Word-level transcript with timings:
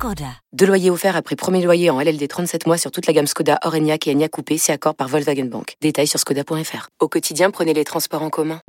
Skoda. 0.00 0.32
Deux 0.54 0.64
loyers 0.64 0.88
offerts 0.88 1.14
après 1.14 1.36
premier 1.36 1.62
loyer 1.62 1.90
en 1.90 2.00
LLD 2.00 2.26
37 2.26 2.66
mois 2.66 2.78
sur 2.78 2.90
toute 2.90 3.06
la 3.06 3.12
gamme 3.12 3.26
Skoda, 3.26 3.58
Orenia 3.64 3.98
et 4.06 4.10
Enya 4.10 4.30
Coupé, 4.30 4.56
c'est 4.56 4.72
accord 4.72 4.94
par 4.94 5.08
Volkswagen 5.08 5.44
Bank. 5.44 5.74
Détails 5.82 6.06
sur 6.06 6.18
skoda.fr. 6.18 6.88
Au 7.00 7.08
quotidien, 7.08 7.50
prenez 7.50 7.74
les 7.74 7.84
transports 7.84 8.22
en 8.22 8.30
commun. 8.30 8.60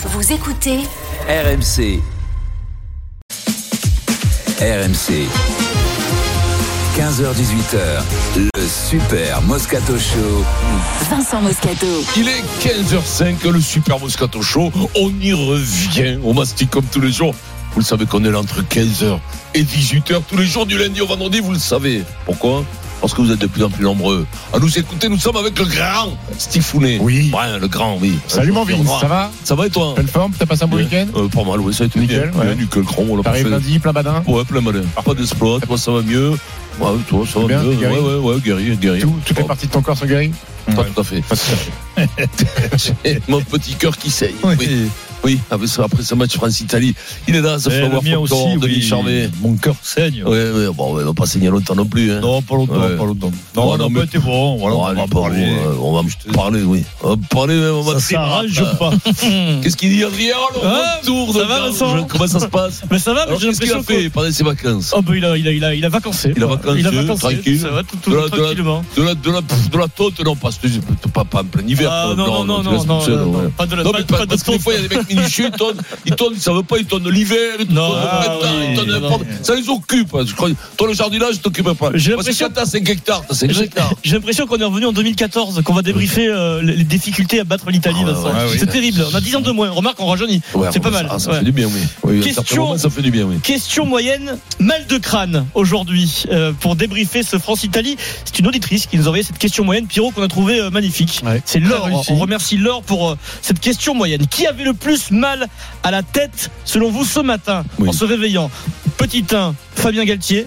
Vous 0.00 0.32
écoutez 0.34 0.80
RMC. 1.30 2.02
RMC. 4.60 5.28
15h18h, 6.98 8.02
le 8.36 8.66
Super 8.68 9.40
Moscato 9.42 9.98
Show. 9.98 10.44
Vincent 11.08 11.40
Moscato. 11.40 11.86
Il 12.18 12.28
est 12.28 12.42
15h05, 12.60 13.50
le 13.50 13.60
Super 13.62 13.98
Moscato 13.98 14.42
Show. 14.42 14.70
On 14.94 15.08
y 15.20 15.32
revient. 15.32 16.18
On 16.22 16.34
mastique 16.34 16.68
comme 16.68 16.84
tous 16.84 17.00
les 17.00 17.12
jours. 17.12 17.34
Vous 17.76 17.80
le 17.82 17.84
savez 17.86 18.06
qu'on 18.06 18.24
est 18.24 18.30
là 18.30 18.38
entre 18.38 18.62
15h 18.62 19.18
et 19.54 19.62
18h 19.62 20.22
tous 20.26 20.38
les 20.38 20.46
jours 20.46 20.64
du 20.64 20.78
lundi 20.78 21.02
au 21.02 21.06
vendredi, 21.06 21.40
vous 21.40 21.52
le 21.52 21.58
savez. 21.58 22.04
Pourquoi? 22.24 22.64
Parce 23.02 23.12
que 23.12 23.20
vous 23.20 23.30
êtes 23.30 23.38
de 23.38 23.46
plus 23.46 23.62
en 23.64 23.68
plus 23.68 23.84
nombreux 23.84 24.26
à 24.54 24.58
nous 24.58 24.78
écouter. 24.78 25.10
Nous 25.10 25.18
sommes 25.18 25.36
avec 25.36 25.58
le 25.58 25.66
grand 25.66 26.16
Steve 26.38 26.62
Founet. 26.62 26.96
Oui. 27.02 27.30
Ouais, 27.34 27.58
le 27.60 27.68
grand, 27.68 27.98
oui. 28.00 28.14
Salut 28.28 28.52
mon 28.52 28.64
Vince, 28.64 28.88
ça 28.98 29.06
va? 29.08 29.30
Ça 29.44 29.54
va 29.54 29.66
et 29.66 29.70
toi? 29.70 29.94
Pleine 29.94 30.08
forme, 30.08 30.32
t'as 30.38 30.46
passé 30.46 30.62
un 30.64 30.68
bon 30.68 30.78
week-end? 30.78 31.06
Euh, 31.16 31.28
Pas 31.28 31.44
mal, 31.44 31.60
oui, 31.60 31.74
ça 31.74 31.84
a 31.84 31.86
été 31.88 32.00
Nickel, 32.00 32.30
bien. 32.30 32.40
ouais. 32.40 32.54
Nickel, 32.56 32.82
grand, 32.82 33.02
on 33.02 33.16
l'a 33.18 33.22
T'arrives 33.22 33.48
lundi, 33.50 33.78
plein 33.78 33.92
badin? 33.92 34.22
Ouais, 34.26 34.44
plein 34.44 34.62
malin. 34.62 34.80
Pas 35.04 35.12
d'exploit, 35.12 35.60
toi 35.60 35.76
ça 35.76 35.92
va 35.92 36.00
mieux? 36.00 36.30
Ouais, 36.80 36.88
toi 37.10 37.24
ça 37.30 37.40
va 37.40 37.46
bien, 37.46 37.62
mieux. 37.62 37.76
Ouais, 37.76 37.98
ouais, 37.98 38.14
ouais, 38.34 38.40
guéri, 38.40 38.74
guéri. 38.78 39.00
Tout, 39.00 39.14
toutes 39.26 39.36
les 39.36 39.44
Oh, 39.44 39.46
parties 39.48 39.66
de 39.66 39.72
ton 39.72 39.82
corps 39.82 39.98
sont 39.98 40.06
guéries 40.06 40.32
Pas 40.74 40.82
Ouais. 40.82 40.88
tout 40.94 41.00
à 41.00 41.04
fait. 41.04 41.22
Pas 41.22 41.36
tout 41.36 41.42
à 41.96 42.06
fait. 42.06 42.28
J'ai 43.04 43.20
mon 43.28 43.40
petit 43.40 43.74
cœur 43.74 43.96
qui 43.96 44.10
saigne. 44.10 44.34
Oui. 44.44 44.56
Oui, 45.24 45.40
après 45.50 45.66
ce, 45.66 45.80
après 45.80 46.02
ce 46.04 46.14
match 46.14 46.34
France-Italie, 46.36 46.94
il 47.26 47.34
est 47.34 47.40
là, 47.40 47.58
ça 47.58 47.68
fait 47.70 47.82
Eh, 47.84 47.90
fort 47.90 48.22
aussi, 48.22 48.58
de 48.58 48.66
oui. 48.66 48.80
Charmé. 48.82 49.28
Mon 49.40 49.56
cœur 49.56 49.74
saigne. 49.82 50.22
Ouais, 50.22 50.50
ouais, 50.52 50.66
bon, 50.72 50.90
on 50.90 51.04
va 51.04 51.12
pas 51.14 51.26
saigner 51.26 51.48
longtemps 51.48 51.74
non 51.74 51.86
plus. 51.86 52.12
Hein. 52.12 52.20
Non, 52.20 52.42
pas 52.42 52.54
longtemps, 52.54 52.74
Ouais. 52.74 52.96
pas 52.96 53.04
longtemps. 53.06 53.32
Non, 53.56 53.64
Non, 53.72 53.78
non, 53.78 53.90
mais- 53.90 54.06
t'es 54.06 54.18
bon. 54.18 54.56
Voilà, 54.58 54.76
on 54.76 54.94
va 54.94 55.06
parler. 55.08 55.42
euh, 55.44 55.72
on 55.80 56.00
va 56.00 56.02
parler, 56.32 56.62
oui. 56.62 56.84
On 57.02 57.08
va 57.08 57.16
parler, 57.28 57.56
on 57.56 57.80
va 57.82 57.94
Ça 57.94 58.00
s'arrange 58.10 58.62
pas. 58.78 58.92
Qu'est-ce 59.62 59.76
qu'il 59.76 59.88
dit, 59.96 60.04
Adrien? 60.04 60.34
Le 60.54 60.60
Ah, 60.68 60.98
retour 61.00 61.32
ça 61.34 61.44
va, 61.44 61.60
Vincent? 61.60 62.06
Comment 62.08 62.26
ça 62.28 62.38
se 62.40 62.46
passe 62.46 62.82
Mais 62.90 62.98
ça 63.00 63.12
va, 63.14 63.26
mais 63.28 63.36
j'ai 63.40 63.48
Qu'est-ce 63.48 63.60
qu'il 63.62 63.72
a 63.72 63.74
l'impression 63.76 64.02
fait 64.02 64.10
pendant 64.10 64.30
ses 64.30 64.44
vacances? 64.44 64.94
Oh, 64.96 65.02
bah, 65.02 65.12
il 65.16 65.24
a, 65.24 65.36
il 65.36 65.48
a, 65.48 65.52
il 65.52 65.64
a, 65.64 65.74
il 65.74 65.84
a 65.84 65.88
vacancé. 65.88 66.34
Il 66.36 66.42
a 66.42 66.46
vacancé, 66.46 66.78
il 66.78 66.86
a 66.86 66.90
vacancé, 66.90 67.20
tranquille. 67.34 67.58
Ça 67.60 67.70
va, 67.70 67.82
tout, 67.82 67.96
tranquillement. 68.28 68.84
de 68.96 69.02
la, 69.02 69.14
de 69.14 69.30
la, 69.30 69.40
de 69.40 69.78
la 69.78 69.86
non, 70.24 70.36
pas, 70.36 70.50
pas, 71.12 71.24
pas 71.24 71.40
en 71.40 71.44
plein 71.44 71.62
hiver. 71.66 71.88
Ah, 71.90 72.14
non, 72.16 72.26
non, 72.26 72.44
non, 72.44 72.62
non, 72.62 72.84
non, 72.84 73.06
non, 73.06 73.50
pas 73.56 73.66
de 73.66 73.76
la 73.76 73.82
Non, 73.84 73.92
pas 73.92 73.98
mais 74.00 74.26
parce 74.26 74.42
que 74.42 74.50
des 74.52 74.58
fois, 74.58 74.74
il 74.74 74.82
y 74.82 74.84
a 74.84 74.88
des 74.88 74.96
mecs 74.96 75.08
minutieux, 75.08 75.46
ils 75.52 75.56
tonnent, 75.58 75.80
ils 76.04 76.14
tonnent, 76.14 76.32
ils 76.34 76.40
savent 76.40 76.62
pas, 76.62 76.78
ils 76.78 76.84
tonnent 76.86 77.08
l'hiver, 77.10 77.56
ils 77.60 77.72
Non, 77.72 77.88
tonnent 77.90 78.00
le 78.00 78.06
ah, 78.10 78.16
printemps, 78.24 78.48
ils 78.70 78.76
tonnent 78.76 79.26
Ça 79.42 79.54
les 79.54 79.68
occupe. 79.68 80.14
hein, 80.14 80.24
Je 80.26 80.34
crois, 80.34 80.48
toi, 80.76 80.88
le 80.88 80.94
jardinage, 80.94 81.40
t'occupe 81.42 81.72
pas. 81.72 81.90
J'ai 81.94 82.14
Parce 82.14 82.26
que 82.28 82.38
quand 82.44 82.50
t'as 82.52 82.66
5 82.66 82.88
hectares, 82.88 83.22
t'as 83.28 83.34
5 83.34 83.50
J'ai 83.52 83.64
hectares. 83.64 83.90
j'ai 84.02 84.14
l'impression 84.14 84.46
qu'on 84.46 84.58
est 84.58 84.64
revenu 84.64 84.86
en 84.86 84.92
2014, 84.92 85.62
qu'on 85.64 85.74
va 85.74 85.82
débriefer 85.82 86.26
euh, 86.28 86.62
les 86.62 86.84
difficultés 86.84 87.40
à 87.40 87.44
battre 87.44 87.70
l'Italie, 87.70 88.00
Ah. 88.06 88.46
C'est 88.56 88.66
terrible. 88.70 89.04
On 89.12 89.14
a 89.14 89.20
10 89.20 89.36
ans 89.36 89.40
de 89.40 89.50
moins. 89.50 89.70
Remarque, 89.70 90.00
on 90.00 90.06
rajeunit. 90.06 90.40
C'est 90.72 90.80
pas 90.80 90.90
ça- 90.92 91.02
mal. 91.02 91.20
Ça 91.20 91.32
fait 91.34 91.44
du 91.44 91.52
bien, 91.52 91.68
oui. 92.04 92.20
Question- 92.20 92.76
ça 92.78 92.90
fait 92.90 93.02
du 93.02 93.10
bien, 93.10 93.24
oui. 93.24 93.36
Question 93.42 93.84
moyenne, 93.86 94.38
mal 94.58 94.86
de 94.86 94.98
crâne 94.98 95.46
aujourd'hui 95.54 96.24
euh, 96.30 96.52
pour 96.58 96.76
débriefer 96.76 97.22
ce 97.22 97.38
France-Italie. 97.38 97.96
C'est 98.24 98.38
une 98.38 98.46
auditrice 98.46 98.86
qui 98.86 98.96
nous 98.96 99.04
a 99.04 99.08
envoyé 99.08 99.22
cette 99.24 99.38
question 99.38 99.64
moyenne, 99.64 99.86
Pierrot, 99.86 100.10
qu'on 100.10 100.22
a 100.22 100.28
trouvé 100.28 100.45
euh, 100.54 100.70
magnifique. 100.70 101.20
Ouais. 101.24 101.42
C'est 101.44 101.60
Laure. 101.60 101.84
Réussi. 101.86 102.12
On 102.12 102.16
remercie 102.16 102.56
Laure 102.56 102.82
pour 102.82 103.10
euh, 103.10 103.18
cette 103.42 103.60
question 103.60 103.94
moyenne. 103.94 104.26
Qui 104.26 104.46
avait 104.46 104.64
le 104.64 104.74
plus 104.74 105.10
mal 105.10 105.48
à 105.82 105.90
la 105.90 106.02
tête 106.02 106.50
selon 106.64 106.90
vous 106.90 107.04
ce 107.04 107.20
matin 107.20 107.64
Oui. 107.78 107.88
en 107.88 107.92
se 107.92 108.04
réveillant? 108.04 108.50
Petit 108.96 109.24
1, 109.32 109.54
Fabien 109.74 110.04
Galtier. 110.04 110.46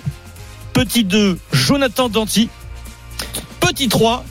Petit 0.73 1.03
2, 1.03 1.37
Jonathan 1.51 2.09
Danti. 2.09 2.49
Petit 3.59 3.89
3, 3.89 4.23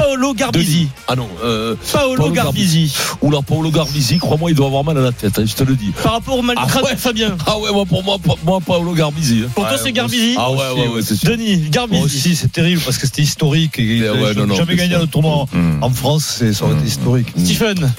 Paolo 0.00 0.34
Garbisi. 0.34 0.88
Ah 1.08 1.14
non, 1.16 1.28
euh, 1.44 1.74
Paolo 1.92 2.16
Paolo 2.16 2.32
Garbisi. 2.32 2.92
oula, 3.20 3.42
Paolo 3.42 3.70
Garbisi, 3.70 4.18
crois-moi, 4.18 4.50
il 4.50 4.56
doit 4.56 4.66
avoir 4.66 4.82
mal 4.84 4.96
à 4.98 5.02
la 5.02 5.12
tête, 5.12 5.38
hein, 5.38 5.44
je 5.46 5.54
te 5.54 5.62
le 5.62 5.74
dis. 5.76 5.92
Par 6.02 6.12
rapport 6.12 6.38
au 6.38 6.42
mal 6.42 6.56
de 6.56 6.60
Ah 6.62 6.82
ouais. 6.82 6.94
de 6.94 6.98
Fabien. 6.98 7.36
Ah 7.46 7.58
ouais, 7.58 7.70
moi, 7.72 7.84
pour 7.84 8.02
moi, 8.02 8.16
pa- 8.18 8.34
moi 8.44 8.60
Paolo 8.64 8.92
Garbisi. 8.94 9.42
hein. 9.44 9.50
Pour 9.54 9.66
toi, 9.68 9.76
c'est 9.76 9.92
Garbisi. 9.92 10.34
Ah 10.38 10.50
ouais, 10.50 10.56
ouais, 10.76 10.88
ouais, 10.88 11.02
c'est 11.02 11.16
sûr. 11.16 11.30
Denis, 11.30 11.56
Moi 11.58 11.68
Garbisi. 11.70 12.02
aussi, 12.04 12.36
c'est 12.36 12.50
terrible 12.52 12.80
parce 12.84 12.96
que 12.98 13.06
c'était 13.06 13.22
historique. 13.22 13.76
Ouais, 13.78 14.34
non, 14.34 14.54
jamais 14.54 14.76
gagné 14.76 14.96
le 14.98 15.06
tournoi 15.06 15.46
Mmh. 15.52 15.82
en 15.82 15.90
France, 15.90 16.36
c'est- 16.38 16.52
ça 16.52 16.64
aurait 16.64 16.74
été 16.76 16.86
historique. 16.86 17.28
Stephen. 17.36 17.90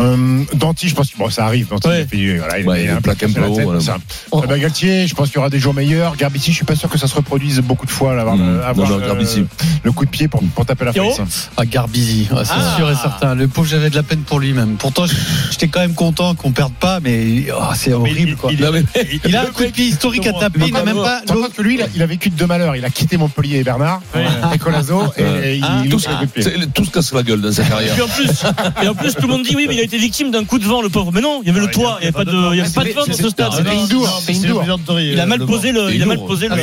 Euh, 0.00 0.44
Danti, 0.54 0.88
je 0.88 0.94
pense 0.94 1.10
que 1.10 1.18
bon, 1.18 1.28
ça 1.30 1.44
arrive. 1.44 1.68
Danti, 1.68 1.88
Ouais. 1.88 2.06
il, 2.12 2.38
voilà, 2.38 2.58
il, 2.58 2.66
Ouais, 2.66 2.78
a 2.78 2.80
il 2.82 2.88
un 2.90 2.96
haut, 2.96 3.54
tête, 3.54 3.64
voilà. 3.64 3.80
ça. 3.80 3.98
Oh. 4.30 4.40
Galtier, 4.40 5.06
je 5.06 5.14
pense 5.14 5.28
qu'il 5.28 5.36
y 5.36 5.38
aura 5.38 5.50
des 5.50 5.58
jours 5.58 5.74
meilleurs. 5.74 6.16
Garbisi, 6.16 6.50
je 6.52 6.56
suis 6.56 6.64
pas 6.64 6.74
sûr 6.76 6.88
que 6.88 6.98
ça 6.98 7.06
se 7.06 7.14
reproduise 7.14 7.60
beaucoup 7.60 7.86
de 7.86 7.90
fois, 7.90 8.14
là, 8.14 8.22
avoir, 8.22 8.36
Mmh. 8.36 8.46
le, 8.56 8.64
avoir 8.64 8.88
Non, 8.88 8.94
non, 8.96 9.00
le- 9.02 9.06
Garbisi. 9.06 9.44
le 9.82 9.92
coup 9.92 10.04
de 10.04 10.10
pied 10.10 10.28
pour, 10.28 10.42
pour 10.54 10.64
taper 10.66 10.86
la 10.86 10.92
face. 10.92 11.50
à 11.56 11.64
Garbizi, 11.66 12.28
Ah, 12.34 12.44
c'est 12.44 12.52
Ah. 12.56 12.74
sûr 12.76 12.90
et 12.90 12.94
certain. 12.94 13.34
Le 13.34 13.46
pauvre, 13.48 13.68
j'avais 13.68 13.90
de 13.90 13.94
la 13.96 14.02
peine 14.02 14.20
pour 14.20 14.40
lui-même. 14.40 14.76
Pourtant, 14.78 15.04
j'étais 15.50 15.68
quand 15.68 15.80
même 15.80 15.94
content 15.94 16.34
qu'on 16.34 16.52
perde 16.52 16.72
pas, 16.72 17.00
mais 17.00 17.46
oh, 17.54 17.62
c'est 17.74 17.92
horrible. 17.92 18.36
Quoi. 18.36 18.52
Il 18.52 18.64
a 19.36 19.42
un 19.42 19.46
coup 19.46 19.64
de 19.64 19.70
pied 19.70 19.86
historique 19.86 20.26
à 20.26 20.32
taper, 20.32 20.60
il 20.66 20.72
n'a 20.72 20.84
même 20.84 20.96
pas. 20.96 21.22
Que 21.56 21.62
lui, 21.62 21.78
il 21.94 22.02
a, 22.02 22.06
vécu 22.06 22.30
de 22.30 22.36
deux 22.36 22.46
malheurs. 22.46 22.76
Il 22.76 22.84
a 22.84 22.90
quitté 22.90 23.16
Montpellier 23.16 23.58
et 23.58 23.64
Bernard, 23.64 24.00
et 24.54 24.58
Colazo, 24.58 25.02
et, 25.18 25.56
il, 25.56 25.64
Ah. 25.64 25.80
il 25.84 25.90
Tout 25.90 25.96
loupe 25.98 26.06
le 26.08 26.14
coup 26.16 26.24
de 26.26 26.30
pied. 26.30 26.42
c'est- 26.42 26.72
tout 26.72 26.84
se 26.84 26.90
casse 26.90 27.12
la 27.12 27.22
gueule 27.22 27.40
dans 27.40 27.52
sa 27.52 27.64
carrière. 27.64 27.94
et 28.82 28.88
en 28.88 28.94
plus, 28.94 29.14
tout 29.14 29.22
le 29.26 29.28
monde 29.28 29.42
dit 29.42 29.54
oui, 29.56 29.66
mais 29.68 29.74
il 29.76 29.80
a 29.80 29.82
été 29.90 29.98
victime 29.98 30.30
d'un 30.30 30.44
coup 30.44 30.58
de 30.60 30.64
vent, 30.64 30.82
le 30.82 30.88
pauvre. 30.88 31.10
Mais 31.12 31.20
non, 31.20 31.40
il 31.42 31.48
y 31.48 31.50
avait 31.50 31.60
le 31.60 31.70
toit, 31.70 31.98
il 32.00 32.02
n'y 32.02 32.08
avait 32.08 32.12
pas 32.12 32.24
de, 32.24 32.52
il 32.52 32.58
y 32.58 32.60
avait 32.60 32.70
pas 32.70 32.84
de 32.84 32.90
vent 32.90 33.06
dans 33.06 33.12
ce 33.12 33.28
stade. 33.28 33.52
C'était 33.52 33.70
indoor, 33.70 34.22
indoor. 34.28 35.00
Il 35.00 35.18
a 35.18 35.26
mal 35.26 35.44
posé 35.46 35.72
le, 35.72 35.92
il 35.92 36.02
a 36.02 36.06
mal 36.06 36.18
posé 36.18 36.48
le. 36.48 36.54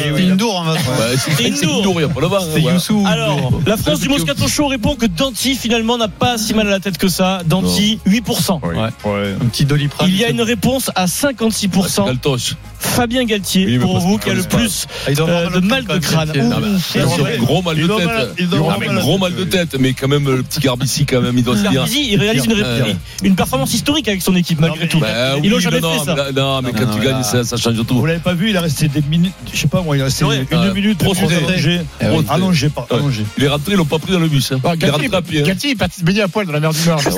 C'était 1.18 1.48
Indoor, 1.48 1.94
il 1.96 1.98
n'y 1.98 2.04
a 2.04 2.08
pas 2.10 2.22
le 2.22 2.28
vent. 2.28 2.40
Youssou. 2.58 3.04
Alors, 3.06 3.52
la 3.66 3.78
France 3.78 4.00
du 4.00 4.10
Moscato 4.10 4.48
Show 4.48 4.68
répond 4.68 4.96
que 4.96 5.06
Danti 5.06 5.56
finalement 5.56 5.98
n'a 5.98 6.08
pas 6.08 6.38
si 6.38 6.54
mal 6.54 6.68
à 6.68 6.72
la 6.72 6.80
tête 6.80 6.98
que 6.98 7.08
ça. 7.08 7.42
Danti, 7.46 8.00
8%. 8.08 8.62
Ouais. 8.64 9.36
Un 9.42 9.46
petit 9.48 9.66
doliprane. 9.66 10.08
Il 10.10 10.16
y 10.16 10.24
a 10.24 10.30
une 10.30 10.42
réponse 10.42 10.90
à 10.96 11.06
56%. 11.06 12.06
Galtoche. 12.06 12.56
Fabien 12.80 13.26
Galtier, 13.26 13.80
pour 13.80 14.00
vous, 14.00 14.18
qui 14.18 14.30
a 14.30 14.34
le 14.34 14.44
plus 14.44 14.86
Ah, 15.08 15.10
euh, 15.20 15.50
de 15.50 15.60
mal 15.60 15.86
de 15.86 15.98
crâne. 15.98 16.32
Vrai. 16.32 17.38
Gros 17.38 17.62
mal 17.62 17.76
de 17.76 17.88
tête. 17.88 18.10
Ah, 18.10 18.96
Gros 19.00 19.18
mal 19.18 19.36
de 19.36 19.44
tête, 19.44 19.76
mais 19.80 19.94
quand 19.94 20.08
même, 20.08 20.26
le 20.26 20.44
petit 20.44 20.60
Garbici, 20.60 21.06
quand 21.06 21.22
même, 21.22 21.38
il 21.38 21.44
doit 21.44 21.56
se 21.56 21.62
dire. 21.62 21.72
Garbisi, 21.74 22.08
il 22.12 22.20
réalise 22.20 22.46
une, 22.46 22.54
Ouais. 22.58 22.96
Une 23.24 23.36
performance 23.36 23.74
historique 23.74 24.08
avec 24.08 24.22
son 24.22 24.36
équipe 24.36 24.60
malgré 24.60 24.88
tout. 24.88 25.00
Bah 25.00 25.38
Ils 25.44 25.50
l'ont 25.50 25.58
oui, 25.58 25.62
jamais 25.64 25.78
mais 25.78 25.82
non, 25.82 26.00
fait 26.00 26.06
ça. 26.06 26.16
mais 26.16 26.32
Non, 26.42 26.62
mais 26.62 26.72
Non, 26.72 26.78
quand 26.80 26.86
non, 26.92 26.96
tu 27.00 27.06
gagnes, 27.06 27.24
ça 27.24 27.44
ça 27.44 27.58
change 27.58 27.76
Vous 27.76 27.84
tout. 27.84 28.06
l'avez 28.06 28.20
pas 28.20 28.34
vu, 28.34 28.50
il 28.50 28.56
est 28.56 28.60
resté 28.60 28.88
des 28.88 29.02
minutes, 29.02 29.34
je 29.54 29.58
sais 29.60 29.68
pas 29.68 29.82
moi, 29.82 29.96
il 29.98 30.00
est 30.02 30.04
resté 30.04 30.26
Ouais. 30.26 30.46
une 30.52 30.58
Ouais. 30.60 30.74
minute, 30.74 30.98
Trop 30.98 31.14
deux 31.14 31.22
minutes 31.22 31.34
concentré. 31.36 31.54
allongé. 31.54 31.82
Eh 32.02 32.06
allongé, 32.30 32.68
Ouais. 32.68 32.84
allongé. 32.98 33.26
Il 33.38 33.44
est 33.44 33.48
rentré, 33.48 33.72
ils 33.74 33.76
l'ont 33.78 33.86
pas 33.86 34.00
pris 34.00 34.12
dans 34.14 34.20
le 34.20 34.28
bus. 34.28 34.52
hein. 34.52 34.60
Ah, 34.64 34.74
Il 34.76 34.86
est 34.86 34.90
rentré 34.90 35.10
à 35.14 35.22
pied. 35.22 35.42
hein. 35.42 35.44
Galtier, 35.46 35.70
il 35.70 35.74
est 35.74 35.76
parti 35.76 36.00
se 36.00 36.06
baigner 36.06 36.22
à 36.22 36.28
poil 36.28 36.46
dans 36.46 36.54
la 36.54 36.60
mer 36.60 36.72
du 36.74 36.88
Nord. 36.88 37.02
Ça 37.02 37.10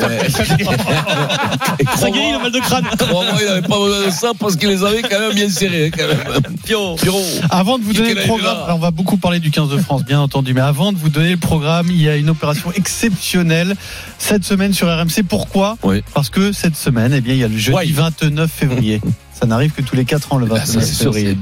guérit 2.12 2.32
le 2.32 2.38
crois-moi, 2.38 2.40
mal 2.44 2.52
de 2.52 2.60
crâne. 2.60 2.86
crois-moi, 2.98 3.26
il 3.42 3.46
n'avait 3.46 3.62
pas 3.62 3.78
besoin 3.80 4.06
de 4.06 4.12
ça 4.12 4.32
parce 4.40 4.56
qu'il 4.56 4.70
les 4.70 4.84
avait 4.84 5.02
quand 5.02 5.20
même 5.20 5.34
bien 5.34 5.50
serrés. 5.50 5.92
hein. 6.00 6.40
Pierrot. 6.66 6.96
Pierrot. 6.96 7.24
Avant 7.50 7.78
de 7.78 7.84
vous 7.84 7.94
donner 7.94 8.14
le 8.14 8.22
programme, 8.24 8.58
il 8.66 8.72
a 8.72 8.76
on 8.76 8.80
va 8.80 8.92
beaucoup 8.92 9.18
parler 9.18 9.40
du 9.40 9.52
15 9.52 9.70
de 9.70 9.78
France, 9.78 10.04
bien 10.06 10.20
entendu, 10.20 10.54
mais 10.54 10.62
avant 10.62 10.92
de 10.92 10.98
vous 10.98 11.10
donner 11.10 11.32
le 11.32 11.38
programme, 11.38 11.88
il 11.90 12.02
y 12.02 12.10
a 12.10 12.16
une 12.16 12.30
opération 12.30 12.72
exceptionnelle 12.74 13.76
cette 14.18 14.44
semaine 14.46 14.74
sur 14.74 14.88
RMC. 14.88 15.24
Pourquoi? 15.28 15.78
Oui. 15.84 16.04
Parce 16.14 16.30
que 16.30 16.52
cette 16.52 16.76
semaine, 16.76 17.14
eh 17.14 17.22
bien, 17.22 17.34
il 17.34 17.40
y 17.40 17.44
a 17.44 17.48
le 17.48 17.58
jeudi 17.58 17.76
Ouais. 17.78 17.86
29 17.92 18.52
février. 18.52 19.02
Ça 19.40 19.46
n'arrive 19.46 19.72
que 19.72 19.82
tous 19.82 19.96
les 19.96 20.04
4 20.04 20.34
ans, 20.34 20.38
le 20.38 20.48
Ah, 20.52 20.56
29 20.56 20.68
ça, 20.68 20.82
c'est 20.82 20.94
sûr, 21.02 21.14
février. 21.14 21.38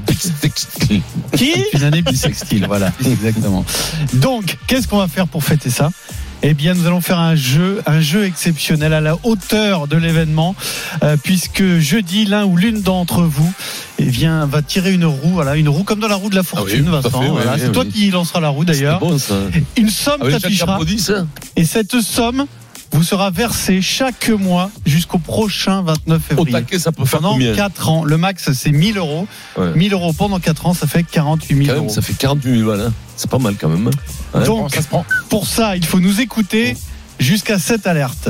Qui 1.35 1.53
Une 1.73 1.83
année 1.83 2.03
bisextile, 2.03 2.65
voilà, 2.67 2.91
exactement. 3.05 3.65
Donc, 4.13 4.57
qu'est-ce 4.67 4.87
qu'on 4.87 4.99
va 4.99 5.07
faire 5.07 5.27
pour 5.27 5.43
fêter 5.43 5.71
ça? 5.71 5.89
Eh 6.43 6.53
bien, 6.53 6.75
nous 6.75 6.85
allons 6.85 7.01
faire 7.01 7.17
un 7.17 7.33
jeu, 7.33 7.81
un 7.87 7.99
jeu 7.99 8.25
exceptionnel 8.25 8.93
à 8.93 9.01
la 9.01 9.17
hauteur 9.23 9.87
de 9.87 9.97
l'événement, 9.97 10.55
euh, 11.03 11.17
puisque 11.21 11.79
jeudi, 11.79 12.25
l'un 12.25 12.45
ou 12.45 12.55
l'une 12.55 12.83
d'entre 12.83 13.23
vous, 13.23 13.51
eh 13.97 14.05
bien, 14.05 14.45
va 14.45 14.61
tirer 14.61 14.93
une 14.93 15.05
roue, 15.05 15.31
voilà, 15.31 15.55
une 15.55 15.67
roue 15.67 15.83
comme 15.83 15.99
dans 15.99 16.07
la 16.07 16.13
roue 16.15 16.29
de 16.29 16.35
la 16.35 16.43
fortune, 16.43 16.85
Ah 16.89 16.91
oui, 16.91 16.97
à 16.97 17.01
Vincent. 17.01 17.31
voilà. 17.31 17.57
C'est 17.57 17.71
toi 17.71 17.83
oui. 17.83 17.91
qui 17.91 18.11
lancera 18.11 18.39
la 18.39 18.49
roue 18.49 18.65
d'ailleurs. 18.65 18.99
Bon. 18.99 19.17
Une 19.77 19.89
somme 19.89 20.21
Ah 20.21 20.25
oui, 20.79 20.97
et 21.55 21.65
cette 21.65 21.99
somme 22.01 22.45
vous 22.91 23.03
sera 23.03 23.29
versée 23.31 23.81
chaque 23.81 24.29
mois 24.29 24.71
jusqu'au 24.85 25.17
prochain 25.19 25.81
29 25.83 26.17
Au 26.17 26.19
février. 26.29 26.51
taquet, 26.51 26.79
ça 26.79 26.91
peut 26.91 27.05
faire 27.05 27.19
Pendant 27.19 27.33
combien 27.33 27.55
4 27.55 27.89
ans. 27.89 28.03
Le 28.03 28.17
max, 28.17 28.51
c'est 28.53 28.71
1000 28.71 28.97
euros. 28.97 29.27
Ouais. 29.57 29.73
1000 29.75 29.93
euros 29.93 30.13
pendant 30.13 30.39
4 30.39 30.65
ans, 30.67 30.73
ça 30.73 30.87
fait 30.87 31.03
48 31.03 31.55
000 31.55 31.67
Quand 31.67 31.73
euros. 31.73 31.81
même, 31.85 31.89
ça 31.93 32.01
fait 32.01 32.13
48 32.13 32.57
000 32.59 32.69
balles. 32.69 32.81
hein. 32.87 32.93
C'est 33.15 33.29
pas 33.29 33.39
mal 33.39 33.55
quand 33.59 33.69
même. 33.69 33.87
hein. 33.87 34.39
Ouais. 34.39 34.45
Donc, 34.45 34.73
ça 34.73 34.81
se 34.81 34.87
prend. 34.87 35.05
pour 35.29 35.47
ça, 35.47 35.75
il 35.75 35.85
faut 35.85 35.99
nous 35.99 36.21
écouter 36.21 36.75
jusqu'à 37.19 37.59
cette 37.59 37.85
alerte. 37.87 38.29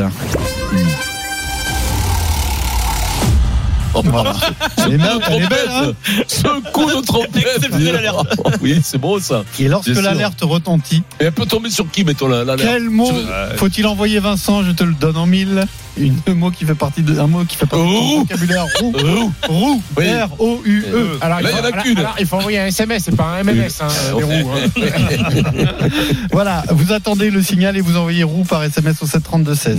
Voilà. 4.04 4.34
Elle 4.78 4.94
est 4.94 4.98
belle, 4.98 5.20
elle 5.30 5.44
est 5.44 5.48
belle, 5.48 5.70
hein 5.70 5.92
Ce 6.28 6.72
coup 6.72 6.86
de 6.86 7.06
trompette. 7.06 7.62
Oui, 8.62 8.80
c'est 8.84 8.98
bon 8.98 9.20
ça. 9.20 9.44
Et 9.60 9.68
lorsque 9.68 9.88
l'alerte 9.90 10.40
retentit, 10.42 11.04
Et 11.20 11.26
elle 11.26 11.32
peut 11.32 11.46
tomber 11.46 11.70
sur 11.70 11.90
qui, 11.92 12.04
mettons 12.04 12.28
la 12.28 12.44
l'alerte? 12.44 12.70
quel 12.72 12.90
mot 12.90 13.12
faut-il 13.58 13.86
envoyer 13.88 14.20
Vincent? 14.20 14.64
Je 14.64 14.72
te 14.72 14.84
le 14.84 14.94
donne 14.94 15.18
en 15.18 15.26
mille. 15.26 15.66
Une 16.00 16.16
un 16.28 16.34
mot 16.36 16.52
qui 16.52 16.66
fait 16.66 16.76
partie 16.76 17.02
de 17.02 17.20
un 17.20 17.28
mot 17.28 17.44
qui 17.46 17.56
fait 17.58 17.66
partie 17.66 17.86
de 17.86 17.90
Roux. 17.90 18.20
vocabulaire. 18.20 18.66
Roux. 18.80 18.92
Roux. 18.92 19.32
Roux. 19.48 19.82
Oui. 19.98 20.06
R 20.10 20.30
O 20.42 20.62
U 20.66 20.84
E. 20.94 21.18
Alors, 21.22 21.42
Là, 21.42 21.50
il 21.50 21.54
il 21.54 21.58
y 21.58 21.62
en 21.62 21.64
a 21.64 21.68
faut- 21.78 21.82
qu'une. 21.84 22.04
il 22.20 22.26
faut 22.26 22.36
envoyer 22.38 22.60
un 22.60 22.66
SMS, 22.68 23.04
c'est 23.06 23.16
pas 23.16 23.38
un 23.40 23.44
MMS, 23.44 23.68
hein, 23.82 23.88
les 24.18 24.24
roues. 24.24 24.52
hein. 24.52 24.70
Voilà, 26.32 26.64
vous 26.70 26.92
attendez 26.94 27.30
le 27.30 27.42
signal 27.42 27.78
et 27.78 27.82
vous 27.82 27.98
envoyez 27.98 28.24
roux 28.24 28.44
par 28.44 28.64
SMS 28.64 29.02
au 29.02 29.06
732 29.08 29.56
16. 29.56 29.78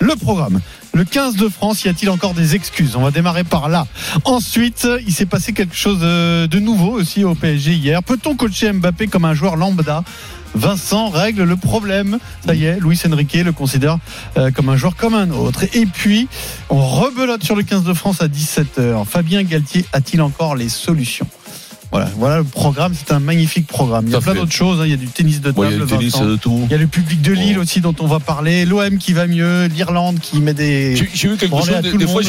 Le 0.00 0.14
programme. 0.16 0.60
Le 0.94 1.04
15 1.04 1.36
de 1.36 1.48
France, 1.48 1.84
y 1.84 1.88
a-t-il 1.88 2.08
encore 2.08 2.32
des 2.32 2.54
excuses? 2.54 2.96
On 2.96 3.02
va 3.02 3.10
démarrer 3.10 3.44
par 3.44 3.68
là. 3.68 3.86
Ensuite, 4.24 4.88
il 5.06 5.12
s'est 5.12 5.26
passé 5.26 5.52
quelque 5.52 5.76
chose 5.76 5.98
euh, 6.02 6.46
de 6.46 6.58
nouveau 6.58 6.92
aussi 6.92 7.24
au 7.24 7.34
PSG 7.34 7.72
hier. 7.74 8.02
Peut-on 8.02 8.34
coacher 8.34 8.72
Mbappé 8.72 9.06
comme 9.06 9.26
un 9.26 9.34
joueur 9.34 9.56
lambda? 9.56 10.02
Vincent 10.54 11.08
règle 11.08 11.44
le 11.44 11.56
problème. 11.56 12.18
Ça 12.44 12.54
y 12.54 12.64
est, 12.64 12.80
Luis 12.80 13.00
Enrique 13.06 13.34
le 13.34 13.52
considère 13.52 13.98
euh, 14.36 14.50
comme 14.50 14.68
un 14.68 14.76
joueur 14.76 14.96
comme 14.96 15.14
un 15.14 15.30
autre. 15.30 15.64
Et 15.74 15.86
puis, 15.86 16.28
on 16.70 16.84
rebelote 16.84 17.42
sur 17.42 17.56
le 17.56 17.62
15 17.62 17.84
de 17.84 17.94
France 17.94 18.20
à 18.20 18.28
17h. 18.28 19.04
Fabien 19.04 19.42
Galtier 19.42 19.84
a-t-il 19.92 20.22
encore 20.22 20.56
les 20.56 20.68
solutions? 20.68 21.26
Voilà, 21.90 22.10
voilà 22.16 22.38
le 22.38 22.44
programme, 22.44 22.92
c'est 22.94 23.12
un 23.12 23.18
magnifique 23.18 23.66
programme. 23.66 24.06
Il 24.06 24.12
y 24.12 24.16
a 24.16 24.20
plein 24.20 24.34
d'autres 24.34 24.52
choses, 24.52 24.80
hein. 24.80 24.84
il 24.84 24.90
y 24.90 24.94
a 24.94 24.96
du 24.96 25.06
tennis 25.06 25.40
de 25.40 25.50
table, 25.50 25.68
il 25.70 25.78
y 25.78 25.82
a 25.82 25.86
tennis, 25.86 26.16
tout. 26.40 26.60
Il 26.64 26.70
y 26.70 26.74
a 26.74 26.78
le 26.78 26.86
public 26.86 27.22
de 27.22 27.32
Lille 27.32 27.58
aussi 27.58 27.80
dont 27.80 27.94
on 28.00 28.06
va 28.06 28.20
parler, 28.20 28.64
l'OM 28.66 28.98
qui 28.98 29.12
va 29.12 29.26
mieux, 29.26 29.66
l'Irlande 29.66 30.18
qui 30.20 30.40
met 30.40 30.54
des. 30.54 30.96
J'ai 31.14 31.28
vu 31.28 31.36
quelque 31.36 31.56
chose, 31.56 31.70
des, 31.80 32.06
fois, 32.06 32.22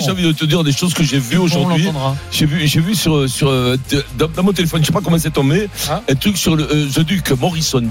j'ai 0.00 0.10
envie 0.10 0.24
de 0.24 0.32
te 0.32 0.44
dire 0.44 0.64
des 0.64 0.72
choses 0.72 0.94
que 0.94 1.04
j'ai 1.04 1.18
vues 1.18 1.38
aujourd'hui. 1.38 1.88
J'ai 2.30 2.46
vu, 2.46 2.66
j'ai 2.66 2.80
vu 2.80 2.94
sur, 2.94 3.28
sur, 3.28 3.48
euh, 3.48 3.76
dans, 4.18 4.28
dans 4.28 4.42
mon 4.42 4.52
téléphone, 4.52 4.80
je 4.80 4.86
sais 4.86 4.92
pas 4.92 5.00
comment 5.00 5.18
c'est 5.18 5.32
tombé, 5.32 5.68
Ah. 5.88 6.02
un 6.08 6.14
truc 6.14 6.36
sur 6.36 6.56
le 6.56 6.64
euh, 6.64 6.88
The 6.88 7.00
Duke 7.00 7.30
Morrison, 7.40 7.82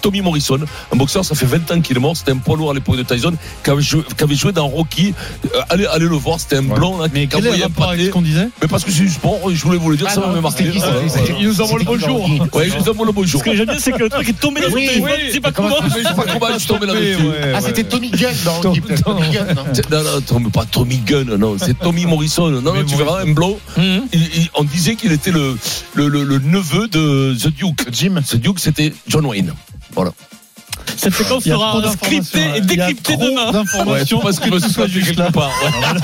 Tommy 0.00 0.20
Morrison, 0.22 0.58
un 0.92 0.96
boxeur, 0.96 1.24
ça 1.24 1.34
fait 1.34 1.46
20 1.46 1.70
ans 1.70 1.80
qu'il 1.80 1.96
est 1.96 2.00
mort, 2.00 2.16
c'était 2.16 2.32
un 2.32 2.38
poids 2.38 2.56
lourd 2.56 2.70
à 2.70 2.74
l'époque 2.74 2.96
de 2.96 3.02
Tyson, 3.02 3.34
qui 3.62 3.70
avait 3.70 3.82
joué, 3.82 4.02
qui 4.16 4.24
avait 4.24 4.34
joué 4.34 4.52
dans 4.52 4.68
Rocky. 4.68 5.14
Euh, 5.44 5.60
allez, 5.68 5.86
allez 5.86 6.06
le 6.06 6.16
voir, 6.16 6.40
c'était 6.40 6.56
un 6.56 6.62
blond 6.62 6.98
là, 6.98 7.08
Mais 7.12 7.26
qui 7.26 7.36
quel 7.36 7.46
est 7.46 7.56
le 7.56 7.62
rapport 7.64 7.90
avec 7.90 8.06
ce 8.06 8.10
qu'on 8.10 8.22
disait? 8.22 8.48
Mais 8.60 8.68
parce 8.68 8.84
que 8.84 8.90
c'est 8.90 9.02
du 9.02 9.10
sport, 9.10 9.38
je 9.52 9.62
voulais 9.62 9.78
vous 9.78 9.90
le 9.90 9.96
dire, 9.96 10.06
Ah 10.08 10.14
ça 10.14 10.20
m'a 10.20 10.40
marqué. 10.40 10.61
Qui, 10.70 11.44
nous 11.44 11.60
envoie 11.60 11.78
le 11.78 11.84
bonjour. 11.84 12.28
dans 12.28 12.36
Rocky 12.36 12.56
Ouais, 12.56 12.68
je 12.70 12.78
vous 12.78 12.88
envoie 12.90 13.06
le 13.06 13.12
bonjour. 13.12 13.40
Ce 13.40 13.44
que 13.44 13.54
j'aime 13.56 13.66
bien, 13.66 13.78
c'est 13.78 13.92
que 13.92 14.02
le 14.02 14.08
truc 14.08 14.28
est 14.28 14.32
tombé 14.40 14.60
dans 14.60 14.68
Oui, 14.70 14.86
téléphone, 14.86 15.10
oui. 15.32 15.40
pas 15.40 15.52
Comment. 15.52 15.76
Je 15.84 15.94
sais 15.94 16.14
pas 16.14 16.24
comment 16.32 16.46
je 16.54 16.58
suis 16.58 16.68
tombé 16.68 16.86
là-dessus. 16.86 17.16
Ah, 17.54 17.60
c'était 17.60 17.84
Tommy 17.84 18.10
Gunn 18.10 18.34
dans 18.44 18.60
peut-être. 18.72 19.02
Tommy 19.04 19.30
Gunn, 19.30 19.54
non 19.54 20.40
Non, 20.40 20.50
pas 20.50 20.64
Tommy 20.64 20.96
Gunn, 20.98 21.36
non, 21.36 21.56
c'est 21.58 21.78
Tommy 21.78 22.06
Morrison. 22.06 22.50
Non, 22.50 22.60
non, 22.74 22.84
tu 22.84 22.96
verras. 22.96 23.24
Il- 23.24 24.02
il- 24.12 24.50
on 24.54 24.64
disait 24.64 24.94
qu'il 24.94 25.12
était 25.12 25.32
le 25.32 25.56
neveu 25.96 26.88
de 26.88 27.34
The 27.34 27.48
Duke. 27.48 27.86
Jim. 27.92 28.20
The 28.26 28.36
Duke, 28.36 28.58
c'était 28.60 28.92
John 29.08 29.26
Wayne. 29.26 29.52
Voilà. 29.94 30.12
Cette 30.96 31.14
séquence 31.14 31.44
sera 31.44 31.82
scriptée 31.92 32.38
et 32.40 32.52
ouais. 32.52 32.60
Décryptée 32.60 33.16
demain. 33.16 33.50
d'informations 33.52 34.20
parce 34.20 34.38
que 34.38 34.58
ce 34.58 34.68
soit 34.68 34.86
juste 34.86 35.16
là. 35.16 35.28
ouais. 35.34 36.00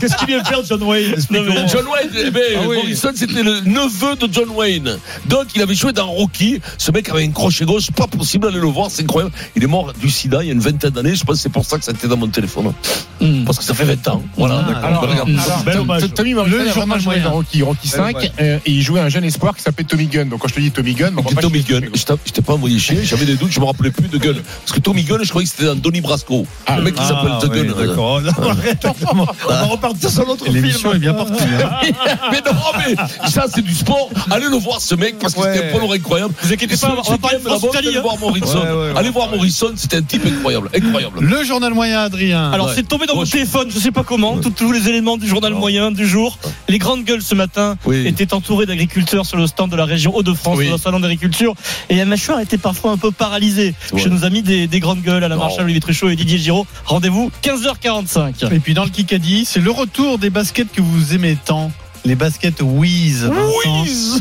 Qu'est-ce 0.00 0.16
qu'il 0.16 0.28
vient 0.28 0.42
faire, 0.44 0.64
John 0.64 0.82
Wayne. 0.82 1.14
John 1.30 1.86
Wayne, 1.86 2.10
eh 2.26 2.30
ben, 2.30 2.42
Ah 2.56 2.60
oui. 2.68 2.76
Morrison, 2.76 3.10
c'était 3.14 3.42
le 3.42 3.60
neveu 3.60 4.16
de 4.16 4.32
John 4.32 4.48
Wayne. 4.50 4.98
Donc, 5.26 5.46
il 5.54 5.62
avait 5.62 5.74
joué 5.74 5.92
dans 5.92 6.08
Rocky. 6.10 6.60
Ce 6.78 6.90
mec 6.90 7.08
avait 7.08 7.24
un 7.24 7.30
crochet 7.30 7.64
gauche, 7.64 7.90
pas 7.90 8.06
possible 8.06 8.46
d'aller 8.46 8.60
le 8.60 8.66
voir, 8.68 8.90
c'est 8.90 9.02
incroyable. 9.02 9.32
Il 9.56 9.62
est 9.64 9.68
mort 9.68 9.92
du 9.94 10.10
sida 10.10 10.42
il 10.42 10.46
y 10.46 10.50
a 10.50 10.52
une 10.52 10.60
vingtaine 10.60 10.90
d'années. 10.90 11.14
Je 11.14 11.24
pense 11.24 11.36
que 11.36 11.42
c'est 11.42 11.48
pour 11.52 11.64
ça 11.64 11.78
que 11.78 11.84
ça 11.84 11.92
était 11.92 12.08
dans 12.08 12.16
mon 12.16 12.28
téléphone. 12.28 12.72
Hmm. 13.20 13.44
Parce 13.44 13.58
que 13.58 13.64
ça 13.64 13.74
fait 13.74 13.84
20 13.84 14.08
ans. 14.08 14.22
Voilà, 14.36 14.64
Ah, 14.66 14.72
d'accord. 14.72 14.84
Alors, 14.84 15.02
regarde. 15.02 15.30
alors, 15.30 15.62
Bel 15.64 15.74
Tom- 15.74 15.82
hommage. 15.82 16.14
Tommy 16.14 16.34
Morrison 16.34 16.56
Le 16.58 16.72
journal 16.72 16.98
joué 17.00 17.04
moyen. 17.14 17.24
dans 17.24 17.32
Rocky, 17.32 17.62
Rocky 17.62 17.88
5 17.88 18.32
euh, 18.40 18.58
et 18.64 18.70
il 18.70 18.82
jouait 18.82 19.00
un 19.00 19.08
jeune 19.08 19.24
espoir 19.24 19.54
qui 19.56 19.62
s'appelait 19.62 19.84
Tommy 19.84 20.06
Gunn. 20.06 20.28
Donc 20.28 20.40
quand 20.40 20.48
je 20.48 20.54
te 20.54 20.60
dis 20.60 20.70
Tommy 20.70 20.94
Gunn, 20.94 21.14
Tommy 21.40 21.62
Gunn, 21.62 21.88
je 21.94 22.02
t'ai- 22.04 22.14
je 22.26 22.32
t'ai 22.32 22.42
pas 22.42 22.54
envoyé 22.54 22.78
chier, 22.78 23.00
j'avais 23.04 23.24
des 23.26 23.36
doutes, 23.36 23.52
je 23.52 23.60
me 23.60 23.64
rappelais 23.74 23.90
plus 23.90 24.08
de 24.08 24.18
Gunn. 24.18 24.36
Parce 24.60 24.72
que 24.72 24.80
Tommy 24.80 25.02
Gunn, 25.02 25.22
je 25.22 25.28
croyais 25.28 25.46
que 25.46 25.52
c'était 25.54 25.66
dans 25.66 25.74
Donnie 25.74 26.00
Brasco. 26.00 26.46
Ah, 26.66 26.76
le 26.76 26.82
mec 26.84 26.94
qui 26.94 27.02
ah, 27.04 27.08
s'appelle 27.08 27.32
The 27.40 27.52
oui, 27.52 27.66
Gunn. 27.66 27.86
d'accord. 27.86 28.20
Non, 28.44 28.50
arrête. 28.50 28.86
On 29.12 29.48
va 29.48 29.62
repartir 29.64 30.10
sur 30.10 30.24
l'autre 30.26 30.44
l'émission 30.48 30.90
film. 30.90 30.96
est 30.96 30.98
bien 30.98 31.14
partie. 31.14 31.42
hein. 31.44 31.70
mais 32.32 32.40
non, 32.46 32.56
mais 32.78 33.28
ça 33.30 33.46
c'est 33.52 33.62
du 33.62 33.74
sport. 33.74 34.08
Allez 34.30 34.46
le 34.48 34.56
voir 34.56 34.80
ce 34.80 34.94
mec 34.94 35.18
parce 35.18 35.34
que 35.34 35.42
c'était 35.42 35.72
un 35.74 35.78
lourd 35.78 35.92
incroyable. 35.92 36.34
Vous 36.42 36.52
inquiétez 36.52 36.76
pas, 36.76 36.94
on 36.96 37.10
va 37.10 37.18
parler 37.18 37.38
de 37.38 37.76
Allez 37.76 37.96
hein. 37.96 38.00
voir 38.02 38.18
Morrison. 38.18 38.60
Ouais, 38.62 38.70
ouais, 38.70 38.92
ouais. 38.92 38.92
Allez 38.96 39.10
voir 39.10 39.28
Morrison, 39.30 39.72
c'était 39.76 39.96
un 39.96 40.02
type 40.02 40.24
incroyable. 40.26 40.70
Incroyable. 40.74 41.20
Le 41.20 41.44
journal 41.44 41.72
moyen, 41.74 42.00
Adrien. 42.00 42.50
Alors 42.52 42.66
Ouais. 42.68 42.72
c'est 42.76 42.86
tombé 42.88 43.06
dans 43.06 43.16
mon 43.16 43.24
je- 43.24 43.32
téléphone, 43.32 43.68
je 43.70 43.78
sais 43.78 43.90
pas 43.92 44.04
comment, 44.04 44.38
tous- 44.38 44.50
tous 44.50 44.72
les 44.72 44.88
éléments 44.88 45.16
du 45.16 45.26
journal 45.28 45.52
moyen 45.54 45.90
du 45.90 46.06
jour. 46.06 46.38
Les 46.68 46.78
grandes 46.78 47.04
gueules 47.04 47.22
ce 47.22 47.34
matin 47.34 47.76
étaient 47.92 48.32
entourées 48.34 48.66
d'agriculteurs 48.66 49.26
sur 49.26 49.36
le 49.36 49.46
stand 49.46 49.70
de 49.70 49.76
la 49.76 49.84
région 49.84 50.14
Hauts-de-France, 50.16 50.58
dans 50.64 50.72
le 50.72 50.78
salon 50.78 51.00
d'agriculture. 51.00 51.54
Et 51.88 51.96
la 51.96 52.04
mâchoire 52.04 52.40
était 52.40 52.58
parfois 52.58 52.92
un 52.92 52.96
peu 52.96 53.10
paralysée 53.10 53.63
Ouais. 53.92 54.00
chez 54.00 54.10
nos 54.10 54.24
amis 54.24 54.42
des, 54.42 54.66
des 54.66 54.80
grandes 54.80 55.02
gueules, 55.02 55.24
Alain. 55.24 55.36
Marchal, 55.36 55.64
Olivier 55.64 55.80
Truchot 55.80 56.10
et 56.10 56.16
Didier 56.16 56.38
Giraud. 56.38 56.66
Rendez-vous 56.84 57.30
15h45. 57.42 58.52
Et 58.52 58.60
puis 58.60 58.74
dans 58.74 58.84
le 58.84 58.90
Kikadi, 58.90 59.44
c'est 59.44 59.60
le 59.60 59.70
retour 59.70 60.18
des 60.18 60.30
baskets 60.30 60.70
que 60.72 60.82
vous 60.82 61.14
aimez 61.14 61.36
tant. 61.42 61.70
Les 62.04 62.16
baskets 62.16 62.60
Wiz. 62.60 63.30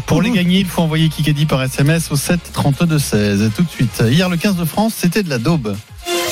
Pour 0.06 0.22
les 0.22 0.32
gagner, 0.32 0.60
il 0.60 0.66
faut 0.66 0.82
envoyer 0.82 1.10
Kikadi 1.10 1.46
par 1.46 1.62
SMS 1.62 2.12
au 2.12 2.16
7 2.16 2.40
32 2.54 2.98
16. 2.98 3.42
Et 3.42 3.50
tout 3.50 3.64
de 3.64 3.70
suite. 3.70 4.04
Hier, 4.10 4.30
le 4.30 4.38
15 4.38 4.56
de 4.56 4.66
France, 4.66 4.94
c'était 4.98 5.24
de 5.24 5.30
la 5.30 5.38
daube. 5.38 5.76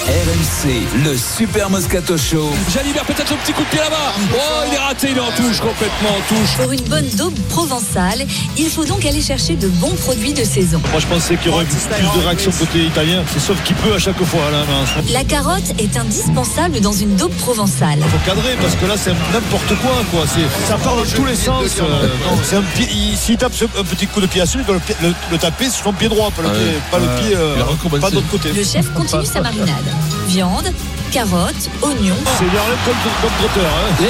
RMC, 0.08 1.06
le 1.06 1.16
Super 1.16 1.70
Moscato 1.70 2.18
Show. 2.18 2.50
Jalibert 2.74 3.06
peut-être 3.06 3.30
le 3.30 3.38
petit 3.38 3.54
coup 3.54 3.62
de 3.64 3.68
pied 3.70 3.80
là-bas. 3.80 4.12
Oh, 4.34 4.38
il 4.68 4.74
est 4.74 4.78
raté, 4.80 5.08
il 5.12 5.18
est 5.18 5.20
en 5.22 5.30
touche, 5.32 5.60
complètement 5.60 6.10
en 6.10 6.22
touche. 6.28 6.58
Pour 6.58 6.72
une 6.72 6.82
bonne 6.82 7.08
daube 7.18 7.38
provençale, 7.50 8.26
il 8.58 8.70
faut 8.70 8.84
donc 8.84 9.06
aller 9.06 9.22
chercher 9.22 9.56
de 9.56 9.68
bons 9.68 9.94
produits 9.94 10.34
de 10.34 10.44
saison. 10.44 10.82
Moi, 10.92 11.00
je 11.00 11.06
pensais 11.06 11.38
qu'il 11.38 11.52
y 11.52 11.54
aurait 11.54 11.66
plus 11.66 12.20
de 12.20 12.26
réactions 12.26 12.52
côté 12.52 12.80
italien. 12.86 13.24
C'est 13.32 13.40
sauf 13.40 13.62
qu'il 13.64 13.76
peut 13.76 13.94
à 13.94 14.00
chaque 14.00 14.22
fois. 14.24 14.42
Là, 14.52 14.64
moment, 14.66 14.84
La 15.14 15.24
carotte 15.24 15.72
est 15.78 15.96
indispensable 15.96 16.82
dans 16.82 16.94
une 16.94 17.16
daube 17.16 17.34
provençale. 17.36 18.00
il 18.00 18.04
faut 18.10 18.26
cadrer 18.26 18.56
parce 18.60 18.76
que 18.76 18.86
là, 18.88 18.96
c'est 18.98 19.14
n'importe 19.32 19.76
quoi. 19.82 19.92
quoi. 20.12 20.26
Ça 20.68 20.78
part 20.78 20.96
dans 20.96 21.04
tous 21.04 21.26
les 21.26 21.36
sens. 21.36 21.64
euh, 21.80 22.58
un 22.58 22.62
pied- 22.76 22.90
il- 22.92 23.38
tape 23.38 23.54
ce- 23.54 23.66
un 23.80 23.84
petit 23.84 24.08
coup 24.08 24.20
de 24.20 24.26
pied 24.28 24.42
à 24.42 24.46
celui, 24.46 24.64
il 24.64 24.66
doit 24.66 24.76
le, 24.76 24.82
pied- 24.82 24.96
le- 25.02 25.14
le 25.32 25.38
taper 25.38 25.70
sur 25.70 25.84
son 25.86 25.94
pied 25.94 26.10
droit, 26.10 26.32
pas 26.32 26.42
le 26.42 26.48
Ouais. 26.50 26.54
pied, 26.56 26.74
pas 26.92 26.98
le 27.00 27.08
pied, 27.22 27.36
euh, 27.36 28.00
pas 28.00 28.10
de 28.10 28.16
l'autre 28.16 28.28
côté. 28.30 28.50
Le 28.52 28.64
chef 28.64 28.92
continue 28.94 29.26
sa 29.26 29.42
marinade. 29.42 29.91
Viande, 30.28 30.72
carottes, 31.12 31.70
oignons. 31.82 32.16
C'est 32.38 32.50
du 32.50 32.58
Harlem 32.58 32.78
comme, 32.86 32.94
comme 33.22 33.32
trotteur. 33.40 33.70
Hein. 33.70 34.06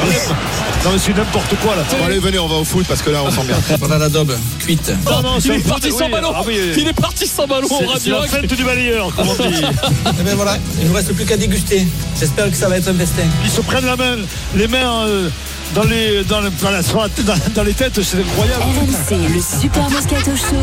Harlem. 0.00 0.36
Non, 0.84 0.90
mais 0.92 0.98
c'est 0.98 1.16
n'importe 1.16 1.54
quoi 1.62 1.74
là. 1.76 1.82
allez, 2.06 2.18
venez, 2.18 2.38
on 2.38 2.46
va 2.46 2.56
au 2.56 2.64
foot 2.64 2.86
parce 2.88 3.02
que 3.02 3.10
là, 3.10 3.22
on 3.24 3.30
sent 3.30 3.42
bien. 3.46 3.56
Voilà 3.78 3.98
la 3.98 4.08
daube, 4.08 4.32
cuite. 4.60 4.92
Non, 5.04 5.20
non, 5.22 5.38
Il 5.44 5.50
est 5.52 5.68
parti 5.68 5.90
sans 5.90 6.04
oui, 6.06 6.10
ballon. 6.12 6.32
ah 6.34 6.42
oui, 6.46 6.58
Il 6.76 6.88
est 6.88 6.92
parti 6.92 7.26
sans 7.26 7.46
ballon 7.46 7.68
C'est 7.68 8.00
c'est 8.00 8.10
la 8.10 8.22
fête 8.22 8.54
du 8.54 8.64
balayeur, 8.64 9.14
comme 9.14 9.28
on 9.28 9.34
dit. 9.48 9.54
Et 10.20 10.22
ben 10.22 10.34
voilà, 10.36 10.58
il 10.80 10.88
ne 10.88 10.94
reste 10.94 11.12
plus 11.14 11.24
qu'à 11.24 11.36
déguster. 11.36 11.86
J'espère 12.18 12.50
que 12.50 12.56
ça 12.56 12.68
va 12.68 12.76
être 12.78 12.88
un 12.88 12.94
festin. 12.94 13.24
Ils 13.44 13.50
se 13.50 13.60
prennent 13.60 13.86
la 13.86 13.96
main, 13.96 14.16
les 14.54 14.68
mains 14.68 15.06
euh, 15.06 15.28
dans, 15.74 15.82
les, 15.84 16.24
dans, 16.24 16.40
le- 16.40 16.50
dans 16.62 16.70
la- 16.70 16.82
dans- 16.82 17.52
dans 17.54 17.62
les 17.62 17.74
têtes, 17.74 18.00
c'est 18.02 18.18
incroyable. 18.20 18.62
RMC, 18.62 19.34
le 19.34 19.40
Super 19.60 19.90
Moscato 19.90 20.34
Show. 20.36 20.56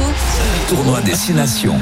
Tournoi 0.69 1.01
Destination. 1.01 1.75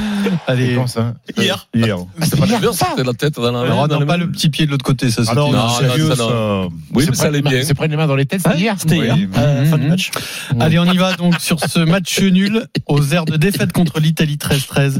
Allez. 0.47 0.75
Quand 0.75 0.87
ça 0.87 1.13
Hier. 1.37 1.67
Hier. 1.73 1.97
C'était 2.21 2.37
pas 2.37 2.45
bien, 2.45 2.59
c'était 2.73 3.03
la 3.03 3.13
tête 3.13 3.35
dans 3.35 3.51
la 3.51 3.61
Alors, 3.61 3.87
dans 3.87 3.95
non, 3.95 3.99
les 4.01 4.05
pas 4.05 4.17
le 4.17 4.29
petit 4.29 4.49
pied 4.49 4.65
de 4.65 4.71
l'autre 4.71 4.83
côté, 4.83 5.09
ça 5.09 5.23
c'est 5.23 5.31
Alors, 5.31 5.47
une- 5.47 5.55
non, 5.55 5.69
sérieux, 5.69 6.09
ça, 6.09 6.15
ça. 6.17 6.23
non. 6.23 6.69
Oui, 6.93 7.05
mais 7.09 7.15
ça 7.15 7.27
allait 7.27 7.41
bien. 7.41 7.63
Se 7.63 7.73
prennent 7.73 7.91
les 7.91 7.97
mains 7.97 8.07
dans 8.07 8.15
les 8.15 8.25
têtes, 8.25 8.41
c'est 8.45 8.57
hier 8.57 8.75
C'était 8.77 8.97
hier, 8.97 9.15
euh, 9.37 9.65
fin 9.65 9.77
du 9.77 9.87
match. 9.87 10.11
Allez, 10.59 10.79
on 10.79 10.85
y 10.85 10.97
va 10.97 11.13
donc 11.13 11.39
sur 11.39 11.59
ce 11.59 11.79
match 11.79 12.19
nul 12.21 12.65
aux 12.87 13.03
airs 13.13 13.25
de 13.25 13.37
défaite 13.37 13.71
contre 13.71 13.99
l'Italie 13.99 14.37
13-13. 14.37 14.99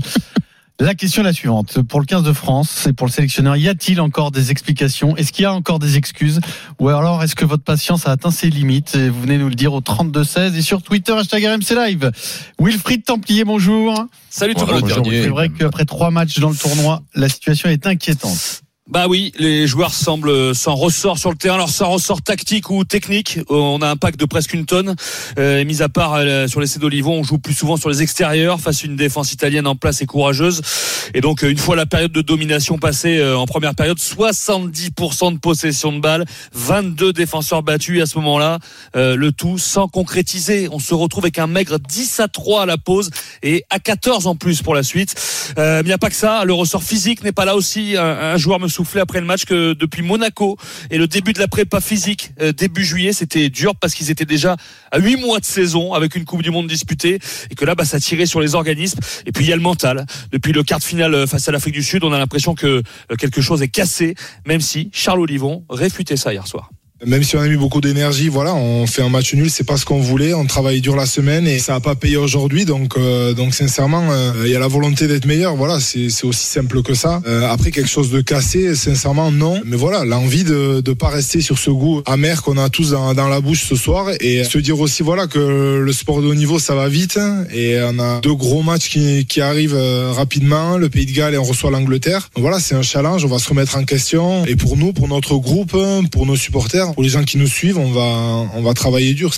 La 0.82 0.96
question 0.96 1.22
est 1.22 1.26
la 1.26 1.32
suivante. 1.32 1.80
Pour 1.84 2.00
le 2.00 2.08
15 2.08 2.24
de 2.24 2.34
France 2.34 2.88
et 2.88 2.94
pour 2.94 3.06
le 3.06 3.12
sélectionneur, 3.12 3.56
y 3.56 3.70
a-t-il 3.70 4.02
encore 4.02 4.32
des 4.32 4.50
explications? 4.50 5.16
Est-ce 5.16 5.32
qu'il 5.32 5.44
y 5.44 5.46
a 5.46 5.54
encore 5.54 5.78
des 5.78 5.96
excuses? 5.96 6.40
Ou 6.80 6.90
alors 6.90 7.22
est-ce 7.22 7.36
que 7.36 7.46
votre 7.46 7.64
patience 7.64 8.08
a 8.08 8.12
atteint 8.12 8.32
ses 8.32 8.50
limites? 8.50 8.96
Et 8.96 9.10
Vous 9.10 9.22
venez 9.22 9.38
nous 9.38 9.48
le 9.48 9.54
dire 9.54 9.74
au 9.74 9.82
32-16 9.82 10.56
et 10.56 10.64
sur 10.64 10.82
Twitter, 10.82 11.14
hashtag 11.14 11.46
RMC 11.46 11.76
Live. 11.76 12.12
Wilfried 12.60 13.06
Templier, 13.06 13.44
bonjour. 13.44 14.08
Salut 14.32 14.56
tout 14.56 14.66
le 14.66 14.74
monde. 14.74 15.08
C'est 15.08 15.28
vrai 15.28 15.50
qu'après 15.50 15.86
trois 15.86 16.10
matchs 16.10 16.40
dans 16.40 16.50
le 16.50 16.56
tournoi, 16.56 17.04
la 17.14 17.30
situation 17.30 17.70
est 17.70 17.86
inquiétante. 17.86 18.64
Bah 18.92 19.06
oui, 19.08 19.32
les 19.40 19.68
joueurs 19.68 19.94
semblent 19.94 20.54
s'en 20.54 20.76
ressort 20.76 21.18
sur 21.18 21.30
le 21.30 21.38
terrain. 21.38 21.56
Alors 21.56 21.70
ça 21.70 21.86
ressort 21.86 22.22
tactique 22.22 22.70
ou 22.70 22.84
technique. 22.84 23.40
On 23.48 23.82
a 23.82 23.88
un 23.88 23.96
pack 23.96 24.18
de 24.18 24.26
presque 24.26 24.54
une 24.54 24.66
tonne. 24.66 24.96
Euh, 25.40 25.64
mis 25.64 25.82
à 25.82 25.88
part 25.88 26.16
euh, 26.16 26.46
sur 26.48 26.60
l'essai 26.60 26.78
d'Olivon, 26.78 27.20
on 27.20 27.24
joue 27.24 27.38
plus 27.38 27.54
souvent 27.54 27.78
sur 27.78 27.90
les 27.90 28.02
extérieurs 28.02 28.60
face 28.60 28.84
à 28.84 28.88
une 28.88 28.98
défense 28.98 29.32
italienne 29.32 29.66
en 29.66 29.78
place 29.78 30.02
et 30.02 30.06
courageuse. 30.06 30.62
Et 31.14 31.22
donc 31.22 31.42
euh, 31.46 31.50
une 31.50 31.58
fois 31.58 31.78
la 31.78 31.86
période 31.86 32.12
de 32.12 32.22
domination 32.22 32.78
passée 32.78 33.20
euh, 33.20 33.38
en 33.38 33.46
première 33.46 33.76
période, 33.76 33.98
70% 33.98 35.36
de 35.36 35.40
possession 35.40 35.94
de 35.94 36.02
balle, 36.02 36.26
22 36.54 37.14
défenseurs 37.14 37.64
battus 37.64 38.02
à 38.02 38.06
ce 38.06 38.18
moment-là, 38.18 38.60
euh, 38.98 39.16
le 39.16 39.32
tout 39.32 39.58
sans 39.58 39.88
concrétiser. 39.88 40.68
On 40.70 40.80
se 40.80 40.94
retrouve 40.94 41.24
avec 41.24 41.40
un 41.40 41.48
maigre 41.48 41.80
10 41.80 42.20
à 42.20 42.28
3 42.28 42.64
à 42.64 42.66
la 42.66 42.78
pause 42.78 43.10
et 43.42 43.64
à 43.70 43.80
14 43.80 44.28
en 44.28 44.36
plus 44.36 44.62
pour 44.62 44.76
la 44.76 44.84
suite. 44.84 45.16
Euh, 45.58 45.82
mais 45.82 45.92
il 45.92 45.94
a 45.94 45.98
pas 45.98 46.10
que 46.10 46.16
ça. 46.16 46.44
Le 46.44 46.52
ressort 46.52 46.84
physique 46.84 47.24
n'est 47.24 47.32
pas 47.32 47.46
là 47.46 47.56
aussi. 47.56 47.96
Un, 47.96 48.04
un 48.04 48.38
joueur 48.38 48.60
me 48.60 48.68
souvient 48.68 48.81
soufflé 48.82 49.00
après 49.00 49.20
le 49.20 49.28
match 49.28 49.46
que 49.46 49.74
depuis 49.74 50.02
Monaco 50.02 50.58
et 50.90 50.98
le 50.98 51.08
début 51.08 51.34
de 51.34 51.40
la 51.40 51.48
prépa 51.48 51.82
physique 51.82 52.32
euh, 52.42 52.52
début 52.52 52.84
juillet, 52.84 53.14
c'était 53.14 53.50
dur 53.50 53.76
parce 53.76 53.94
qu'ils 53.94 54.10
étaient 54.10 54.26
déjà 54.26 54.56
à 54.92 54.98
huit 54.98 55.18
mois 55.18 55.40
de 55.40 55.46
saison 55.46 55.94
avec 55.94 56.16
une 56.16 56.26
Coupe 56.26 56.42
du 56.42 56.50
Monde 56.50 56.68
disputée 56.68 57.20
et 57.52 57.56
que 57.56 57.64
là, 57.64 57.76
bah, 57.76 57.86
ça 57.86 58.00
tirait 58.00 58.26
sur 58.26 58.42
les 58.42 58.56
organismes. 58.56 59.00
Et 59.28 59.32
puis 59.32 59.46
il 59.46 59.50
y 59.50 59.54
a 59.54 59.56
le 59.56 59.62
mental. 59.62 60.08
Depuis 60.32 60.52
le 60.52 60.64
quart 60.64 60.80
de 60.80 60.84
finale 60.84 61.14
euh, 61.14 61.28
face 61.28 61.48
à 61.48 61.52
l'Afrique 61.52 61.76
du 61.76 61.84
Sud, 61.84 62.04
on 62.04 62.12
a 62.12 62.18
l'impression 62.18 62.56
que 62.56 62.82
euh, 63.12 63.16
quelque 63.20 63.42
chose 63.42 63.62
est 63.62 63.68
cassé, 63.68 64.16
même 64.48 64.62
si 64.62 64.90
Charles 64.94 65.20
Olivon 65.20 65.64
réfutait 65.70 66.18
ça 66.18 66.34
hier 66.34 66.48
soir. 66.48 66.72
Même 67.06 67.24
si 67.24 67.36
on 67.36 67.40
a 67.40 67.48
mis 67.48 67.58
beaucoup 67.58 67.82
d'énergie, 67.82 68.30
voilà, 68.30 68.54
on 68.54 68.86
fait 68.86 69.02
un 69.02 69.10
match 69.10 69.34
nul, 69.34 69.50
c'est 69.50 69.64
pas 69.64 69.78
ce 69.78 69.86
qu'on 69.86 70.00
voulait. 70.00 70.36
On 70.36 70.46
travaille 70.46 70.82
dur 70.82 70.96
la 70.96 71.08
semaine 71.08 71.48
et 71.48 71.58
ça 71.58 71.76
a 71.76 71.80
pas 71.80 71.96
payé 71.96 72.18
aujourd'hui. 72.18 72.66
Donc, 72.66 72.96
euh, 72.96 73.34
donc 73.34 73.56
sincèrement, 73.56 74.12
euh, 74.12 74.44
il 74.46 74.52
y 74.52 74.56
a 74.56 74.60
la 74.60 74.68
volonté 74.68 75.08
d'être 75.08 75.26
meilleur. 75.26 75.56
Voilà, 75.56 75.80
c'est 75.80 76.08
aussi 76.24 76.46
simple 76.46 76.84
que 76.84 76.94
ça. 76.94 77.22
Euh, 77.26 77.50
après 77.50 77.72
quelque 77.72 77.90
chose 77.90 78.12
de 78.12 78.22
cassé, 78.22 78.76
sincèrement 78.76 79.32
non. 79.32 79.60
Mais 79.66 79.78
voilà, 79.78 80.06
l'envie 80.06 80.44
de 80.44 80.82
de 80.82 80.94
pas 80.94 81.10
rester 81.10 81.42
sur 81.42 81.58
ce 81.58 81.72
goût 81.72 82.02
amer 82.06 82.44
qu'on 82.44 82.58
a 82.58 82.70
tous 82.70 82.92
dans, 82.92 83.14
dans 83.14 83.28
la 83.28 83.42
bouche 83.42 83.64
ce 83.64 83.76
soir 83.76 84.08
et 84.20 84.44
se 84.44 84.58
dire 84.58 84.80
aussi 84.80 85.04
voilà 85.04 85.28
que 85.28 85.82
le 85.84 85.94
sport 85.94 86.22
de 86.22 86.28
haut 86.28 86.36
niveau 86.36 86.60
ça 86.60 86.76
va 86.76 86.88
vite 86.88 87.20
et 87.54 87.80
on 87.82 88.00
a 88.00 88.20
deux 88.22 88.34
gros 88.34 88.62
matchs 88.62 88.90
qui 88.90 89.26
qui 89.26 89.42
arrivent 89.42 89.76
euh, 89.76 90.12
rapidement. 90.12 90.78
Le 90.78 90.90
Pays 90.90 91.06
de 91.06 91.12
Galles 91.12 91.34
et 91.34 91.38
on 91.38 91.44
reçoit 91.44 91.72
l'Angleterre. 91.72 92.30
Voilà, 92.36 92.60
c'est 92.60 92.76
un 92.76 92.82
challenge. 92.84 93.26
On 93.26 93.28
va 93.28 93.40
se 93.40 93.50
remettre 93.50 93.76
en 93.78 93.86
question 93.86 94.46
et 94.46 94.56
pour 94.56 94.78
nous, 94.78 94.94
pour 94.94 95.08
notre 95.08 95.36
groupe, 95.38 95.76
pour 96.12 96.26
nos 96.26 96.36
supporters 96.36 96.91
pour 96.94 97.04
les 97.04 97.10
gens 97.10 97.24
qui 97.24 97.38
nous 97.38 97.48
suivent, 97.48 97.78
on 97.78 97.92
va, 97.92 98.50
on 98.54 98.62
va 98.62 98.74
travailler 98.74 99.14
dur. 99.14 99.32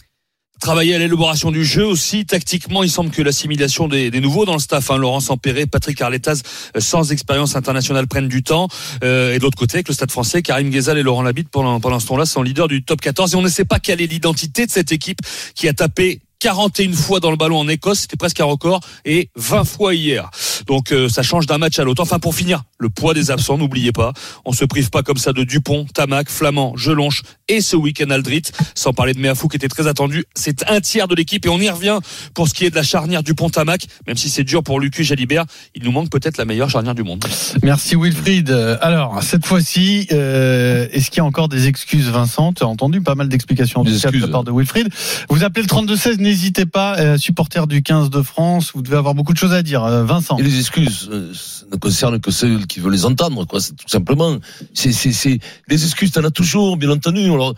Travailler 0.60 0.95
à 0.95 1.00
l'élaboration 1.00 1.51
du 1.51 1.65
jeu 1.65 1.86
aussi. 1.86 2.25
Tactiquement, 2.25 2.83
il 2.83 2.89
semble 2.89 3.10
que 3.10 3.22
l'assimilation 3.22 3.88
des, 3.88 4.12
nouveaux 4.22 4.45
dans 4.45 4.53
le 4.53 4.60
staff, 4.60 4.91
hein, 4.91 4.98
Laurent 4.98 5.19
Sampéré, 5.19 5.65
Patrick 5.65 6.00
Arletaz, 6.00 6.41
euh, 6.77 6.79
sans 6.79 7.12
expérience 7.12 7.55
internationale, 7.57 8.07
prennent 8.07 8.29
du 8.29 8.43
temps. 8.43 8.69
Euh, 9.03 9.33
et 9.33 9.39
de 9.39 9.43
l'autre 9.43 9.57
côté, 9.57 9.77
avec 9.77 9.89
le 9.89 9.93
stade 9.93 10.12
français, 10.12 10.41
Karim 10.41 10.69
Ghezal 10.69 10.98
et 10.98 11.03
Laurent 11.03 11.22
Labitte, 11.22 11.50
pendant, 11.50 11.79
pendant 11.81 12.00
ce 12.00 12.07
temps-là, 12.07 12.25
sont 12.25 12.43
leaders 12.43 12.69
du 12.69 12.83
top 12.83 13.01
14. 13.01 13.33
Et 13.33 13.36
on 13.36 13.41
ne 13.41 13.50
sait 13.50 13.65
pas 13.65 13.79
quelle 13.79 14.00
est 14.00 14.07
l'identité 14.07 14.65
de 14.65 14.72
cette 14.72 14.93
équipe 14.93 15.19
qui 15.53 15.67
a 15.67 15.74
tapé 15.74 16.22
41 16.43 16.91
fois 16.91 17.21
dans 17.21 17.31
le 17.31 17.38
ballon 17.38 17.57
en 17.57 17.69
Écosse, 17.69 18.01
c'était 18.01 18.17
presque 18.17 18.41
un 18.41 18.45
record, 18.45 18.81
et 19.05 19.29
20 19.38 19.63
fois 19.63 19.95
hier. 19.95 20.29
Donc 20.67 20.91
euh, 20.91 21.07
ça 21.07 21.23
change 21.23 21.45
d'un 21.45 21.57
match 21.57 21.79
à 21.79 21.85
l'autre. 21.85 22.01
Enfin 22.01 22.19
pour 22.19 22.35
finir, 22.35 22.63
le 22.79 22.89
poids 22.89 23.13
des 23.13 23.31
absents, 23.31 23.57
n'oubliez 23.57 23.93
pas, 23.93 24.12
on 24.43 24.51
se 24.51 24.65
prive 24.65 24.89
pas 24.89 25.03
comme 25.03 25.15
ça 25.15 25.31
de 25.31 25.45
Dupont, 25.45 25.85
Tamac, 25.93 26.29
Flamand, 26.29 26.75
Gelonche 26.75 27.23
et 27.47 27.62
ce 27.62 27.77
week-end 27.77 28.09
Aldrit, 28.09 28.43
sans 28.75 28.91
parler 28.91 29.13
de 29.13 29.19
Meafou 29.19 29.47
qui 29.47 29.55
était 29.55 29.69
très 29.69 29.88
attendu. 29.88 30.25
C'est 30.35 30.69
un 30.69 30.81
tiers 30.81 31.07
de 31.07 31.15
l'équipe 31.15 31.45
et 31.45 31.50
on 31.50 31.59
y 31.62 31.69
revient 31.69 32.00
pour 32.33 32.50
ce 32.50 32.53
qui 32.53 32.65
est 32.65 32.69
de 32.71 32.75
la 32.75 32.83
charnière 32.83 33.23
Dupont-Tamac, 33.23 33.88
même 34.05 34.17
si 34.17 34.29
c'est 34.29 34.43
dur 34.43 34.63
pour 34.63 34.81
Lucu 34.81 35.05
Jalibert, 35.05 35.45
il 35.75 35.83
nous 35.83 35.93
manque 35.93 36.09
peut-être 36.09 36.38
la 36.38 36.43
meilleure 36.43 36.69
charnière 36.69 36.93
du 36.93 37.03
monde. 37.03 37.23
Merci 37.63 37.95
Wilfried. 37.95 38.50
Euh, 38.50 38.77
Alors, 38.81 39.23
cette 39.23 39.45
fois-ci, 39.45 40.07
euh, 40.12 40.89
est-ce 40.91 41.09
qu'il 41.09 41.19
y 41.19 41.21
a 41.21 41.25
encore 41.25 41.47
des 41.47 41.67
excuses, 41.67 42.09
Vincent? 42.09 42.51
Tu 42.51 42.63
as 42.63 42.67
entendu 42.67 43.00
pas 43.00 43.15
mal 43.15 43.29
d'explications 43.29 43.79
en 43.79 43.85
tout 43.85 43.97
cas 43.97 44.12
de 44.12 44.17
la 44.17 44.27
part 44.27 44.43
de 44.43 44.51
Wilfried. 44.51 44.89
Vous 45.29 45.45
appelez 45.45 45.62
le 45.62 45.67
32-16, 45.67 46.17
n'hésitez 46.33 46.65
pas, 46.65 46.97
euh, 46.97 47.17
supporter 47.17 47.67
du 47.67 47.83
15 47.83 48.09
de 48.09 48.23
France, 48.23 48.71
vous 48.73 48.81
devez 48.81 48.97
avoir 48.97 49.13
beaucoup 49.13 49.33
de 49.33 49.37
choses 49.37 49.53
à 49.53 49.61
dire. 49.61 49.83
Euh, 49.83 50.03
Vincent. 50.03 50.37
Les 50.37 50.57
excuses 50.59 51.07
euh, 51.11 51.31
ne 51.71 51.77
concernent 51.77 52.19
que 52.19 52.31
ceux 52.31 52.57
qui 52.65 52.79
veulent 52.79 52.93
les 52.93 53.05
entendre, 53.05 53.45
quoi. 53.45 53.59
Tout 53.59 53.87
simplement. 53.87 54.37
C'est, 54.73 55.39
les 55.67 55.83
excuses, 55.85 56.11
t'en 56.11 56.23
as 56.23 56.31
toujours, 56.31 56.77
bien 56.77 56.89
entendu. 56.89 57.31
Alors, 57.31 57.53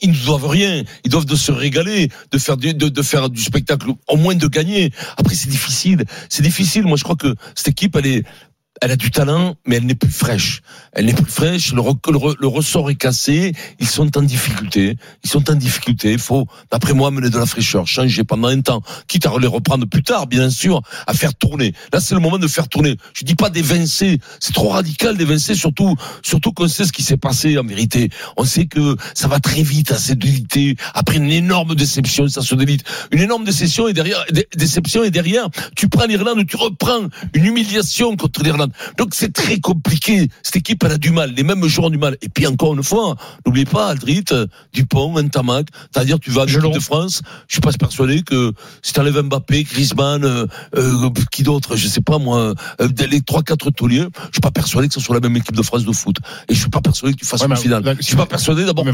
ils 0.00 0.10
ne 0.10 0.24
doivent 0.24 0.46
rien. 0.46 0.84
Ils 1.04 1.10
doivent 1.10 1.26
de 1.26 1.36
se 1.36 1.50
régaler, 1.50 2.10
de 2.30 2.38
faire 2.38 2.56
de 2.56 3.02
faire 3.02 3.28
du 3.28 3.42
spectacle, 3.42 3.88
au 4.08 4.16
moins 4.16 4.36
de 4.36 4.46
gagner. 4.46 4.92
Après, 5.16 5.34
c'est 5.34 5.50
difficile. 5.50 6.04
C'est 6.28 6.42
difficile. 6.42 6.84
Moi, 6.84 6.96
je 6.96 7.02
crois 7.02 7.16
que 7.16 7.34
cette 7.56 7.68
équipe, 7.68 7.96
elle 7.96 8.06
est, 8.06 8.24
elle 8.82 8.90
a 8.90 8.96
du 8.96 9.12
talent, 9.12 9.54
mais 9.66 9.76
elle 9.76 9.86
n'est 9.86 9.94
plus 9.94 10.10
fraîche. 10.10 10.60
Elle 10.92 11.06
n'est 11.06 11.14
plus 11.14 11.30
fraîche. 11.30 11.72
Le, 11.72 11.80
re- 11.80 12.10
le 12.10 12.18
re- 12.18 12.36
le 12.40 12.46
ressort 12.48 12.90
est 12.90 12.96
cassé. 12.96 13.52
Ils 13.78 13.86
sont 13.86 14.18
en 14.18 14.22
difficulté. 14.22 14.96
Ils 15.22 15.30
sont 15.30 15.48
en 15.50 15.54
difficulté. 15.54 16.12
Il 16.12 16.18
faut, 16.18 16.46
d'après 16.70 16.92
moi, 16.92 17.08
amener 17.08 17.30
de 17.30 17.38
la 17.38 17.46
fraîcheur, 17.46 17.86
changer 17.86 18.24
pendant 18.24 18.48
un 18.48 18.60
temps, 18.60 18.82
quitte 19.06 19.24
à 19.26 19.32
les 19.40 19.46
reprendre 19.46 19.86
plus 19.86 20.02
tard, 20.02 20.26
bien 20.26 20.50
sûr, 20.50 20.82
à 21.06 21.14
faire 21.14 21.32
tourner. 21.34 21.74
Là, 21.92 22.00
c'est 22.00 22.14
le 22.14 22.20
moment 22.20 22.38
de 22.38 22.48
faire 22.48 22.68
tourner. 22.68 22.96
Je 23.14 23.24
dis 23.24 23.36
pas 23.36 23.50
d'évincer. 23.50 24.18
C'est 24.40 24.52
trop 24.52 24.70
radical 24.70 25.16
d'évincer, 25.16 25.54
surtout, 25.54 25.94
surtout 26.22 26.52
qu'on 26.52 26.66
sait 26.66 26.84
ce 26.84 26.92
qui 26.92 27.04
s'est 27.04 27.16
passé 27.16 27.56
en 27.58 27.64
vérité. 27.64 28.10
On 28.36 28.44
sait 28.44 28.66
que 28.66 28.96
ça 29.14 29.28
va 29.28 29.38
très 29.38 29.62
vite 29.62 29.92
à 29.92 29.98
cette 29.98 30.18
délité. 30.18 30.74
Après 30.94 31.18
une 31.18 31.30
énorme 31.30 31.76
déception, 31.76 32.26
ça 32.26 32.42
se 32.42 32.54
délite. 32.56 32.82
Une 33.12 33.20
énorme 33.20 33.44
déception 33.44 33.86
et 33.86 33.92
derrière, 33.92 34.24
dé- 34.32 34.48
déception 34.56 35.04
et 35.04 35.10
derrière, 35.12 35.48
tu 35.76 35.88
prends 35.88 36.06
l'Irlande, 36.06 36.44
tu 36.48 36.56
reprends 36.56 37.06
une 37.32 37.44
humiliation 37.46 38.16
contre 38.16 38.42
l'Irlande. 38.42 38.71
Donc 38.98 39.10
c'est 39.14 39.32
très 39.32 39.58
compliqué. 39.60 40.28
Cette 40.42 40.56
équipe, 40.56 40.82
elle 40.84 40.92
a 40.92 40.98
du 40.98 41.10
mal. 41.10 41.32
Les 41.34 41.42
mêmes 41.42 41.64
joueurs 41.66 41.86
ont 41.88 41.90
du 41.90 41.98
mal. 41.98 42.16
Et 42.22 42.28
puis 42.28 42.46
encore 42.46 42.74
une 42.74 42.82
fois, 42.82 43.16
n'oubliez 43.46 43.64
pas 43.66 43.88
Aldrit, 43.88 44.24
euh, 44.32 44.46
Dupont, 44.72 45.18
Ntamak. 45.20 45.66
C'est-à-dire, 45.92 46.18
tu 46.20 46.30
vas 46.30 46.42
à 46.42 46.46
l'équipe 46.46 46.60
de 46.74 46.80
France. 46.80 47.22
Je 47.48 47.54
suis 47.54 47.60
pas 47.60 47.72
persuadé 47.72 48.22
que 48.22 48.52
si 48.82 48.92
t'enlèves 48.92 49.20
Mbappé, 49.22 49.64
Griezmann, 49.64 50.24
euh, 50.24 50.46
euh, 50.76 51.10
qui 51.30 51.42
d'autre, 51.42 51.76
je 51.76 51.88
sais 51.88 52.00
pas 52.00 52.18
moi, 52.18 52.54
euh, 52.80 52.88
les 53.10 53.20
trois 53.20 53.42
quatre 53.42 53.70
tauliers, 53.70 54.06
je 54.26 54.32
suis 54.32 54.40
pas 54.40 54.50
persuadé 54.50 54.88
que 54.88 54.94
ce 54.94 55.00
soit 55.00 55.14
la 55.14 55.20
même 55.20 55.36
équipe 55.36 55.56
de 55.56 55.62
France 55.62 55.84
de 55.84 55.92
foot. 55.92 56.16
Et 56.48 56.54
je 56.54 56.60
suis 56.60 56.70
pas 56.70 56.80
persuadé 56.80 57.14
que 57.14 57.18
tu 57.20 57.26
fasses 57.26 57.40
Ouais, 57.42 57.48
une 57.48 57.56
finale. 57.56 57.82
là, 57.84 57.94
Je 57.98 58.02
suis 58.04 58.16
pas 58.16 58.26
persuadé 58.26 58.64
d'abord 58.64 58.84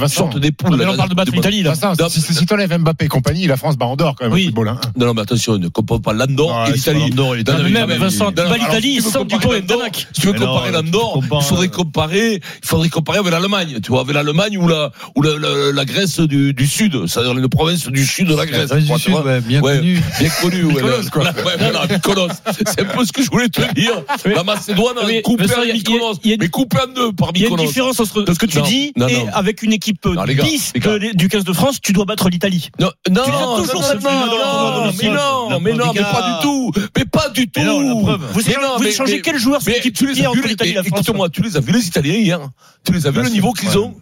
des 0.41 0.53
poules. 0.53 0.71
Non, 0.71 0.77
mais 0.77 0.85
là, 0.85 0.93
on 0.93 0.97
parle 0.97 1.09
de 1.11 1.15
battre 1.15 1.33
l'Italie, 1.33 1.63
là. 1.63 1.71
Vincent, 1.73 1.95
si- 2.09 2.21
si- 2.21 2.35
si 2.35 2.47
t'enlèves 2.47 2.77
Mbappé 2.79 3.05
et 3.07 3.09
compagnie, 3.09 3.47
la 3.47 3.57
France 3.57 3.77
bat 3.77 3.87
en 3.87 3.97
dehors 3.97 4.15
quand 4.17 4.25
même 4.25 4.33
football. 4.47 4.69
hein. 4.69 4.81
Non, 4.97 5.07
non, 5.07 5.15
mais 5.15 5.23
attention, 5.23 5.59
ne 5.59 5.69
compare 5.69 6.01
pas 6.01 6.13
l'Andorre 6.13 6.69
et 6.69 6.73
l'Italie. 6.73 7.11
Non, 7.53 7.67
même, 7.87 7.99
Vincent, 7.99 8.31
l'Italie 8.59 9.01
sans 9.03 9.25
Dupont 9.25 9.53
et 9.55 9.63
l'Andorre. 9.75 9.89
Si 10.13 10.21
tu 10.21 10.27
veux 10.27 10.33
Mais 10.35 10.39
comparer 10.41 10.71
l'Andorre, 10.73 11.21
il 11.23 11.43
faudrait 11.43 11.67
euh, 11.67 11.71
comparer, 11.71 12.35
il 12.63 12.67
faudrait 12.69 12.89
comparer 12.89 13.19
avec 13.19 13.33
l'Allemagne, 13.33 13.79
tu 13.83 13.91
vois, 13.91 14.01
avec 14.01 14.15
l'Allemagne 14.15 14.57
ou 14.59 14.69
la, 14.69 14.91
ou 15.17 15.23
la, 15.23 15.39
la, 15.39 15.73
la 15.73 15.85
Grèce 15.85 16.21
du, 16.21 16.53
du 16.55 16.67
Sud, 16.67 17.07
c'est-à-dire 17.07 17.37
une 17.37 17.49
province 17.49 17.87
du 17.89 18.05
Sud 18.07 18.29
de 18.29 18.37
la 18.37 18.47
Grèce. 18.47 18.71
Du 18.73 18.99
Sud, 18.99 19.15
ouais, 19.15 19.41
bien 19.41 19.61
connu. 19.61 20.03
Bien 20.19 20.29
connu, 20.41 20.65
ouais. 20.65 20.75
Mykonos, 20.75 21.03
la- 21.05 21.11
quoi. 21.11 21.25
la- 21.25 21.33
ouais, 21.33 21.53
voilà, 21.59 21.87
Mykonos. 21.87 22.29
C'est 22.67 22.81
un 22.81 22.85
peu 22.85 23.05
ce 23.05 23.13
que 23.13 23.23
je 23.23 23.31
voulais 23.31 23.49
te 23.49 23.63
dire. 23.75 23.93
La 24.25 24.43
Macédoine 24.45 24.99
a 24.99 25.07
Mais, 25.07 25.23
coupé 25.23 25.45
à 25.45 25.63
il 25.65 25.69
y 25.69 25.71
a- 25.71 25.75
Mykonos, 25.75 26.17
il 26.25 26.31
y 26.31 26.35
a- 26.35 26.37
mais 26.41 26.49
coupé 26.49 26.77
en 26.83 26.93
deux 26.93 27.13
par 27.13 27.31
Il 27.35 27.43
y 27.43 27.47
a 27.47 27.49
une 27.49 27.57
différence 27.57 28.01
entre 28.01 28.25
ce 28.33 28.39
que 28.39 28.47
tu 28.47 28.59
Non, 28.59 28.65
dis 28.65 28.93
non, 28.97 29.09
et 29.09 29.19
non. 29.19 29.27
avec 29.33 29.63
une 29.63 29.73
équipe 29.73 30.05
Non, 30.05 30.23
les 30.25 30.35
gars, 30.35 30.45
bis 30.45 30.73
les 30.75 30.81
gars. 30.81 30.93
de 30.93 30.97
les- 30.97 31.13
du 31.15 31.29
15 31.29 31.45
de 31.45 31.53
France, 31.53 31.81
tu 31.83 31.93
dois 31.93 32.05
battre 32.05 32.29
l'Italie. 32.29 32.71
Non, 32.81 32.91
non, 33.11 33.23
non, 33.27 34.93
mais 35.01 35.09
non, 35.11 35.61
mais 35.61 35.73
non, 35.73 35.93
mais 35.95 36.01
pas 36.03 36.23
du 36.23 36.43
tout, 36.43 36.73
mais 36.97 37.05
pas 37.05 37.29
du 37.31 37.49
tout. 37.49 37.61
La. 37.61 38.77
Vous 38.77 38.87
échangez 38.87 39.21
quel 39.23 39.39
joueur 39.39 39.58
mais 39.67 39.75
l'équipe 39.75 39.95
tu 39.97 40.07
les 40.07 40.25
as 40.25 40.29
entre 40.29 40.37
vus, 40.37 40.43
les- 40.43 40.49
l'Italie 40.51 40.71
et 40.71 40.75
la 40.75 40.83
mais 40.83 40.89
France 40.89 41.01
Écoute-moi, 41.03 41.29
tu 41.31 41.43
les 41.43 41.57
as 41.57 41.61
vus 41.61 41.73
les 41.73 41.87
Italiens 41.87 42.15
hier. 42.15 42.41
Tu 42.85 42.93
les 42.93 43.07
as 43.07 43.11
vus 43.11 43.23
le 43.23 43.29
niveau 43.31 43.53
qu'ils 43.53 43.77
ont. 43.79 43.95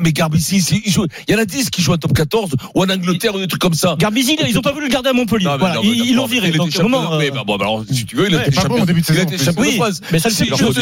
Mais 0.00 0.12
Garbici, 0.12 0.60
c'est- 0.60 0.80
il 0.84 0.94
y 1.28 1.34
en 1.34 1.38
a 1.38 1.44
10 1.44 1.70
qui 1.70 1.82
jouent 1.82 1.92
en 1.92 1.98
top 1.98 2.12
14 2.14 2.52
ou 2.74 2.82
en 2.82 2.88
Angleterre 2.88 3.34
ou 3.34 3.38
des 3.38 3.46
trucs 3.48 3.60
comme 3.60 3.74
ça. 3.74 3.96
Garbizi, 3.98 4.36
ils 4.48 4.58
ont 4.58 4.62
pas 4.62 4.72
voulu 4.72 4.86
le 4.86 4.92
garder 4.92 5.10
à 5.10 5.12
Montpellier. 5.12 5.46
Mais 5.58 5.64
mais 5.82 5.96
ils 6.10 6.14
l'ont 6.16 6.26
viré. 6.26 6.48
euh, 7.14 7.18
bah, 7.30 7.42
bon, 7.46 7.56
bah, 7.56 7.64
alors, 7.64 7.84
si 7.90 8.06
tu 8.06 8.16
veux, 8.16 8.26
il 8.28 8.34
a 8.34 8.38
été 8.46 8.50
champion 9.42 9.60
de 9.62 9.76
France. 9.76 10.00
mais 10.12 10.18
ça 10.18 10.28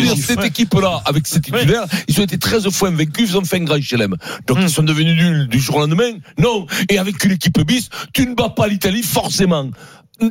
dire, 0.01 0.13
cette 0.27 0.45
équipe-là, 0.45 1.03
avec 1.07 1.27
cette 1.27 1.43
titulaire, 1.45 1.85
ils 2.09 2.21
ont 2.21 2.25
été 2.25 2.39
13 2.39 2.69
fois 2.71 2.89
invaincus, 2.89 3.31
ils 3.31 3.37
ont 3.39 3.45
fait 3.45 3.57
un 3.57 3.65
grand 3.65 3.81
chelem. 3.81 4.17
Donc, 4.47 4.59
ils 4.63 4.71
sont 4.71 4.83
devenus 4.83 5.17
nuls 5.17 5.49
du 5.49 5.59
jour 5.61 5.77
au 5.77 5.81
lendemain. 5.81 6.13
Non. 6.39 6.67
Et 6.89 6.99
avec 6.99 7.23
une 7.25 7.33
équipe 7.33 7.61
bis, 7.63 7.89
tu 8.13 8.27
ne 8.27 8.35
bats 8.35 8.51
pas 8.51 8.69
l'Italie 8.69 9.03
forcément. 9.03 9.71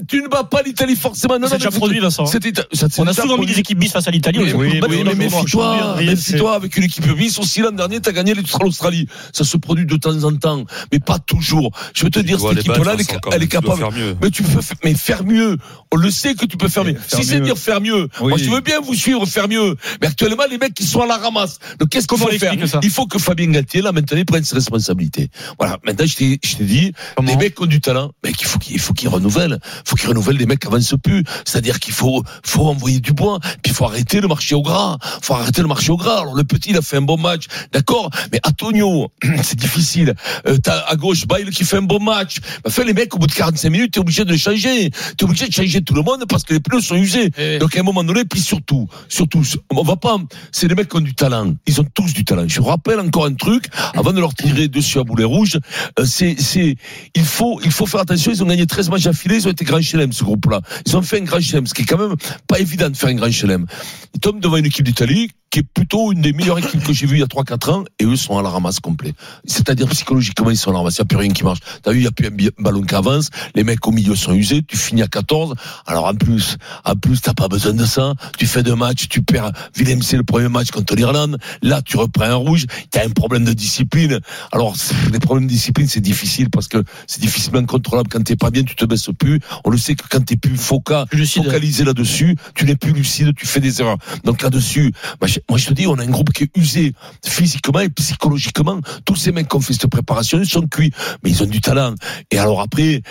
Tu 0.08 0.22
ne 0.22 0.28
bats 0.28 0.44
pas 0.44 0.62
l'Italie 0.62 0.96
forcément. 0.96 1.40
Non, 1.40 1.48
C'est 1.48 1.58
déjà 1.58 1.72
produit, 1.72 2.00
Vincent. 2.00 2.26
c'était- 2.26 2.54
ça- 2.74 2.88
c'est 2.90 3.00
On 3.02 3.08
a 3.08 3.14
souvent 3.14 3.38
mis 3.38 3.46
des 3.48 3.60
équipes 3.60 3.80
bis 3.80 3.90
face 3.92 4.08
à 4.08 4.12
l'Italie. 4.12 4.40
Oui, 4.54 4.80
mais 4.90 5.04
méfie-toi, 5.16 5.96
Rien, 5.96 6.12
méfie-toi 6.12 6.56
avec 6.56 6.78
une 6.78 6.84
équipe 6.84 7.08
bis. 7.14 7.38
Aussi, 7.40 7.62
l'an 7.62 7.72
dernier, 7.72 8.00
t'as 8.00 8.12
gagné 8.12 8.34
l'Australie. 8.62 9.08
Ça 9.34 9.44
se 9.44 9.58
produit 9.58 9.86
de 9.86 9.96
temps 9.96 10.24
en 10.24 10.36
temps, 10.36 10.64
mais 10.92 11.00
pas 11.00 11.20
toujours. 11.20 11.72
Je 11.94 12.04
veux 12.04 12.10
te 12.12 12.20
dire, 12.20 12.40
cette 12.40 12.60
équipe-là, 12.60 12.94
elle, 12.96 13.02
est- 13.44 13.48
capable. 13.48 13.78
faire 13.78 13.92
mieux. 13.92 14.16
Mais 14.22 14.30
tu 14.32 14.44
peux, 14.44 14.62
faire- 14.62 14.78
mais 14.84 14.94
faire 14.94 15.24
mieux. 15.24 15.58
On 15.92 15.98
le 15.98 16.12
sait 16.12 16.36
que 16.36 16.46
tu 16.46 16.58
peux 16.58 16.68
faire 16.68 16.84
mieux. 16.86 16.96
Si 17.08 17.24
c'est 17.24 17.40
dire 17.40 17.58
faire 17.58 17.82
mieux, 17.82 18.08
moi 18.20 18.38
je 18.38 18.50
veux 18.50 18.62
bien 18.62 18.80
vous 18.82 18.94
suivre, 18.94 19.26
faire 19.26 19.48
mieux. 19.48 19.76
Mais 20.02 20.08
actuellement, 20.08 20.44
les 20.50 20.58
mecs, 20.58 20.80
ils 20.80 20.86
sont 20.86 21.02
à 21.02 21.08
la 21.08 21.18
ramasse. 21.18 21.60
Donc 21.80 21.90
qu'est-ce 21.90 22.08
qu'il 22.08 22.18
Comment 22.18 22.26
faut 22.30 22.36
on 22.36 22.40
faire 22.40 22.54
Il 22.84 22.90
faut 22.90 23.06
que 23.08 23.18
Fabien 23.20 23.48
Galtier, 23.48 23.82
là, 23.82 23.92
maintenant, 23.92 24.22
prenne 24.26 24.44
ses 24.44 24.56
responsabilités. 24.56 25.30
Voilà. 25.60 25.78
Maintenant, 25.86 26.06
je 26.06 26.16
t'ai, 26.16 26.40
je 26.44 26.56
t'ai 26.58 26.64
dit, 26.64 26.94
les 27.26 27.36
mecs 27.38 27.60
ont 27.62 27.66
du 27.66 27.82
talent, 27.82 28.12
mais 28.24 28.32
il 28.70 28.80
faut 28.80 28.94
qu'ils 28.94 29.10
renouvellent. 29.10 29.60
Faut 29.86 29.96
qu'ils 29.96 30.10
renouvellent 30.10 30.38
les 30.38 30.46
mecs 30.46 30.60
qui 30.60 30.68
avancent 30.68 30.96
plus. 31.02 31.24
C'est-à-dire 31.46 31.80
qu'il 31.80 31.94
faut, 31.94 32.24
faut 32.44 32.68
envoyer 32.68 33.00
du 33.00 33.14
bois. 33.14 33.40
Puis 33.42 33.72
il 33.72 33.74
faut 33.74 33.86
arrêter 33.86 34.22
le 34.22 34.28
marché 34.28 34.56
au 34.56 34.62
gras. 34.62 34.98
Faut 35.22 35.34
arrêter 35.34 35.62
le 35.62 35.68
marché 35.68 35.92
au 35.92 35.98
gras. 35.98 36.22
Alors 36.22 36.36
le 36.36 36.44
petit, 36.44 36.72
il 36.72 36.78
a 36.78 36.82
fait 36.82 36.98
un 36.98 37.02
bon 37.02 37.18
match. 37.18 37.46
D'accord? 37.72 38.10
Mais 38.32 38.40
Antonio, 38.46 39.12
c'est 39.44 39.58
difficile. 39.58 40.16
Euh, 40.48 40.58
t'as 40.58 40.80
à 40.88 40.96
gauche 40.96 41.28
Bail 41.28 41.50
qui 41.50 41.64
fait 41.64 41.78
un 41.78 41.82
bon 41.82 42.00
match. 42.00 42.38
Bah, 42.64 42.70
fait 42.70 42.84
les 42.84 42.94
mecs, 42.94 43.14
au 43.16 43.20
bout 43.20 43.28
de 43.28 43.34
45 43.34 43.70
minutes, 43.70 43.94
t'es 43.94 44.00
obligé 44.00 44.26
de 44.26 44.36
changer. 44.36 44.92
T'es 45.18 45.24
obligé 45.24 45.48
de 45.48 45.54
changer 45.54 45.82
tout 45.82 45.94
le 45.94 46.02
monde 46.02 46.26
parce 46.28 46.44
que 46.44 46.54
les 46.54 46.60
pneus 46.60 46.82
sont 46.82 46.96
usés. 46.96 47.30
Donc 47.60 47.76
à 47.76 47.80
un 47.80 47.84
moment 47.84 48.04
donné, 48.04 48.26
puis 48.26 48.40
surtout, 48.40 48.88
surtout, 49.08 49.44
on 49.72 49.84
va 49.84 49.96
pas, 49.96 50.18
c'est 50.52 50.68
les 50.68 50.76
mecs 50.76 50.90
qui 50.90 50.98
ont 50.98 51.02
du 51.02 51.14
talent. 51.14 51.54
Ils 51.66 51.80
ont 51.82 51.86
tous 51.94 52.14
du 52.14 52.26
talent. 52.26 52.48
Je 52.48 52.60
vous 52.60 52.68
rappelle 52.68 53.00
encore 53.00 53.26
un 53.26 53.34
truc, 53.34 53.66
avant 53.96 54.14
de 54.14 54.20
leur 54.20 54.34
tirer 54.34 54.68
dessus 54.68 55.00
à 55.00 55.04
boulet 55.04 55.24
rouge, 55.24 55.60
euh, 56.00 56.06
c'est, 56.06 56.36
c'est, 56.40 56.76
il 57.16 57.26
faut, 57.26 57.60
il 57.64 57.72
faut 57.72 57.86
faire 57.86 58.02
attention. 58.02 58.32
Ils 58.32 58.44
ont 58.44 58.48
gagné 58.48 58.66
13 58.66 58.90
matchs 58.90 59.08
affilés. 59.08 59.38
Ils 59.38 59.48
ont 59.48 59.52
été 59.52 59.59
grand 59.66 59.82
chelem, 59.82 60.12
ce 60.12 60.24
groupe-là. 60.24 60.62
Ils 60.86 60.96
ont 60.96 61.02
fait 61.02 61.20
un 61.20 61.24
grand 61.24 61.40
chelem, 61.40 61.68
ce 61.68 61.74
qui 61.74 61.84
est 61.84 61.86
quand 61.86 61.98
même 61.98 62.16
pas 62.48 62.60
évident 62.60 62.90
de 62.90 62.98
faire 62.98 63.10
un 63.10 63.16
grand 63.16 63.32
chelem. 63.32 63.66
Ils 64.14 64.20
tombent 64.20 64.40
devant 64.40 64.58
une 64.58 64.66
équipe 64.66 64.86
d'Italie 64.86 65.30
qui 65.50 65.60
est 65.60 65.64
plutôt 65.64 66.12
une 66.12 66.22
des 66.22 66.32
meilleures 66.32 66.60
équipes 66.60 66.84
que 66.84 66.94
j'ai 66.94 67.08
vues 67.08 67.18
il 67.18 67.22
y 67.22 67.24
a 67.24 67.26
3-4 67.26 67.72
ans, 67.72 67.84
et 67.98 68.06
eux 68.06 68.16
sont 68.16 68.38
à 68.38 68.44
la 68.44 68.50
ramasse 68.50 68.80
complet. 68.80 69.14
C'est-à-dire 69.46 69.88
psychologiquement, 69.88 70.52
ils 70.52 70.58
sont 70.58 70.70
à 70.70 70.74
la 70.74 70.80
ramasse. 70.80 70.98
Il 70.98 71.02
n'y 71.02 71.06
a 71.06 71.06
plus 71.06 71.18
rien 71.18 71.32
qui 71.32 71.44
marche. 71.44 71.60
T'as 71.82 71.92
vu, 71.92 71.98
il 71.98 72.02
n'y 72.02 72.08
a 72.08 72.12
plus 72.12 72.28
un 72.28 72.62
ballon 72.62 72.84
qui 72.84 72.94
avance. 72.94 73.30
Les 73.56 73.64
mecs 73.64 73.86
au 73.88 73.92
milieu 73.92 74.16
sont 74.16 74.34
usés. 74.34 74.62
Tu 74.62 74.78
finis 74.78 75.02
à 75.02 75.08
14. 75.08 75.56
Alors 75.88 76.06
en 76.06 76.14
plus, 76.14 76.58
en 76.86 76.94
plus, 76.94 77.22
t'as 77.22 77.34
pas 77.34 77.48
besoin 77.48 77.74
de 77.74 77.86
ça. 77.86 78.14
Tu 78.38 78.46
fais 78.46 78.62
deux 78.62 78.76
matchs, 78.76 79.08
tu 79.10 79.24
perds. 79.24 79.52
C'est 79.74 80.18
le 80.18 80.24
premier 80.24 80.50
match 80.50 80.70
contre 80.70 80.96
l'Irlande. 80.96 81.40
Là, 81.64 81.82
tu 81.82 81.98
reprends 81.98 82.26
un 82.26 82.36
rouge. 82.36 82.66
T'as 82.92 83.06
un 83.06 83.10
problème 83.10 83.44
de 83.44 83.54
discipline. 83.54 84.20
Alors, 84.52 84.76
les 85.12 85.20
problèmes 85.20 85.48
de 85.48 85.52
discipline, 85.52 85.88
c'est 85.88 86.00
difficile 86.00 86.52
parce 86.52 86.68
que 86.68 86.84
c'est 87.08 87.22
difficilement 87.22 87.66
contrôlable. 87.66 88.10
Quand 88.10 88.24
t'es 88.24 88.36
pas 88.36 88.52
bien, 88.52 88.64
tu 88.64 88.76
te 88.76 88.86
baisses 88.86 89.10
plus. 89.18 89.40
On 89.66 89.70
le 89.70 89.78
sait 89.78 89.96
que 89.96 90.04
quand 90.10 90.24
t'es 90.24 90.38
plus 90.38 90.58
foca, 90.58 91.06
focalisé 91.10 91.84
là-dessus, 91.84 92.36
tu 92.56 92.66
n'es 92.66 92.76
plus 92.76 92.92
lucide, 92.92 93.34
tu 93.36 93.46
fais 93.46 93.60
des 93.60 93.82
erreurs. 93.82 93.98
Donc 94.24 94.42
là-dessus, 94.42 94.92
moi 95.22 95.28
je, 95.28 95.40
moi, 95.50 95.58
je 95.58 95.68
te 95.68 95.74
dis, 95.74 95.88
on 95.88 95.98
a 95.98 96.04
un 96.04 96.10
groupe 96.10 96.32
qui 96.32 96.44
est 96.44 96.58
usé 96.58 96.94
physiquement 97.26 97.80
et 97.80 97.90
psychologiquement. 97.90 98.80
Tous 99.06 99.16
ces 99.16 99.32
mecs 99.32 99.50
qui 99.50 99.56
ont 99.56 99.62
fait 99.62 99.74
cette 99.74 99.88
préparation, 99.88 100.40
ils 100.40 100.50
sont 100.50 100.68
cuits, 100.68 100.92
mais 101.24 101.32
ils 101.32 101.44
ont 101.44 101.48
du 101.48 101.62
talent. 101.62 101.96
Et 102.32 102.38
alors 102.38 102.62
après, 102.62 103.02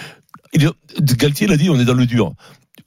Galtier 1.01 1.47
l'a 1.47 1.57
dit, 1.57 1.71
on 1.71 1.79
est 1.79 1.85
dans 1.85 1.95
le 1.95 2.07
dur. 2.07 2.33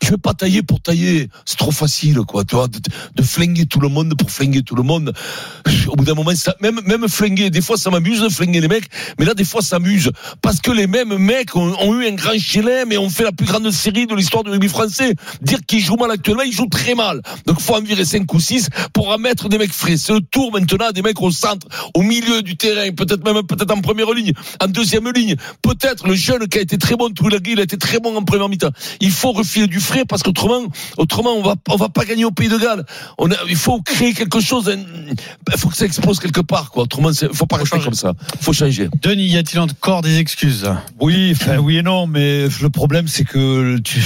Je 0.01 0.11
veux 0.11 0.17
pas 0.17 0.33
tailler 0.33 0.63
pour 0.63 0.81
tailler, 0.81 1.29
c'est 1.45 1.57
trop 1.57 1.71
facile, 1.71 2.19
quoi. 2.27 2.43
Tu 2.43 2.55
vois, 2.55 2.67
de, 2.67 2.79
de 3.15 3.23
flinguer 3.23 3.65
tout 3.65 3.79
le 3.79 3.87
monde 3.87 4.13
pour 4.17 4.31
flinguer 4.31 4.63
tout 4.63 4.75
le 4.75 4.83
monde. 4.83 5.13
Au 5.87 5.95
bout 5.95 6.05
d'un 6.05 6.15
moment, 6.15 6.35
ça, 6.35 6.55
même 6.61 6.81
même 6.85 7.07
flinguer. 7.07 7.49
Des 7.49 7.61
fois, 7.61 7.77
ça 7.77 7.89
m'amuse 7.89 8.21
de 8.21 8.29
flinguer 8.29 8.61
les 8.61 8.67
mecs, 8.67 8.89
mais 9.19 9.25
là, 9.25 9.33
des 9.33 9.45
fois, 9.45 9.61
ça 9.61 9.79
m'amuse 9.79 10.11
parce 10.41 10.59
que 10.59 10.71
les 10.71 10.87
mêmes 10.87 11.15
mecs 11.17 11.55
ont, 11.55 11.73
ont 11.79 11.99
eu 11.99 12.07
un 12.07 12.13
grand 12.13 12.37
chelem 12.37 12.91
et 12.91 12.97
ont 12.97 13.09
fait 13.09 13.23
la 13.23 13.31
plus 13.31 13.45
grande 13.45 13.69
série 13.71 14.07
de 14.07 14.15
l'histoire 14.15 14.43
du 14.43 14.49
rugby 14.49 14.67
français. 14.69 15.13
Dire 15.41 15.59
qu'ils 15.67 15.81
jouent 15.81 15.97
mal 15.97 16.11
actuellement, 16.11 16.43
ils 16.43 16.53
jouent 16.53 16.69
très 16.69 16.95
mal. 16.95 17.21
Donc, 17.45 17.59
faut 17.59 17.75
en 17.75 17.81
virer 17.81 18.05
5 18.05 18.31
ou 18.33 18.39
6 18.39 18.69
pour 18.93 19.09
en 19.09 19.17
mettre 19.17 19.49
des 19.49 19.57
mecs 19.57 19.73
frais. 19.73 19.97
C'est 19.97 20.13
le 20.13 20.21
tour 20.21 20.51
maintenant 20.51 20.91
des 20.91 21.01
mecs 21.01 21.21
au 21.21 21.31
centre, 21.31 21.67
au 21.93 22.01
milieu 22.01 22.41
du 22.41 22.57
terrain, 22.57 22.91
peut-être 22.91 23.23
même 23.23 23.43
peut-être 23.43 23.71
en 23.71 23.81
première 23.81 24.11
ligne, 24.11 24.33
en 24.61 24.67
deuxième 24.67 25.09
ligne. 25.11 25.35
Peut-être 25.61 26.07
le 26.07 26.15
jeune 26.15 26.47
qui 26.47 26.57
a 26.57 26.61
été 26.61 26.77
très 26.77 26.95
bon, 26.95 27.09
Touilagui, 27.09 27.53
il 27.53 27.59
a 27.59 27.63
été 27.63 27.77
très 27.77 27.99
bon 27.99 28.15
en 28.15 28.23
première 28.23 28.49
mi-temps. 28.49 28.71
Il 28.99 29.11
faut 29.11 29.31
refiler 29.31 29.67
du 29.67 29.79
frais 29.91 30.05
parce 30.05 30.23
qu'autrement, 30.23 30.67
autrement, 30.97 31.31
on 31.33 31.43
va, 31.43 31.55
on 31.69 31.75
va 31.75 31.89
pas 31.89 32.05
gagner 32.05 32.25
au 32.25 32.31
Pays 32.31 32.49
de 32.49 32.57
Galles. 32.57 32.85
On 33.17 33.29
a, 33.29 33.35
il 33.49 33.55
faut 33.55 33.81
créer 33.81 34.13
quelque 34.13 34.39
chose. 34.39 34.73
Il 34.73 35.57
faut 35.57 35.69
que 35.69 35.75
ça 35.75 35.85
explose 35.85 36.19
quelque 36.19 36.41
part, 36.41 36.71
quoi. 36.71 36.83
Autrement, 36.83 37.11
il 37.11 37.29
faut 37.33 37.45
pas 37.45 37.57
rester 37.57 37.79
comme 37.79 37.93
ça. 37.93 38.13
faut 38.39 38.53
changer. 38.53 38.89
Denis, 39.01 39.27
y 39.27 39.37
a-t-il 39.37 39.59
encore 39.59 40.01
des 40.01 40.17
excuses? 40.19 40.69
Oui, 40.99 41.33
enfin, 41.35 41.57
oui 41.57 41.77
et 41.77 41.83
non, 41.83 42.07
mais 42.07 42.47
le 42.61 42.69
problème 42.69 43.07
c'est 43.07 43.25
que 43.25 43.77
tu, 43.79 44.01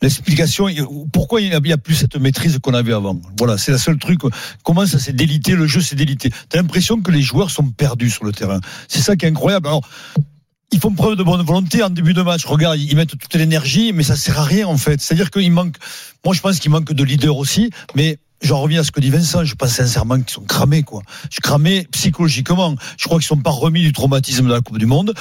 l'explication, 0.00 0.68
pourquoi 1.12 1.40
il 1.40 1.50
n'y 1.50 1.54
a, 1.54 1.74
a, 1.74 1.76
plus 1.76 1.94
cette 1.94 2.16
maîtrise 2.16 2.58
qu'on 2.62 2.74
avait 2.74 2.92
avant? 2.92 3.20
Voilà, 3.38 3.58
c'est 3.58 3.72
la 3.72 3.78
seule 3.78 3.98
truc. 3.98 4.20
Comment 4.62 4.86
ça 4.86 4.98
s'est 4.98 5.12
délité? 5.12 5.52
Le 5.52 5.66
jeu 5.66 5.80
s'est 5.80 5.96
délité. 5.96 6.30
T'as 6.48 6.58
l'impression 6.58 7.00
que 7.00 7.10
les 7.10 7.22
joueurs 7.22 7.50
sont 7.50 7.64
perdus 7.64 8.10
sur 8.10 8.24
le 8.24 8.32
terrain. 8.32 8.60
C'est 8.88 9.00
ça 9.00 9.16
qui 9.16 9.26
est 9.26 9.28
incroyable. 9.28 9.66
Alors, 9.68 9.82
ils 10.72 10.80
font 10.80 10.92
preuve 10.92 11.16
de 11.16 11.22
bonne 11.22 11.42
volonté 11.42 11.82
en 11.82 11.90
début 11.90 12.14
de 12.14 12.22
match. 12.22 12.44
Regarde, 12.44 12.78
ils 12.78 12.96
mettent 12.96 13.16
toute 13.18 13.34
l'énergie, 13.34 13.92
mais 13.92 14.02
ça 14.02 14.16
sert 14.16 14.38
à 14.38 14.44
rien 14.44 14.66
en 14.66 14.76
fait. 14.76 15.00
C'est-à-dire 15.00 15.30
qu'il 15.30 15.50
manque. 15.52 15.76
Moi, 16.24 16.34
je 16.34 16.40
pense 16.40 16.58
qu'il 16.58 16.70
manque 16.70 16.92
de 16.92 17.04
leader 17.04 17.36
aussi, 17.36 17.70
mais 17.94 18.18
J'en 18.42 18.60
reviens 18.60 18.80
à 18.80 18.84
ce 18.84 18.92
que 18.92 19.00
dit 19.00 19.10
Vincent. 19.10 19.44
Je 19.44 19.54
pense 19.54 19.70
sincèrement 19.70 20.20
qu'ils 20.20 20.30
sont 20.30 20.42
cramés, 20.42 20.82
quoi. 20.82 21.02
Je 21.30 21.40
cramés 21.40 21.86
psychologiquement. 21.90 22.74
Je 22.98 23.04
crois 23.04 23.18
qu'ils 23.18 23.26
sont 23.26 23.38
pas 23.38 23.50
remis 23.50 23.82
du 23.82 23.92
traumatisme 23.92 24.46
de 24.46 24.52
la 24.52 24.60
Coupe 24.60 24.78
du 24.78 24.86
Monde. 24.86 25.14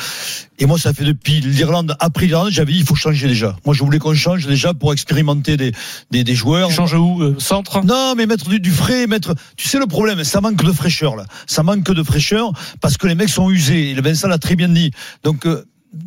Et 0.60 0.66
moi, 0.66 0.78
ça 0.78 0.94
fait 0.94 1.06
depuis 1.06 1.40
l'Irlande, 1.42 1.96
après 2.00 2.28
l'Irlande, 2.28 2.52
j'avais 2.52 2.74
dit 2.74 2.80
il 2.80 2.86
faut 2.86 2.96
changer 2.96 3.28
déjà. 3.28 3.56
Moi, 3.66 3.74
je 3.74 3.84
voulais 3.84 4.00
qu'on 4.00 4.14
change 4.14 4.46
déjà 4.48 4.74
pour 4.74 4.92
expérimenter 4.94 5.58
des 5.58 5.72
des, 6.12 6.24
des 6.24 6.36
joueurs. 6.36 6.72
Change 6.72 6.94
où 6.94 7.22
euh, 7.22 7.36
Centre? 7.40 7.84
Non, 7.84 8.16
mais 8.16 8.26
mettre 8.26 8.50
du, 8.50 8.60
du, 8.60 8.72
frais, 8.72 9.08
mettre. 9.08 9.34
Tu 9.56 9.68
sais 9.68 9.80
le 9.80 9.88
problème, 9.88 10.24
ça 10.24 10.42
manque 10.42 10.64
de 10.64 10.72
fraîcheur 10.72 11.16
là. 11.16 11.26
Ça 11.48 11.64
manque 11.64 11.84
de 11.84 12.04
fraîcheur 12.04 12.52
parce 12.82 12.98
que 12.98 13.08
les 13.08 13.16
mecs 13.16 13.30
sont 13.30 13.50
usés. 13.50 13.92
Et 13.92 13.94
Vincent 13.96 14.28
l'a 14.28 14.38
très 14.38 14.56
bien 14.56 14.70
dit. 14.70 14.92
Donc 15.24 15.46
euh, 15.46 15.66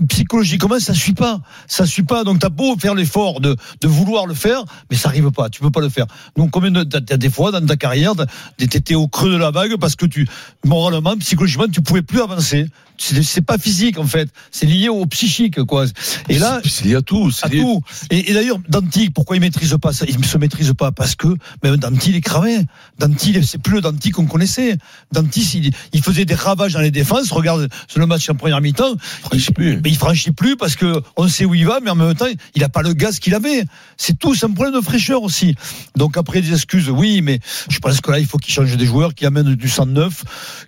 psychologiquement 0.09 0.79
ça 0.81 0.95
suit 0.95 1.15
pas? 1.15 1.41
Ça 1.67 1.87
suit 1.87 2.03
pas 2.03 2.25
donc 2.25 2.39
t'as 2.41 2.49
beau 2.49 2.77
faire 2.79 2.95
l'effort 2.95 3.41
de, 3.41 3.57
de 3.81 3.89
vouloir 3.89 4.27
le 4.27 4.35
faire 4.35 4.65
mais 4.91 4.97
ça 4.97 5.09
arrive 5.09 5.31
pas 5.31 5.49
tu 5.49 5.61
peux 5.61 5.71
pas 5.71 5.81
le 5.81 5.89
faire. 5.89 6.07
Donc 6.37 6.51
combien 6.51 6.71
de 6.71 6.85
t'as 6.85 7.17
des 7.17 7.31
fois 7.31 7.53
dans 7.53 7.65
ta 7.65 7.77
carrière 7.77 8.15
t'étais 8.57 8.95
au 8.95 9.09
creux 9.09 9.31
de 9.31 9.37
la 9.37 9.51
vague 9.51 9.77
parce 9.77 9.97
que 9.97 10.07
tu 10.07 10.29
moralement 10.65 11.17
psychologiquement 11.19 11.69
tu 11.69 11.83
pouvais 11.83 12.03
plus 12.03 12.21
avancer. 12.21 12.67
C'est 13.01 13.43
pas 13.43 13.59
physique 13.59 13.99
en 13.99 14.07
fait. 14.07 14.29
C'est 14.51 14.67
lié 14.67 14.89
au 14.89 15.07
psychique 15.07 15.63
quoi. 15.63 15.87
Et 16.29 16.39
là 16.39 16.61
c'est 16.65 16.85
lié 16.85 16.97
à 16.97 17.03
tout 17.03 17.31
à 17.43 17.49
tout. 17.49 17.83
Et, 18.11 18.31
et 18.31 18.35
d'ailleurs 18.35 18.59
Danti 18.69 19.11
pourquoi 19.11 19.37
il 19.37 19.41
maîtrise 19.41 19.77
pas 19.81 19.93
ça? 19.93 20.05
Il 20.09 20.25
se 20.25 20.39
maîtrise 20.39 20.73
pas 20.77 20.93
parce 20.93 21.15
que 21.15 21.29
même 21.63 21.77
Danti 21.77 22.11
il 22.11 22.17
est 22.17 22.21
cramé. 22.21 22.67
Danti 22.99 23.39
c'est 23.45 23.59
plus 23.63 23.75
le 23.75 23.81
Danti 23.81 24.11
qu'on 24.11 24.27
connaissait. 24.27 24.77
Danti 25.13 25.41
il, 25.55 25.73
il, 25.93 26.03
faisait 26.03 26.25
des 26.25 26.35
ravages 26.35 26.73
dans 26.73 26.81
les 26.81 26.91
défenses. 26.91 27.31
Regarde 27.31 27.69
le 27.97 28.07
match 28.07 28.29
en 28.31 28.35
première 28.35 28.61
mi-temps 28.61 28.95
il, 29.33 29.45
plus. 29.53 29.78
Mais 29.83 29.91
il 29.91 29.97
franchit 29.97 30.33
plus 30.33 30.57
parce 30.57 30.77
que 30.77 31.03
on 31.17 31.29
sait 31.29 31.45
où 31.45 31.55
il 31.55 31.67
va 31.67 31.81
mais 31.81 31.91
en 31.91 31.95
même 31.95 32.15
temps 32.15 32.27
il 32.55 32.65
a 32.65 32.69
pas 32.69 32.83
le 32.83 32.93
gaz 32.93 33.19
qu'il 33.19 33.35
avait. 33.35 33.65
C'est 33.97 34.19
tout 34.19 34.35
c'est 34.35 34.47
un 34.47 34.51
problème 34.51 34.75
de 34.75 34.81
fraîcheur 34.81 35.23
aussi. 35.23 35.55
Donc 35.97 36.17
après 36.17 36.41
des 36.41 36.53
excuses 36.53 36.91
oui 36.91 37.23
mais 37.23 37.41
je 37.69 37.79
pense 37.79 38.01
que 38.01 38.11
là 38.11 38.19
il 38.19 38.27
faut 38.27 38.39
qu'il 38.39 38.53
change 38.53 38.77
des 38.77 38.87
joueurs 38.87 39.15
qui 39.15 39.27
amènent 39.27 39.55
du 39.55 39.69
sang 39.69 39.87
neuf 39.87 40.25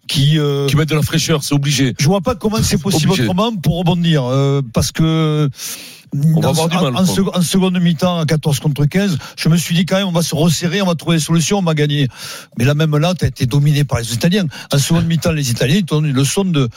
qui 0.08 0.38
euh, 0.38 0.66
qui 0.66 0.76
mettent 0.76 0.88
de 0.90 0.94
la 0.94 1.02
fraîcheur 1.02 1.42
c'est 1.42 1.54
obligé. 1.54 1.94
Je 1.98 2.06
vois 2.06 2.20
pas 2.20 2.34
comment 2.34 2.62
c'est 2.62 2.80
possible 2.80 3.10
obligé. 3.12 3.24
autrement 3.24 3.54
pour 3.56 3.78
rebondir 3.78 4.24
euh, 4.24 4.62
parce 4.72 4.92
que 4.92 5.48
on 6.14 6.40
va 6.40 6.48
avoir 6.48 6.68
du 6.68 6.76
mal. 6.76 6.96
En, 6.96 7.04
en, 7.04 7.38
en 7.38 7.42
seconde 7.42 7.80
mi-temps, 7.80 8.18
à 8.18 8.26
14 8.26 8.60
contre 8.60 8.84
15, 8.84 9.18
je 9.36 9.48
me 9.48 9.56
suis 9.56 9.74
dit 9.74 9.86
quand 9.86 9.96
même, 9.96 10.08
on 10.08 10.12
va 10.12 10.22
se 10.22 10.34
resserrer, 10.34 10.82
on 10.82 10.86
va 10.86 10.94
trouver 10.94 11.16
des 11.16 11.22
solutions, 11.22 11.58
on 11.58 11.62
va 11.62 11.74
gagner. 11.74 12.08
Mais 12.58 12.64
là, 12.64 12.74
même 12.74 12.96
là, 12.96 13.14
tu 13.14 13.24
as 13.24 13.28
été 13.28 13.46
dominé 13.46 13.84
par 13.84 13.98
les 13.98 14.12
Italiens. 14.12 14.46
En 14.72 14.78
seconde 14.78 15.06
mi-temps, 15.06 15.32
les 15.32 15.50
Italiens, 15.50 15.76
ils 15.76 15.84
t'ont 15.84 16.04
une 16.04 16.12
leçon 16.12 16.44
de, 16.44 16.68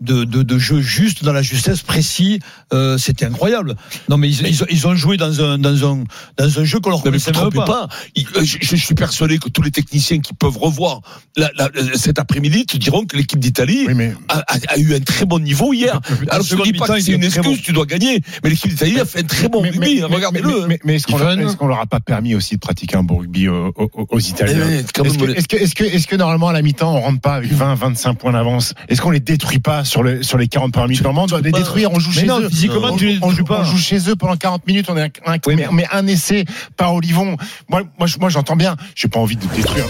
de, 0.00 0.24
de, 0.24 0.42
de, 0.42 0.58
jeu 0.58 0.80
juste, 0.80 1.24
dans 1.24 1.32
la 1.32 1.42
justesse, 1.42 1.82
précis. 1.82 2.40
Euh, 2.72 2.98
C'était 2.98 3.26
incroyable. 3.26 3.76
Non, 4.08 4.16
mais 4.16 4.28
ils, 4.28 4.46
ils, 4.46 4.66
ils, 4.70 4.86
ont 4.86 4.94
joué 4.94 5.16
dans 5.16 5.40
un, 5.40 5.58
dans 5.58 5.92
un, 5.92 6.04
dans 6.36 6.58
un 6.58 6.64
jeu 6.64 6.80
qu'on 6.80 6.90
leur 6.90 7.02
connaissait 7.02 7.32
même 7.32 7.50
pas. 7.50 7.64
pas. 7.64 7.88
Je, 8.16 8.56
je, 8.60 8.76
suis 8.76 8.94
persuadé 8.94 9.38
que 9.38 9.48
tous 9.48 9.62
les 9.62 9.70
techniciens 9.70 10.20
qui 10.20 10.34
peuvent 10.34 10.58
revoir 10.58 11.00
la, 11.36 11.50
la, 11.56 11.70
cet 11.96 12.18
après-midi 12.18 12.66
te 12.66 12.76
diront 12.76 13.04
que 13.04 13.16
l'équipe 13.16 13.38
d'Italie 13.38 13.84
oui, 13.86 13.94
mais... 13.94 14.14
a, 14.28 14.38
a, 14.38 14.56
a, 14.68 14.78
eu 14.78 14.94
un 14.94 15.00
très 15.00 15.26
bon 15.26 15.38
niveau 15.38 15.72
hier. 15.72 16.00
Alors, 16.28 16.44
je 16.44 16.56
ne 16.56 16.62
dis 16.62 16.72
pas 16.72 16.86
que 16.86 17.00
c'est 17.00 17.12
une 17.12 17.24
excuse, 17.24 17.44
bon. 17.44 17.62
tu 17.62 17.72
dois 17.72 17.86
gagner, 17.86 18.20
mais 18.42 18.50
l'équipe 18.50 18.79
d'Italie 18.84 19.00
a 19.00 19.04
fait 19.04 19.20
un 19.20 19.22
très 19.24 19.48
bon 19.48 19.62
mais, 19.62 19.70
rugby. 19.70 20.00
Mais, 20.00 20.14
Regardez-le. 20.14 20.66
Mais, 20.66 20.78
mais 20.84 20.96
est-ce 20.96 21.06
qu'on 21.06 21.18
est 21.18 21.68
leur 21.68 21.80
a 21.80 21.86
pas 21.86 22.00
permis 22.00 22.34
aussi 22.34 22.54
de 22.54 22.60
pratiquer 22.60 22.96
un 22.96 23.02
bon 23.02 23.18
rugby 23.18 23.48
aux, 23.48 24.18
Italiens 24.18 24.68
Est-ce 24.68 24.92
que, 24.92 25.02
est 25.02 25.46
que, 25.46 25.56
est 25.56 25.74
que, 25.74 25.84
est 25.84 26.06
que, 26.06 26.16
normalement 26.16 26.48
à 26.48 26.52
la 26.52 26.62
mi-temps 26.62 26.94
on 26.94 27.00
rentre 27.00 27.20
pas 27.20 27.34
avec 27.34 27.52
20, 27.52 27.74
25 27.74 28.14
points 28.14 28.32
d'avance 28.32 28.74
Est-ce 28.88 29.00
qu'on 29.00 29.10
les 29.10 29.20
détruit 29.20 29.58
pas 29.58 29.84
sur, 29.84 30.02
le, 30.02 30.22
sur 30.22 30.38
les 30.38 30.48
40 30.48 30.72
premières 30.72 30.88
minutes 30.88 31.02
Normalement 31.02 31.24
on 31.24 31.26
doit 31.26 31.40
les 31.40 31.52
détruire. 31.52 31.92
On 31.92 31.98
joue 31.98 32.12
chez 32.12 32.26
non, 32.26 32.40
eux. 32.40 32.48
Physiquement, 32.48 32.96
on, 33.22 33.30
joue 33.30 33.44
pas. 33.44 33.60
on 33.60 33.64
joue 33.64 33.78
chez 33.78 34.08
eux 34.08 34.16
pendant 34.16 34.36
40 34.36 34.66
minutes. 34.66 34.86
On 34.88 34.96
est 34.96 35.02
un, 35.02 35.32
un, 35.32 35.36
oui, 35.46 35.56
mais, 35.56 35.66
mais, 35.72 35.86
un 35.92 36.06
essai 36.06 36.44
par 36.76 36.94
Olivon. 36.94 37.36
Moi, 37.68 37.82
moi, 37.98 38.08
moi 38.18 38.28
j'entends 38.28 38.56
bien. 38.56 38.76
J'ai 38.94 39.08
pas 39.08 39.20
envie 39.20 39.36
de 39.36 39.46
détruire. 39.54 39.86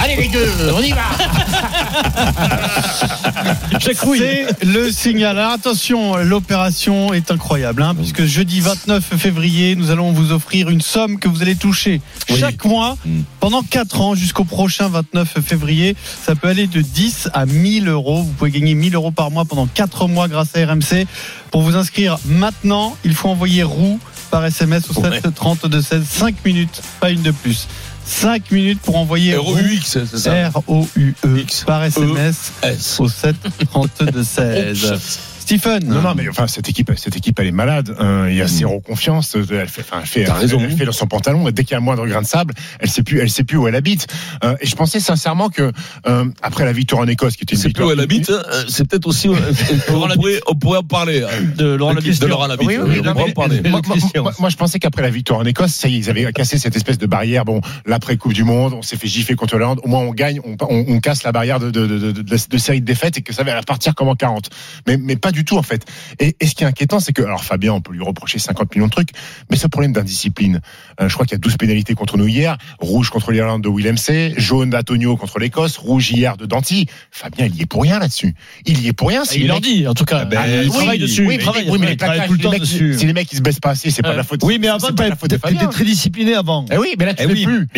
Allez 0.00 0.16
les 0.16 0.28
deux, 0.28 0.48
on 0.74 0.80
y 0.80 0.92
va 0.92 1.02
C'est 3.80 4.64
le 4.64 4.90
signal. 4.90 5.38
Alors 5.38 5.52
attention, 5.52 6.16
l'opération 6.16 7.12
est 7.12 7.30
incroyable, 7.30 7.82
hein, 7.82 7.94
puisque 7.94 8.24
jeudi 8.24 8.60
29 8.60 9.16
février, 9.16 9.76
nous 9.76 9.90
allons 9.90 10.12
vous 10.12 10.32
offrir 10.32 10.70
une 10.70 10.80
somme 10.80 11.18
que 11.18 11.28
vous 11.28 11.42
allez 11.42 11.56
toucher 11.56 12.00
oui. 12.30 12.36
chaque 12.38 12.64
mois 12.64 12.96
pendant 13.40 13.62
4 13.62 14.00
ans 14.00 14.14
jusqu'au 14.14 14.44
prochain 14.44 14.88
29 14.88 15.38
février. 15.44 15.96
Ça 16.24 16.34
peut 16.34 16.48
aller 16.48 16.66
de 16.66 16.80
10 16.80 17.30
à 17.32 17.46
1000 17.46 17.88
euros. 17.88 18.22
Vous 18.22 18.32
pouvez 18.32 18.50
gagner 18.50 18.74
1000 18.74 18.94
euros 18.94 19.10
par 19.10 19.30
mois 19.30 19.44
pendant 19.44 19.66
4 19.66 20.08
mois 20.08 20.28
grâce 20.28 20.56
à 20.56 20.64
RMC. 20.64 21.06
Pour 21.50 21.62
vous 21.62 21.76
inscrire 21.76 22.18
maintenant, 22.26 22.96
il 23.04 23.14
faut 23.14 23.28
envoyer 23.28 23.62
roue 23.62 23.98
par 24.30 24.44
SMS 24.44 24.88
au 24.90 24.94
7 24.94 25.34
30 25.34 25.66
de 25.66 25.80
16, 25.80 26.04
5 26.08 26.36
minutes, 26.44 26.82
pas 27.00 27.10
une 27.10 27.22
de 27.22 27.30
plus. 27.30 27.68
5 28.04 28.50
minutes 28.50 28.80
pour 28.82 28.96
envoyer 28.96 29.36
R-O-U-X, 29.36 29.98
R-O-U-E 30.26 31.64
par 31.66 31.84
SMS 31.84 32.52
e 32.64 32.74
au 32.98 33.08
7 33.08 33.36
32 33.70 34.24
16. 34.24 35.18
Stephen. 35.42 35.82
Non, 35.86 36.02
non, 36.02 36.14
mais 36.14 36.28
enfin, 36.28 36.46
cette 36.46 36.68
équipe, 36.68 36.92
cette 36.96 37.16
équipe, 37.16 37.36
elle 37.40 37.48
est 37.48 37.50
malade. 37.50 37.96
Euh, 37.98 38.28
il 38.30 38.36
y 38.36 38.40
a 38.40 38.46
zéro 38.46 38.78
confiance. 38.78 39.34
Elle 39.34 39.66
fait, 39.66 39.80
enfin, 39.80 39.98
elle 40.00 40.06
fait, 40.06 40.30
raison. 40.30 40.60
elle 40.62 40.76
fait 40.76 40.84
dans 40.84 40.92
son 40.92 41.08
pantalon. 41.08 41.48
Et 41.48 41.52
dès 41.52 41.64
qu'il 41.64 41.72
y 41.72 41.74
a 41.74 41.78
un 41.78 41.80
moindre 41.80 42.06
grain 42.06 42.22
de 42.22 42.26
sable, 42.26 42.54
elle 42.78 42.88
sait 42.88 43.02
plus, 43.02 43.18
elle 43.18 43.28
sait 43.28 43.42
plus 43.42 43.56
où 43.56 43.66
elle 43.66 43.74
habite. 43.74 44.06
Euh, 44.44 44.54
et 44.60 44.66
je 44.66 44.76
pensais 44.76 45.00
sincèrement 45.00 45.48
que 45.48 45.72
euh, 46.06 46.24
après 46.42 46.64
la 46.64 46.72
victoire 46.72 47.02
en 47.02 47.08
Écosse, 47.08 47.34
qui 47.34 47.42
était 47.42 47.56
une 47.56 47.60
c'est 47.60 47.68
victoire, 47.68 47.88
plus 47.88 47.96
où 47.96 47.98
elle 47.98 48.04
habite, 48.04 48.30
hein, 48.30 48.42
c'est 48.68 48.86
peut-être 48.86 49.08
aussi. 49.08 49.28
on, 49.88 50.08
pourrait, 50.14 50.40
on 50.46 50.54
pourrait 50.54 50.78
en 50.78 50.84
parler 50.84 51.24
hein. 51.24 51.42
de 51.56 51.74
Laurent 51.74 51.94
Labitte. 51.94 52.20
De 52.20 52.26
Laurent 52.28 52.46
Labitte. 52.46 52.68
Oui, 52.68 52.76
oui, 52.80 53.00
on 53.00 53.04
non, 53.04 53.12
pourrait 53.12 53.24
mais, 53.24 53.30
en 53.30 53.34
parler. 53.34 53.60
Moi, 53.68 53.80
moi, 54.14 54.32
moi, 54.38 54.48
je 54.48 54.56
pensais 54.56 54.78
qu'après 54.78 55.02
la 55.02 55.10
victoire 55.10 55.40
en 55.40 55.44
Écosse, 55.44 55.72
ça 55.72 55.88
y 55.88 55.96
est, 55.96 55.98
ils 55.98 56.08
avaient 56.10 56.32
cassé 56.32 56.56
cette 56.56 56.76
espèce 56.76 56.98
de 56.98 57.06
barrière. 57.06 57.44
Bon, 57.44 57.60
l'après 57.84 58.16
Coupe 58.16 58.32
du 58.32 58.44
Monde, 58.44 58.74
on 58.74 58.82
s'est 58.82 58.96
fait 58.96 59.08
gifler 59.08 59.34
contre 59.34 59.58
l'Inde. 59.58 59.80
Au 59.82 59.88
moins, 59.88 60.00
on 60.00 60.12
gagne, 60.12 60.40
on, 60.44 60.54
on, 60.68 60.84
on 60.86 61.00
casse 61.00 61.24
la 61.24 61.32
barrière 61.32 61.58
de, 61.58 61.72
de, 61.72 61.86
de, 61.86 62.12
de, 62.12 62.22
de, 62.22 62.58
série 62.58 62.80
de 62.80 62.86
défaites 62.86 63.18
et 63.18 63.22
que 63.22 63.32
ça 63.32 63.42
va 63.42 63.60
partir 63.62 63.96
comme 63.96 64.08
en 64.08 64.14
40. 64.14 64.50
Mais, 64.86 64.96
mais 64.96 65.16
pas 65.16 65.31
du 65.32 65.44
tout 65.44 65.56
en 65.56 65.62
fait. 65.62 65.84
Et, 66.18 66.34
ce 66.46 66.54
qui 66.54 66.64
est 66.64 66.66
inquiétant, 66.66 67.00
c'est 67.00 67.12
que 67.12 67.22
alors 67.22 67.44
Fabien, 67.44 67.72
on 67.72 67.80
peut 67.80 67.92
lui 67.92 68.02
reprocher 68.02 68.38
50 68.38 68.74
millions 68.74 68.86
de 68.86 68.92
trucs, 68.92 69.10
mais 69.50 69.56
ce 69.56 69.66
problème 69.66 69.92
d'indiscipline. 69.92 70.60
Euh, 71.00 71.08
je 71.08 71.14
crois 71.14 71.26
qu'il 71.26 71.32
y 71.32 71.36
a 71.36 71.38
12 71.38 71.56
pénalités 71.56 71.94
contre 71.94 72.16
nous 72.16 72.26
hier, 72.26 72.58
rouge 72.78 73.10
contre 73.10 73.32
l'Irlande 73.32 73.62
de 73.62 73.68
Willem 73.68 73.96
C, 73.96 74.34
jaune 74.36 74.70
d'Antonio 74.70 75.16
contre 75.16 75.38
l'Écosse, 75.38 75.76
rouge 75.76 76.10
hier 76.10 76.36
de 76.36 76.46
Danti. 76.46 76.86
Fabien, 77.10 77.46
il 77.46 77.56
y 77.56 77.62
est 77.62 77.66
pour 77.66 77.82
rien 77.82 77.98
là-dessus. 77.98 78.34
Il 78.66 78.80
y 78.80 78.88
est 78.88 78.92
pour 78.92 79.08
rien. 79.08 79.22
Ah, 79.22 79.28
si 79.28 79.40
il 79.40 79.46
leur 79.46 79.60
dit 79.60 79.86
en 79.86 79.94
tout 79.94 80.04
cas. 80.04 80.20
Ah, 80.22 80.24
ben, 80.24 80.40
ah, 80.42 80.62
il, 80.62 80.70
travaille 80.70 80.98
dessus. 80.98 81.26
Oui, 81.26 81.36
il 81.36 81.40
travaille, 81.40 81.68
oui 81.68 81.78
mais 81.80 81.88
les 81.88 81.96
plaquages, 81.96 82.26
tout 82.26 82.34
le 82.34 82.38
temps 82.38 82.50
mecs, 82.50 82.60
dessus. 82.60 82.96
si 82.98 83.06
les 83.06 83.12
mecs 83.12 83.32
ils 83.32 83.36
se 83.36 83.42
baissent 83.42 83.60
pas 83.60 83.70
assez, 83.70 83.90
c'est 83.90 84.02
pas 84.02 84.12
de 84.12 84.16
la 84.16 84.24
faute. 84.24 84.42
Oui, 84.42 84.58
mais 84.60 84.68
avant, 84.68 84.88
t'étais 84.88 85.38
très 85.38 85.84
discipliné 85.84 86.34
avant. 86.34 86.66
Eh 86.70 86.76
oui, 86.76 86.94
mais 86.98 87.06
là 87.06 87.14
tu 87.14 87.24
eh 87.24 87.26
l'es 87.26 87.44
plus. 87.44 87.68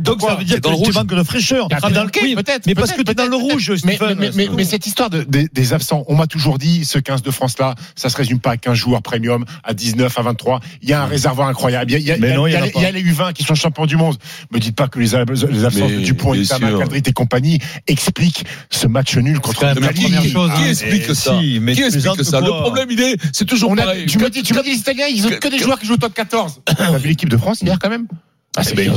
Donc 0.00 0.20
ça 0.22 0.34
veut 0.36 0.44
dire 0.44 0.60
que 0.60 0.84
tu 0.84 0.92
manques 0.92 1.14
de 1.14 1.22
fraîcheur. 1.22 1.68
Tu 1.68 1.92
dans 1.92 2.04
le 2.04 2.10
peut-être. 2.10 2.66
Mais 2.66 2.74
parce 2.74 2.92
que 2.92 3.02
tu 3.02 3.10
es 3.10 3.14
dans 3.14 3.26
le 3.26 3.36
rouge. 3.36 3.72
Mais 3.84 3.98
euh, 4.00 4.64
cette 4.64 4.86
histoire 4.86 5.10
des 5.10 5.72
absents, 5.72 6.04
on 6.08 6.16
m'a 6.16 6.26
toujours 6.26 6.58
dit 6.58 6.84
ce 6.92 6.98
15 6.98 7.22
de 7.22 7.30
France-là, 7.30 7.74
ça 7.96 8.08
se 8.08 8.16
résume 8.16 8.38
pas 8.38 8.52
à 8.52 8.56
15 8.56 8.74
joueurs 8.74 9.02
premium, 9.02 9.44
à 9.64 9.74
19, 9.74 10.18
à 10.18 10.22
23. 10.22 10.60
Il 10.82 10.88
y 10.88 10.92
a 10.92 11.02
un 11.02 11.06
réservoir 11.06 11.48
incroyable. 11.48 11.92
Il 11.92 12.00
y 12.00 12.10
a, 12.10 12.16
les 12.16 13.02
U20 13.02 13.32
qui 13.32 13.44
sont 13.44 13.54
champions 13.54 13.86
du 13.86 13.96
monde. 13.96 14.16
Me 14.50 14.58
dites 14.58 14.76
pas 14.76 14.88
que 14.88 14.98
les, 14.98 15.14
absences 15.14 15.44
mais, 15.74 15.96
de 15.96 16.00
Dupont, 16.00 16.34
Itama, 16.34 16.70
et 16.94 17.12
compagnie 17.12 17.58
expliquent 17.86 18.44
ce 18.70 18.86
match 18.86 19.16
nul 19.16 19.40
contre 19.40 19.66
l'Italie. 19.66 20.00
Qui, 20.02 20.34
ah, 20.36 20.68
explique 20.68 21.14
ça 21.14 21.38
Qui 21.40 21.56
explique 21.82 22.24
ça 22.24 22.40
Le 22.40 22.62
problème, 22.62 22.88
il 22.90 23.00
est, 23.00 23.16
c'est 23.32 23.46
toujours. 23.46 23.74
Tu 24.06 24.18
me 24.18 24.28
dis, 24.28 24.42
tu 24.42 24.54
me 24.54 24.62
dis 24.62 24.70
les 24.70 24.76
Italiens, 24.76 25.06
ils 25.06 25.26
ont 25.26 25.30
que 25.30 25.48
des 25.48 25.58
joueurs 25.58 25.78
qui 25.78 25.86
jouent 25.86 25.94
au 25.94 25.98
top 25.98 26.14
14. 26.14 26.62
T'as 26.64 26.98
vu 26.98 27.08
l'équipe 27.08 27.28
de 27.28 27.36
France 27.36 27.62
hier 27.62 27.78
quand 27.80 27.90
même? 27.90 28.06
Ah, 28.54 28.62
c'est 28.62 28.74
des, 28.74 28.84
des 28.84 28.90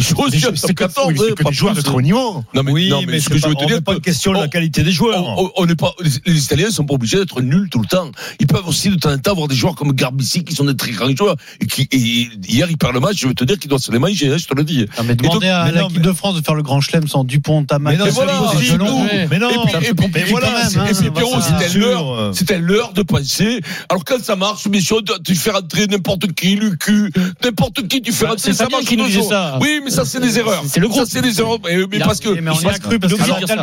choses. 0.00 0.30
C'est 0.54 0.72
que, 0.74 0.84
que 0.84 1.44
des 1.44 1.52
joueurs 1.52 1.74
de 1.74 1.82
très 1.82 1.94
haut 1.94 2.00
niveau. 2.00 2.42
Non, 2.54 2.62
mais, 2.62 2.72
oui, 2.72 2.88
non, 2.88 3.00
mais, 3.00 3.12
mais 3.12 3.20
ce 3.20 3.28
que 3.28 3.34
pas, 3.34 3.40
je 3.40 3.48
veux 3.48 3.54
te 3.54 3.66
dire. 3.66 3.82
pas 3.82 3.92
une 3.92 4.00
question 4.00 4.32
de 4.32 4.38
la 4.38 4.48
qualité 4.48 4.82
des 4.82 4.90
joueurs. 4.90 5.22
On, 5.22 5.44
on, 5.44 5.50
on 5.54 5.68
est 5.68 5.74
pas, 5.76 5.92
les, 6.00 6.32
les 6.32 6.44
Italiens 6.44 6.70
sont 6.70 6.86
pas 6.86 6.94
obligés 6.94 7.18
d'être 7.18 7.42
nuls 7.42 7.68
tout 7.70 7.80
le 7.80 7.86
temps. 7.86 8.10
Ils 8.40 8.46
peuvent 8.46 8.66
aussi 8.66 8.88
de 8.88 8.94
temps 8.94 9.12
en 9.12 9.18
temps 9.18 9.32
avoir 9.32 9.48
des 9.48 9.54
joueurs 9.54 9.74
comme 9.74 9.92
Garbici 9.92 10.44
qui 10.44 10.54
sont 10.54 10.64
des 10.64 10.74
très 10.74 10.92
grands 10.92 11.14
joueurs. 11.14 11.36
Et 11.60 11.66
qui, 11.66 11.86
et 11.92 12.30
hier, 12.48 12.70
ils 12.70 12.78
perdent 12.78 12.94
le 12.94 13.00
match. 13.00 13.16
Je 13.18 13.28
veux 13.28 13.34
te 13.34 13.44
dire 13.44 13.58
qu'ils 13.58 13.68
doivent 13.68 13.82
se 13.82 13.92
les 13.92 13.98
manger, 13.98 14.32
hein, 14.32 14.38
je 14.38 14.46
te 14.46 14.54
le 14.54 14.64
dis. 14.64 14.86
Non, 14.96 15.04
mais 15.04 15.14
demander 15.14 15.48
à 15.48 15.70
l'équipe 15.70 16.00
de 16.00 16.12
France 16.14 16.36
de 16.36 16.42
faire 16.42 16.54
le 16.54 16.62
grand 16.62 16.80
chelem 16.80 17.06
sans 17.06 17.24
Dupont, 17.24 17.64
Tamac, 17.64 17.98
mais, 17.98 18.04
mais 18.04 18.10
voilà, 18.12 18.40
Mais 19.30 19.38
non, 19.38 19.50
et 19.82 19.92
puis 19.92 20.22
voilà, 20.30 20.70
c'était 22.32 22.54
hein, 22.54 22.58
l'heure 22.60 22.92
de 22.94 23.02
penser. 23.02 23.60
Alors 23.90 24.06
quand 24.06 24.24
ça 24.24 24.36
marche, 24.36 24.68
bien 24.68 24.80
sûr, 24.80 25.02
tu 25.22 25.34
fais 25.34 25.50
rentrer 25.50 25.86
n'importe 25.86 26.32
qui, 26.32 26.56
Lucu, 26.56 27.12
n'importe 27.44 27.86
qui, 27.88 28.00
tu 28.00 28.10
fais 28.10 28.24
bah, 28.24 28.30
rentrer, 28.30 28.54
ça 28.54 28.68
marche. 28.70 28.84
Oui, 29.60 29.80
mais 29.84 29.90
ça, 29.90 30.04
c'est 30.04 30.20
des 30.20 30.38
erreurs. 30.38 30.62
C'est 30.66 30.80
le 30.80 30.88
groupe. 30.88 31.06
c'est 31.08 31.22
des 31.22 31.40
erreurs. 31.40 31.58
Mais 31.62 31.98
parce 31.98 32.20
que. 32.20 32.28
Y 32.32 32.68
a 32.68 32.78
cru 32.78 32.98
parce 32.98 33.14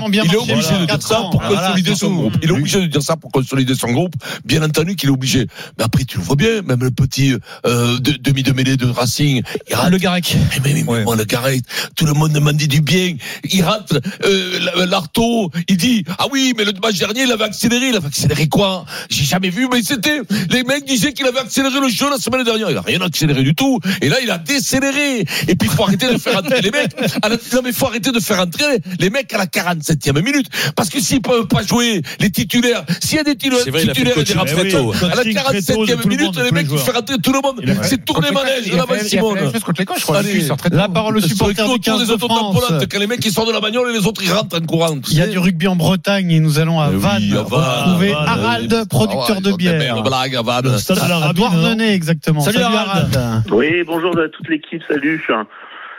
bien 0.10 0.24
Il 0.26 0.34
est 0.34 0.38
obligé 0.38 0.78
de 0.80 0.86
dire 0.86 1.02
ça 1.02 1.28
pour 1.32 1.42
consolider 1.42 1.96
son 1.96 2.12
groupe. 2.12 2.34
Il 2.42 2.50
est 2.50 2.54
obligé 2.54 2.82
de 2.82 2.86
dire 2.88 3.02
ça 3.02 3.16
pour 3.16 3.32
consolider 3.32 3.76
son 3.76 3.92
groupe. 3.92 4.16
Bien 4.46 4.64
entendu 4.64 4.96
qu'il 4.96 5.10
est 5.10 5.14
obligé. 5.14 5.48
Mais 5.78 5.84
après, 5.84 6.04
tu 6.06 6.18
le 6.18 6.24
vois 6.24 6.36
bien, 6.36 6.62
même 6.62 6.82
le 6.82 6.92
petit 6.92 7.36
euh, 7.66 7.98
demi 8.00 8.44
de 8.44 8.52
mêlée 8.52 8.78
de 8.78 8.88
Racing. 8.88 9.42
Il. 9.70 9.90
Le 9.90 9.98
Garek. 9.98 10.36
Mais, 10.64 10.74
le 10.74 11.24
Garec. 11.24 11.64
Tout 11.96 12.06
le 12.06 12.14
monde 12.14 12.38
m'a 12.40 12.54
dit 12.54 12.68
du 12.68 12.82
bien. 12.82 13.16
Il 13.50 13.64
rate 13.64 13.94
euh, 14.26 14.86
l'Arto. 14.86 15.52
Il 15.68 15.78
dit 15.78 16.04
Ah 16.18 16.28
oui, 16.32 16.54
mais 16.58 16.66
le 16.66 16.74
match 16.82 16.98
dernier, 17.00 17.24
il 17.24 17.32
avait 17.32 17.46
accéléré. 17.46 17.90
Il 17.90 17.96
avait 17.96 18.08
accéléré 18.08 18.48
quoi? 18.48 18.86
J'ai 19.10 19.26
jamais 19.26 19.50
vu, 19.50 19.68
mais 19.72 19.82
c'était. 19.84 20.22
Les 20.50 20.64
mecs 20.64 20.86
disaient 20.86 21.14
qu'il 21.14 21.26
avait 21.26 21.40
accéléré 21.40 21.80
le 21.80 21.90
jeu 21.90 22.10
la 22.10 22.18
semaine 22.18 22.44
dernière. 22.44 22.70
Il 22.70 22.78
a 22.78 22.82
rien 22.82 23.02
accéléré 23.02 23.44
du 23.44 23.56
tout. 23.56 23.80
Et 24.02 24.10
là, 24.10 24.18
il 24.22 24.30
a 24.32 24.38
décéléré. 24.38 25.26
Et 25.48 25.56
puis, 25.56 25.70
il 25.70 25.76
faut 25.76 25.84
arrêter 25.84 26.12
de 26.12 26.18
faire 26.18 26.38
entrer 26.38 26.62
les 26.62 26.72
mecs. 26.72 26.92
La... 27.24 27.30
Non, 27.30 27.62
mais 27.64 27.72
faut 27.72 27.88
arrêter 27.88 28.12
de 28.12 28.20
faire 28.20 28.40
entrer 28.40 28.80
les 29.00 29.10
mecs 29.10 29.34
à 29.34 29.38
la 29.38 29.46
47e 29.46 30.22
minute. 30.22 30.48
Parce 30.76 30.90
que 30.90 31.00
s'ils 31.00 31.22
peuvent 31.22 31.48
pas 31.48 31.64
jouer, 31.64 32.02
les 32.20 32.32
titulaires, 32.32 32.84
s'il 33.02 33.18
y 33.18 33.20
a 33.20 33.24
des 33.24 33.36
titulaires, 33.36 33.66
vrai, 33.68 33.82
titulaires 33.82 34.18
et 34.18 34.24
des 34.24 34.76
oui, 34.76 34.94
à 35.12 35.16
la 35.16 35.24
47e 35.24 36.08
minute, 36.08 36.38
les 36.38 36.52
mecs, 36.52 36.68
il 36.70 36.78
faut 36.78 36.78
faire 36.78 36.98
entrer 36.98 37.18
tout 37.18 37.34
le 37.34 37.42
monde. 37.42 37.62
C'est 37.84 38.04
tourner 38.06 38.32
manège, 38.32 38.72
la 38.72 39.00
Simone. 39.00 39.40
La 40.72 40.90
parole 40.90 41.18
au 41.18 41.22
supporter 41.22 41.68
du 41.68 41.80
15 41.80 42.08
de 42.08 42.18
France. 42.18 42.64
Quand 42.90 43.00
les 43.00 43.08
mecs, 43.08 43.26
ils 43.26 43.32
sortent 43.32 43.48
de 43.48 43.54
la 43.54 43.62
bagnole 43.62 43.90
et 43.90 43.94
les 43.94 44.06
autres, 44.06 44.22
ils 44.24 44.32
rentrent 44.32 44.58
en 44.58 44.66
courant. 44.66 44.98
Il 45.10 45.18
y 45.18 45.22
a 45.22 45.28
du 45.28 45.38
rugby 45.38 45.68
en 45.68 45.76
Bretagne 45.76 46.32
et 46.32 46.40
nous 46.40 46.60
allons 46.60 46.80
à 46.80 46.90
Vannes 46.90 47.38
retrouver 47.38 48.14
Harald, 48.14 48.88
producteur 48.90 49.42
de 49.42 49.52
bière. 49.54 50.04
Blague 50.04 50.36
à 50.36 50.42
Vannes. 50.42 50.78
Exactement. 51.80 52.42
Salut 52.42 52.60
Harald. 52.60 53.18
Oui, 53.52 53.84
bonjour 53.86 54.18
à 54.18 54.30
toute 54.30 54.48
l'équipe, 54.50 54.82
salut 54.88 55.19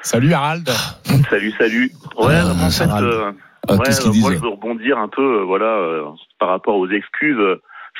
salut. 0.03 0.33
Harald. 0.33 0.69
Ah, 0.69 1.13
salut, 1.29 1.53
salut. 1.53 1.91
Ouais, 2.17 2.35
euh, 2.35 3.33
euh, 3.71 3.77
moi 3.77 3.85
je 3.91 4.41
veux 4.41 4.49
rebondir 4.49 4.99
un 4.99 5.09
peu, 5.09 5.41
euh, 5.41 5.45
voilà, 5.45 6.05
par 6.39 6.49
rapport 6.49 6.77
aux 6.77 6.89
excuses. 6.89 7.39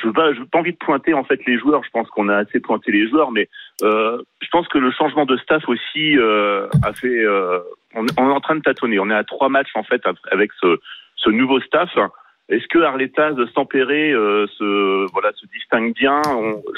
Je 0.01 0.07
veux 0.07 0.13
pas, 0.13 0.33
je 0.33 0.43
pas 0.45 0.61
envie 0.61 0.73
de 0.73 0.79
pointer 0.79 1.15
en 1.15 1.25
fait 1.25 1.41
les 1.47 1.59
joueurs. 1.59 1.83
Je 1.85 1.91
pense 1.91 2.09
qu'on 2.09 2.29
a 2.29 2.37
assez 2.37 2.61
pointé 2.61 2.93
les 2.93 3.09
joueurs, 3.09 3.33
mais 3.33 3.49
je 3.83 4.49
pense 4.51 4.69
que 4.69 4.79
le 4.79 4.91
changement 4.93 5.27
de 5.27 5.37
staff 5.37 5.69
aussi 5.69 6.17
a 6.83 6.93
fait. 6.93 7.25
On, 7.95 8.07
est 8.07 8.19
en 8.19 8.41
train 8.41 8.57
de 8.57 8.63
tâtonner. 8.63 8.99
On 8.99 9.11
est 9.11 9.15
à 9.15 9.25
trois 9.25 9.49
matchs 9.49 9.75
en 9.75 9.83
fait 9.83 10.03
avec 10.31 10.51
ce 10.63 11.31
nouveau 11.31 11.61
staff. 11.61 11.91
Est-ce 12.51 12.67
que 12.67 12.81
Arletta 12.81 13.31
de 13.31 13.45
euh, 13.45 14.47
se 14.49 15.13
voilà 15.13 15.33
se 15.35 15.47
distingue 15.47 15.95
bien 15.95 16.21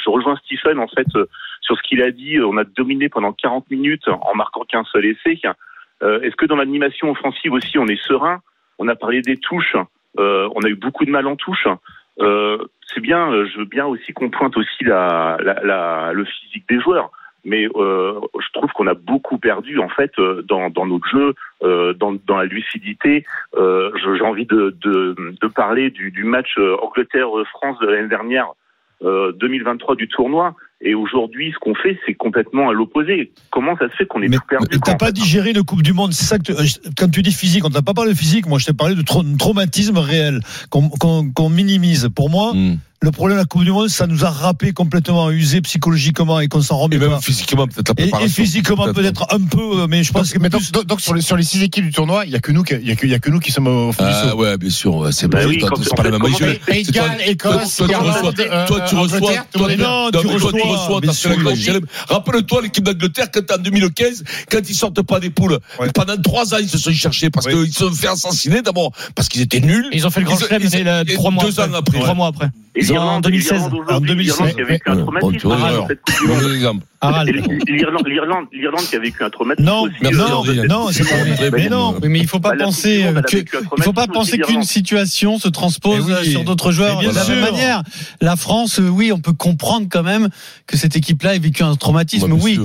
Je 0.04 0.10
rejoins 0.10 0.36
Stephen 0.44 0.78
en 0.78 0.86
fait 0.86 1.06
euh, 1.16 1.26
sur 1.62 1.76
ce 1.78 1.82
qu'il 1.82 2.02
a 2.02 2.10
dit. 2.10 2.38
On 2.40 2.58
a 2.58 2.64
dominé 2.64 3.08
pendant 3.08 3.32
40 3.32 3.70
minutes 3.70 4.06
en 4.08 4.34
marquant 4.34 4.64
qu'un 4.64 4.84
seul 4.84 5.06
essai. 5.06 5.40
Euh, 6.02 6.20
est-ce 6.20 6.36
que 6.36 6.44
dans 6.44 6.56
l'animation 6.56 7.10
offensive 7.10 7.54
aussi 7.54 7.78
on 7.78 7.86
est 7.86 8.00
serein 8.02 8.42
On 8.78 8.86
a 8.88 8.94
parlé 8.94 9.22
des 9.22 9.38
touches. 9.38 9.76
Euh, 10.18 10.46
on 10.54 10.60
a 10.60 10.68
eu 10.68 10.74
beaucoup 10.74 11.06
de 11.06 11.10
mal 11.10 11.26
en 11.26 11.36
touche. 11.36 11.66
c'est 12.18 13.00
bien. 13.00 13.32
je 13.46 13.58
veux 13.58 13.64
bien 13.64 13.86
aussi 13.86 14.12
qu'on 14.12 14.28
pointe 14.28 14.54
aussi 14.58 14.84
la, 14.84 15.38
la, 15.40 15.54
la, 15.64 16.12
le 16.12 16.26
physique 16.26 16.68
des 16.68 16.80
joueurs 16.80 17.10
mais 17.44 17.66
euh, 17.74 18.20
je 18.38 18.52
trouve 18.52 18.70
qu'on 18.72 18.86
a 18.86 18.94
beaucoup 18.94 19.38
perdu 19.38 19.78
en 19.78 19.88
fait 19.88 20.12
euh, 20.18 20.42
dans, 20.42 20.70
dans 20.70 20.86
notre 20.86 21.08
jeu, 21.08 21.34
euh, 21.62 21.92
dans, 21.94 22.14
dans, 22.26 22.36
la 22.36 22.44
lucidité. 22.44 23.24
Euh, 23.56 23.90
J'ai 24.16 24.24
envie 24.24 24.46
de, 24.46 24.76
de, 24.82 25.16
de 25.40 25.46
parler 25.48 25.90
du, 25.90 26.10
du 26.10 26.24
match 26.24 26.54
euh, 26.58 26.76
Angleterre-France 26.82 27.78
de 27.80 27.86
l'année 27.86 28.08
dernière, 28.08 28.52
euh, 29.02 29.32
2023 29.32 29.96
du 29.96 30.08
tournoi. 30.08 30.54
Et 30.84 30.94
aujourd'hui, 30.94 31.52
ce 31.52 31.58
qu'on 31.58 31.74
fait, 31.76 31.98
c'est 32.06 32.14
complètement 32.14 32.68
à 32.68 32.72
l'opposé. 32.72 33.32
Comment 33.50 33.76
ça 33.76 33.88
se 33.88 33.94
fait 33.94 34.06
qu'on 34.06 34.22
est 34.22 34.28
mais, 34.28 34.38
perdu 34.48 34.66
Mais 34.70 34.78
t'as 34.84 34.96
pas 34.96 35.12
digéré 35.12 35.52
le 35.52 35.62
Coupe 35.62 35.82
du 35.82 35.92
Monde, 35.92 36.12
c'est 36.12 36.24
ça 36.24 36.38
que 36.38 36.44
tu, 36.44 36.52
quand 36.98 37.08
tu 37.08 37.22
dis 37.22 37.32
physique, 37.32 37.64
on 37.64 37.70
t'a 37.70 37.82
pas 37.82 37.94
parlé 37.94 38.12
de 38.12 38.18
physique. 38.18 38.46
Moi, 38.46 38.58
je 38.58 38.66
t'ai 38.66 38.72
parlé 38.72 38.96
de 38.96 39.02
traumatisme 39.38 39.98
réel 39.98 40.40
qu'on 40.70 40.88
qu 40.88 41.32
qu 41.34 41.48
minimise. 41.50 42.08
Pour 42.14 42.30
moi. 42.30 42.52
Hmm 42.52 42.76
le 43.02 43.10
problème 43.10 43.36
de 43.36 43.42
la 43.42 43.46
Coupe 43.46 43.64
du 43.64 43.72
Monde, 43.72 43.88
ça 43.88 44.06
nous 44.06 44.24
a 44.24 44.30
râpé 44.30 44.72
complètement, 44.72 45.30
usé 45.30 45.60
psychologiquement 45.60 46.38
et 46.38 46.46
qu'on 46.46 46.62
s'en 46.62 46.78
remet 46.78 46.96
et 46.96 46.98
même 47.00 47.10
pas. 47.10 47.20
physiquement, 47.20 47.66
peut-être. 47.66 47.98
Et, 47.98 48.24
et 48.24 48.28
physiquement, 48.28 48.92
peut-être 48.92 49.26
un 49.30 49.40
peu, 49.40 49.80
euh, 49.80 49.86
mais 49.88 50.04
je 50.04 50.12
pense 50.12 50.28
donc, 50.28 50.34
que. 50.34 50.38
Mais 50.38 50.48
donc, 50.48 50.62
donc, 50.86 51.00
sur, 51.00 51.12
les, 51.12 51.20
sur, 51.20 51.36
les, 51.36 51.42
six 51.42 51.62
équipes 51.64 51.84
du 51.84 51.92
tournoi, 51.92 52.24
il 52.26 52.30
n'y 52.30 52.36
a, 52.36 52.38
que 52.38 52.52
nous 52.52 52.62
qui, 52.62 52.74
y 52.76 52.92
a, 52.92 52.94
que, 52.94 53.06
y 53.08 53.14
a 53.14 53.18
que 53.18 53.30
nous 53.30 53.40
qui 53.40 53.50
sommes 53.50 53.66
au 53.66 53.90
fond 53.90 54.04
ah, 54.06 54.36
ouais, 54.36 54.56
bien 54.56 54.70
sûr, 54.70 55.08
c'est 55.12 55.26
bah 55.26 55.40
pas, 55.40 55.46
oui, 55.46 55.64
c'est 55.82 55.96
pas 55.96 56.04
la 56.04 56.16
même 56.16 56.38
jeu. 56.38 56.60
Égal, 56.68 57.18
Écosse, 57.26 57.76
toi, 57.76 57.88
toi, 57.88 58.80
tu 58.88 58.94
reçois. 58.94 59.20
Toi, 59.52 59.70
tu 59.72 59.84
reçois. 60.44 61.80
Rappelle-toi 62.08 62.62
l'équipe 62.62 62.84
d'Angleterre 62.84 63.26
quand 63.32 63.50
en 63.52 63.58
2015, 63.58 64.22
quand 64.48 64.60
ils 64.68 64.74
sortent 64.74 65.02
pas 65.02 65.18
des 65.18 65.30
poules, 65.30 65.58
pendant 65.92 66.16
trois 66.18 66.54
ans, 66.54 66.58
ils 66.60 66.68
se 66.68 66.78
sont 66.78 66.92
cherchés 66.92 67.30
parce 67.30 67.48
qu'ils 67.48 67.72
se 67.72 67.86
sont 67.86 67.92
fait 67.92 68.08
assassiner 68.08 68.62
d'abord, 68.62 68.92
parce 69.16 69.28
qu'ils 69.28 69.40
étaient 69.40 69.60
nuls. 69.60 69.88
Ils 69.92 70.06
ont 70.06 70.10
fait 70.10 70.20
le 70.20 70.26
grand 70.26 70.38
chelem, 70.38 71.74
après. 71.74 71.98
Trois 71.98 72.14
mois 72.14 72.28
après 72.28 72.50
en 72.96 73.20
2016. 73.20 73.62
En 73.88 74.00
2016. 74.00 74.56
Avec 74.58 74.82
un 74.86 74.96
traumatisme. 74.96 75.48
Bon 75.48 76.54
exemple. 76.54 76.84
L'Irlande, 77.02 78.06
l'Irlande, 78.06 78.46
l'Irlande 78.52 78.84
qui 78.88 78.94
a 78.94 79.00
vécu 79.00 79.24
un 79.24 79.30
traumatisme. 79.30 79.66
Non, 79.66 79.88
non, 80.02 80.44
non. 80.68 80.90
Mais 81.52 81.68
non, 81.68 81.98
mais 82.00 82.20
il 82.20 82.28
faut 82.28 82.38
pas 82.38 82.54
penser 82.56 83.04
euh, 83.04 83.20
il 83.76 83.82
faut 83.82 83.92
pas 83.92 84.06
penser 84.06 84.38
qu'une 84.38 84.62
situation 84.62 85.38
se 85.38 85.48
transpose 85.48 86.22
sur 86.22 86.44
d'autres 86.44 86.70
joueurs. 86.70 87.00
Bien 87.00 87.10
de 87.10 87.14
la 87.14 87.24
sûr. 87.24 87.34
même 87.34 87.44
manière, 87.44 87.82
la 88.20 88.36
France, 88.36 88.78
euh, 88.78 88.88
oui, 88.88 89.10
on 89.12 89.18
peut 89.18 89.32
comprendre 89.32 89.86
quand 89.90 90.02
même 90.02 90.28
que 90.66 90.76
cette 90.76 90.96
équipe-là 90.96 91.30
a 91.30 91.38
vécu 91.38 91.62
un 91.62 91.74
traumatisme. 91.74 92.28
Bah, 92.28 92.36
oui, 92.40 92.60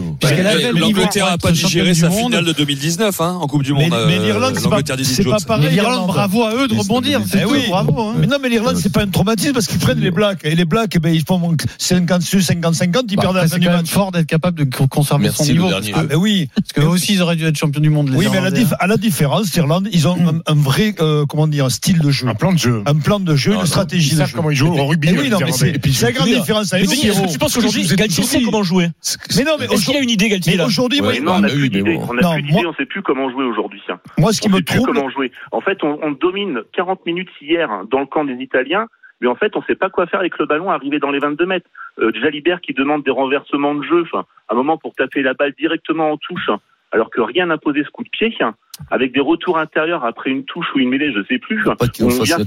l'Angleterre 0.76 1.26
a 1.26 1.38
pas 1.38 1.52
digéré 1.52 1.94
sa 1.94 2.12
finale 2.12 2.46
de 2.46 2.52
2019 2.52 3.20
hein, 3.22 3.38
en 3.42 3.48
Coupe 3.48 3.64
du 3.64 3.74
Monde. 3.74 3.94
Mais 4.08 4.18
euh, 4.18 4.24
l'Irlande, 4.24 4.56
c'est 5.04 5.24
pas 5.24 5.38
pareil. 5.40 5.72
L'Irlande, 5.72 6.08
bravo 6.08 6.44
à 6.44 6.54
eux 6.54 6.68
de 6.68 6.76
rebondir. 6.76 7.22
bravo. 7.70 8.02
Hein. 8.02 8.16
Mais 8.20 8.28
non, 8.28 8.38
mais 8.42 8.50
l'Irlande, 8.50 8.78
c'est 8.78 8.94
pas 8.94 9.02
un 9.02 9.08
traumatisme 9.08 9.54
parce 9.54 9.68
qu'ils 9.68 9.80
prennent 9.80 10.00
les 10.00 10.12
Blacks 10.12 10.40
et 10.44 10.56
les 10.56 10.66
Blacks, 10.66 10.98
ben 11.00 11.14
ils 11.14 11.24
font 11.26 11.56
50 11.78 12.22
50, 12.22 13.06
ils 13.10 13.18
perdent 13.18 13.36
la 13.36 13.48
fin 13.48 13.58
du 13.58 13.68
match 13.68 13.88
capable 14.28 14.66
de 14.66 14.86
conserver 14.88 15.30
son 15.30 15.44
niveau. 15.44 15.70
Parce 15.70 15.88
ah, 15.94 16.18
oui, 16.18 16.50
parce 16.56 16.74
que 16.74 16.82
aussi 16.82 17.14
ils 17.14 17.22
auraient 17.22 17.36
dû 17.36 17.46
être 17.46 17.58
champions 17.58 17.82
du 17.82 17.90
monde. 17.90 18.12
Oui, 18.14 18.28
mais 18.32 18.38
à 18.38 18.42
la, 18.88 18.94
hein. 18.94 18.98
différence, 18.98 19.54
l'Irlande, 19.56 19.90
ils 19.92 20.08
ont 20.08 20.18
un, 20.46 20.56
vrai 20.56 20.94
euh, 21.00 21.26
comment 21.26 21.48
dire, 21.48 21.66
un 21.66 21.70
style 21.70 22.00
de 22.00 22.12
jeu, 22.12 22.28
un 22.28 22.36
plan 22.36 22.54
de 22.54 22.58
jeu, 22.58 22.84
un 22.86 22.96
plan 22.96 23.20
de 23.20 23.36
jeu, 23.36 23.54
une 23.54 23.66
stratégie 23.66 24.16
de 24.16 24.26
jeu. 24.26 24.32
comment 24.36 24.52
ils 24.52 24.56
jouent 24.56 24.74
au 24.74 24.86
rugby. 24.86 25.10
Eh 25.12 25.18
euh, 25.18 25.22
oui, 25.22 25.30
non, 25.30 25.40
mais 25.44 25.52
c'est 25.52 26.02
la 26.02 26.12
grande 26.12 26.30
différence. 26.30 26.74
Mais 26.74 26.84
est-ce 26.84 27.22
que 27.22 27.32
tu 27.32 27.40
penses 27.40 27.56
qu'aujourd'hui 27.56 27.88
Galtier 27.96 28.24
sait 28.24 28.42
comment 28.42 28.64
jouer 28.64 28.90
Mais 29.36 29.44
non, 29.44 29.54
mais 29.60 29.66
est-ce 29.66 29.86
qu'il 29.86 29.96
a 29.96 30.02
une 30.02 30.10
idée 30.10 30.30
Galtier 30.30 30.62
Aujourd'hui, 30.62 31.02
on 31.02 31.40
n'a 31.40 31.48
plus 31.48 31.70
d'idée. 31.70 32.00
On 32.08 32.14
n'a 32.14 32.36
plus. 32.36 32.54
On 32.54 32.72
ne 32.72 32.76
sait 32.76 32.86
plus 32.86 33.02
comment 33.02 33.30
jouer 33.32 33.46
aujourd'hui. 33.46 33.82
Moi, 34.18 34.34
ce 34.34 34.42
qui 34.42 34.50
me 34.50 34.62
trouble, 34.62 34.94
comment 34.94 35.10
jouer. 35.10 35.32
En 35.52 35.62
fait, 35.62 35.78
on 35.84 36.12
domine 36.12 36.62
40 36.74 37.06
minutes 37.06 37.30
hier 37.42 37.70
dans 37.90 38.00
le 38.00 38.06
camp 38.06 38.26
des 38.26 38.36
Italiens 38.42 38.88
mais 39.22 39.28
en 39.28 39.36
fait, 39.36 39.56
on 39.56 39.60
ne 39.60 39.66
sait 39.66 39.76
pas 39.76 39.90
quoi 39.90 40.08
faire 40.08 40.20
avec 40.20 40.38
le 40.38 40.46
ballon 40.46 40.70
arrivé 40.70 41.00
dans 41.00 41.12
les 41.12 41.20
22 41.20 41.46
mètres. 41.46 41.70
Euh, 42.00 42.12
Jalibert 42.14 42.62
qui 42.62 42.74
demande 42.74 43.04
des 43.04 43.12
renversements 43.12 43.76
de 43.76 43.84
jeu, 43.84 44.04
un 44.50 44.56
moment 44.56 44.78
pour 44.78 44.94
taper 44.94 45.24
la 45.24 45.34
balle 45.34 45.54
directement 45.58 46.12
en 46.12 46.18
touche, 46.18 46.50
hein, 46.50 46.60
alors 46.92 47.10
que 47.10 47.22
rien 47.22 47.48
n'a 47.48 47.58
posé 47.58 47.84
ce 47.84 47.90
coup 47.90 48.04
de 48.04 48.10
pied, 48.10 48.34
hein, 48.40 48.56
avec 48.92 49.14
des 49.14 49.20
retours 49.20 49.58
intérieurs 49.58 50.06
après 50.06 50.30
une 50.30 50.44
touche 50.44 50.66
ou 50.76 50.80
une 50.80 50.90
mêlée, 50.90 51.12
je 51.14 51.22
sais 51.28 51.40
plus. 51.40 51.64
On 52.02 52.08
vient 52.24 52.38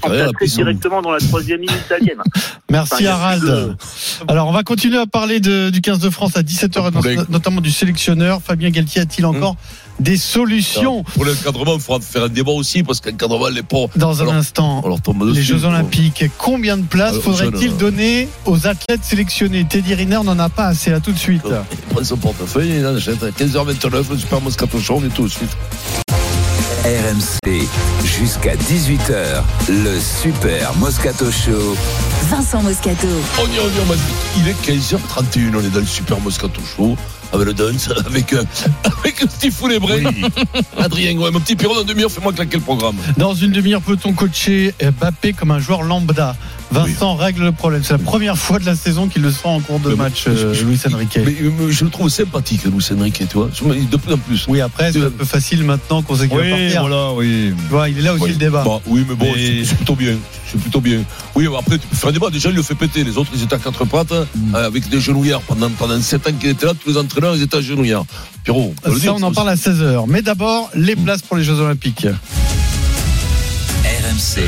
directement 0.47 1.03
dans 1.03 1.11
la 1.13 1.19
troisième 1.21 1.61
ligne 1.61 1.77
italienne. 1.87 2.19
Merci 2.71 2.95
Enfin, 2.95 3.07
Harald. 3.07 3.43
de- 3.45 3.77
Alors 4.29 4.49
on 4.49 4.53
va 4.53 4.63
continuer 4.63 4.99
à 4.99 5.07
parler 5.07 5.41
de- 5.41 5.71
du 5.71 5.81
15 5.81 5.99
de 5.99 6.11
France 6.11 6.37
à 6.37 6.43
17h, 6.43 6.91
Pour 6.93 7.03
notamment 7.31 7.61
du 7.61 7.71
sélectionneur. 7.71 8.41
Fabien 8.43 8.71
Galtier 8.71 9.03
a-t-il 9.03 9.27
encore 9.27 9.57
des 9.99 10.17
solutions 10.17 11.03
Pour 11.03 11.25
l'encadrement, 11.25 11.75
il 11.75 11.81
faudra 11.81 12.01
faire 12.01 12.25
un 12.25 12.29
débat 12.29 12.53
aussi, 12.53 12.83
parce 12.83 13.01
qu'encadrement, 13.01 13.49
les 13.49 13.63
pauvres. 13.63 13.91
Dans 13.97 14.21
un 14.21 14.23
alors- 14.23 14.35
instant, 14.35 14.81
alors 14.85 15.03
tombe 15.03 15.29
les 15.35 15.43
Jeux 15.43 15.59
quoi. 15.59 15.69
Olympiques, 15.69 16.25
combien 16.39 16.77
de 16.79 16.85
places 16.87 17.19
faudrait-il 17.19 17.69
jeune, 17.71 17.77
donner 17.77 18.29
aux 18.47 18.67
athlètes 18.67 19.03
sélectionnés? 19.05 19.65
Teddy 19.69 19.95
Riner 19.95 20.21
n'en 20.25 20.39
a 20.39 20.49
pas 20.49 20.67
assez, 20.67 20.93
à 20.93 21.01
tout 21.01 21.13
de 21.13 21.19
suite. 21.19 21.43
Il 21.45 21.79
prend 21.95 22.05
son 22.05 22.17
portefeuille, 22.17 22.77
il 22.79 22.87
achète 22.87 23.23
à 23.23 23.31
15h29, 23.31 24.11
le 24.11 24.17
Super 24.19 24.41
Moscato 24.41 24.79
Show, 24.79 25.01
on 25.03 25.07
est 25.07 25.15
tout 25.15 25.25
de 25.25 25.29
suite. 25.29 25.51
RMC, 26.85 27.69
jusqu'à 28.05 28.55
18h, 28.57 29.43
le 29.69 30.01
Super 30.01 30.75
Moscato 30.77 31.31
Show. 31.31 31.77
Vincent 32.31 32.63
Moscato. 32.63 33.07
On 33.39 33.47
y 33.49 33.57
est, 33.57 33.61
on 33.61 33.65
y 33.65 33.77
est, 33.77 33.83
on 33.83 33.87
m'a 33.87 33.97
dit, 33.97 34.03
il 34.39 34.49
est 34.49 34.79
15h31, 34.79 35.57
on 35.57 35.61
est 35.61 35.69
dans 35.69 35.81
le 35.81 35.85
Super 35.87 36.19
Moscato 36.21 36.63
Show. 36.65 36.97
Avec 37.35 37.47
le 37.47 37.53
dance, 37.53 37.91
avec, 38.07 38.33
euh, 38.33 38.43
avec 38.99 39.23
Steve 39.29 39.53
Foulébret. 39.53 40.03
Adrien, 40.79 41.19
ouais, 41.19 41.31
mon 41.31 41.41
petit 41.41 41.55
Pierrot, 41.55 41.75
dans 41.75 41.83
une 41.83 41.87
demi-heure, 41.89 42.11
fais-moi 42.11 42.33
claquer 42.33 42.57
le 42.57 42.63
programme. 42.63 42.97
Dans 43.19 43.35
une 43.35 43.53
demi-heure, 43.53 43.83
peut-on 43.83 44.15
coacher 44.15 44.75
Mbappé 44.81 45.35
comme 45.35 45.51
un 45.51 45.61
joueur 45.61 45.83
lambda? 45.83 46.35
Vincent 46.71 47.17
règle 47.17 47.45
le 47.45 47.53
problème. 47.53 47.83
C'est 47.85 47.93
la 47.95 47.99
première 47.99 48.39
fois 48.39 48.59
de 48.61 48.65
la 48.67 48.77
saison 48.77 49.09
qu'il 49.09 49.23
le 49.23 49.31
sent 49.33 49.41
en 49.47 49.59
cours 49.61 49.81
de 49.81 49.91
Mais 49.91 49.97
match, 49.97 50.25
euh, 50.29 50.55
je- 50.55 50.65
Luis 50.65 50.79
Enrique. 50.93 51.19
Mais, 51.25 51.35
mais 51.59 51.73
je 51.73 51.85
le 51.85 51.91
trouve 51.91 52.09
sympathique, 52.09 52.63
Luis 52.65 52.85
Enrique, 52.97 53.23
tu 53.29 53.37
vois. 53.37 53.49
De 53.49 53.97
plus 53.97 54.13
en 54.15 54.19
plus. 54.19 54.47
Oui, 54.49 54.61
après, 54.61 54.93
c'est 54.93 55.03
un 55.05 55.11
peu 55.11 55.25
facile 55.25 55.65
maintenant 55.65 56.03
qu'on 56.03 56.15
sait 56.15 56.29
qu'il 56.29 56.37
va 56.37 56.43
Oui, 56.45 56.51
partir. 56.51 56.81
voilà, 56.83 57.13
oui. 57.13 57.53
Tu 57.57 57.71
vois, 57.71 57.89
il 57.89 57.99
est 57.99 58.03
là 58.03 58.15
aussi 58.15 58.23
Oui. 58.25 58.31
le 58.31 58.37
débat. 58.37 58.63
Bah, 58.65 58.81
oui, 58.87 59.05
mais 59.09 59.15
bon, 59.17 59.27
Mais- 59.35 59.65
c'est 59.65 59.75
plutôt 59.75 59.97
bien. 59.97 60.15
C'est 60.51 60.61
plutôt 60.61 60.81
bien. 60.81 61.01
Oui, 61.35 61.47
après, 61.59 61.79
tu 61.79 61.87
peux 61.89 61.97
faire 61.97 62.11
un 62.11 62.13
débat. 62.13 62.31
Déjà, 62.31 62.51
il 62.51 62.55
le 62.57 62.63
fait 62.63 62.75
péter. 62.75 63.03
Les 63.05 63.17
autres, 63.19 63.31
ils 63.35 63.43
étaient 63.43 63.55
à 63.55 63.59
quatre 63.59 63.85
pattes, 63.85 64.13
Mm. 64.13 64.55
euh, 64.55 64.67
avec 64.67 64.89
des 64.89 65.01
genouillards. 65.01 65.41
Pendant, 65.43 65.71
pendant 65.71 66.01
7 66.01 66.27
ans 66.29 66.33
qu'il 66.39 66.51
était 66.51 66.67
là, 66.67 66.73
tous 66.81 66.91
les 66.91 66.97
entraîneurs, 66.99 67.35
ils 67.37 67.43
étaient 67.43 67.57
à 67.57 67.61
genouillards. 67.61 68.05
Pierrot, 68.45 68.75
on 68.85 68.93
Ça, 68.93 68.99
dire, 68.99 69.15
on 69.17 69.23
en 69.23 69.33
parle 69.33 69.49
à 69.51 69.57
16h. 69.57 70.05
Mais 70.09 70.23
d'abord, 70.23 70.71
les 70.75 70.95
places 70.97 71.23
pour 71.23 71.37
les 71.37 71.43
Jeux 71.45 71.59
Olympiques. 71.61 72.07
RMC, 73.85 74.43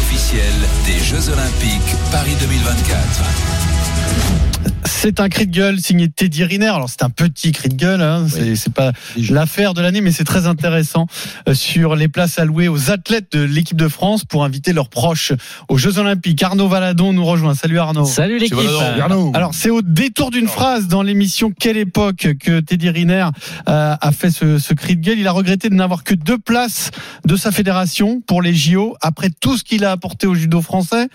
officielle 0.00 0.68
des 0.84 0.98
Jeux 0.98 1.28
Olympiques 1.28 1.96
Paris 2.10 2.36
2024. 2.40 3.75
C'est 5.06 5.20
un 5.20 5.28
cri 5.28 5.46
de 5.46 5.52
gueule 5.52 5.78
signé 5.78 6.08
Teddy 6.08 6.42
Riner. 6.42 6.66
Alors 6.66 6.90
c'est 6.90 7.04
un 7.04 7.10
petit 7.10 7.52
cri 7.52 7.68
de 7.68 7.76
gueule, 7.76 8.02
hein. 8.02 8.26
c'est 8.28 8.56
c'est 8.56 8.72
pas 8.72 8.90
l'affaire 9.30 9.72
de 9.72 9.80
l'année, 9.80 10.00
mais 10.00 10.10
c'est 10.10 10.24
très 10.24 10.48
intéressant 10.48 11.06
euh, 11.48 11.54
sur 11.54 11.94
les 11.94 12.08
places 12.08 12.40
allouées 12.40 12.66
aux 12.66 12.90
athlètes 12.90 13.30
de 13.30 13.44
l'équipe 13.44 13.76
de 13.76 13.86
France 13.86 14.24
pour 14.24 14.42
inviter 14.42 14.72
leurs 14.72 14.88
proches 14.88 15.32
aux 15.68 15.78
Jeux 15.78 16.00
Olympiques. 16.00 16.42
Arnaud 16.42 16.66
Valadon 16.66 17.12
nous 17.12 17.24
rejoint. 17.24 17.54
Salut 17.54 17.78
Arnaud. 17.78 18.04
Salut 18.04 18.38
l'équipe. 18.38 18.58
Alors 19.32 19.54
c'est 19.54 19.70
au 19.70 19.80
détour 19.80 20.32
d'une 20.32 20.48
phrase 20.48 20.88
dans 20.88 21.04
l'émission 21.04 21.52
Quelle 21.56 21.76
époque 21.76 22.26
que 22.40 22.58
Teddy 22.58 22.90
Riner 22.90 23.28
euh, 23.68 23.94
a 24.00 24.10
fait 24.10 24.32
ce, 24.32 24.58
ce 24.58 24.74
cri 24.74 24.96
de 24.96 25.02
gueule. 25.02 25.20
Il 25.20 25.28
a 25.28 25.32
regretté 25.32 25.68
de 25.68 25.74
n'avoir 25.76 26.02
que 26.02 26.16
deux 26.16 26.38
places 26.38 26.90
de 27.24 27.36
sa 27.36 27.52
fédération 27.52 28.22
pour 28.26 28.42
les 28.42 28.54
JO 28.54 28.96
après 29.02 29.30
tout 29.30 29.56
ce 29.56 29.62
qu'il 29.62 29.84
a 29.84 29.92
apporté 29.92 30.26
au 30.26 30.34
judo 30.34 30.60
français. 30.62 31.06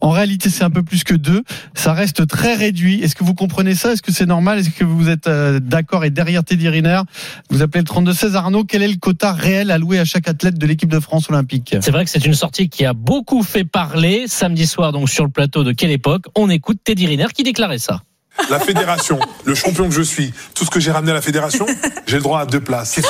En 0.00 0.10
réalité, 0.10 0.50
c'est 0.50 0.62
un 0.62 0.70
peu 0.70 0.84
plus 0.84 1.02
que 1.02 1.14
deux. 1.14 1.42
Ça 1.74 1.94
reste 1.94 2.28
très 2.28 2.54
réduit. 2.54 3.02
Est-ce 3.02 3.16
que 3.16 3.24
vous 3.24 3.39
comprenez 3.40 3.74
ça? 3.74 3.92
Est-ce 3.92 4.02
que 4.02 4.12
c'est 4.12 4.26
normal? 4.26 4.58
Est-ce 4.58 4.68
que 4.68 4.84
vous 4.84 5.08
êtes 5.08 5.26
euh, 5.26 5.60
d'accord? 5.60 6.04
Et 6.04 6.10
derrière 6.10 6.44
Teddy 6.44 6.68
Riner 6.68 7.00
Vous 7.48 7.62
appelez 7.62 7.82
le 7.82 7.86
32-16 8.12 8.34
Arnaud. 8.34 8.64
Quel 8.64 8.82
est 8.82 8.88
le 8.88 8.96
quota 8.98 9.32
réel 9.32 9.70
alloué 9.70 9.98
à 9.98 10.04
chaque 10.04 10.28
athlète 10.28 10.58
de 10.58 10.66
l'équipe 10.66 10.90
de 10.90 11.00
France 11.00 11.30
olympique? 11.30 11.74
C'est 11.80 11.90
vrai 11.90 12.04
que 12.04 12.10
c'est 12.10 12.26
une 12.26 12.34
sortie 12.34 12.68
qui 12.68 12.84
a 12.84 12.92
beaucoup 12.92 13.42
fait 13.42 13.64
parler 13.64 14.24
samedi 14.28 14.66
soir 14.66 14.92
donc 14.92 15.08
sur 15.08 15.24
le 15.24 15.30
plateau 15.30 15.64
de 15.64 15.72
quelle 15.72 15.90
époque 15.90 16.24
On 16.36 16.50
écoute 16.50 16.78
Teddy 16.84 17.06
Riner 17.06 17.28
qui 17.34 17.42
déclarait 17.42 17.78
ça. 17.78 18.02
La 18.50 18.60
fédération, 18.60 19.18
le 19.44 19.54
champion 19.54 19.88
que 19.88 19.94
je 19.94 20.02
suis, 20.02 20.32
tout 20.54 20.64
ce 20.66 20.70
que 20.70 20.78
j'ai 20.80 20.90
ramené 20.92 21.10
à 21.12 21.14
la 21.14 21.22
fédération, 21.22 21.66
j'ai 22.06 22.16
le 22.16 22.22
droit 22.22 22.40
à 22.40 22.46
deux 22.46 22.60
places. 22.60 23.00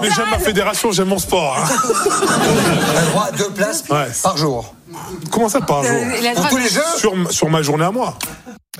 Mais 0.00 0.08
j'aime 0.14 0.30
ma 0.30 0.38
fédération, 0.38 0.92
j'aime 0.92 1.08
mon 1.08 1.18
sport. 1.18 1.56
hein. 1.58 1.68
Le 3.04 3.10
droit 3.10 3.28
à 3.32 3.36
deux 3.36 3.50
places 3.50 3.84
Ouais. 3.90 4.06
par 4.22 4.36
jour. 4.36 4.74
Comment 5.30 5.48
ça 5.48 5.60
par 5.60 5.82
jour 5.82 5.96
Euh, 5.96 6.34
Pour 6.34 6.48
tous 6.48 6.56
les 6.56 6.68
jeux 6.68 6.80
sur, 6.96 7.32
sur 7.32 7.48
ma 7.50 7.62
journée 7.62 7.84
à 7.84 7.90
moi. 7.90 8.18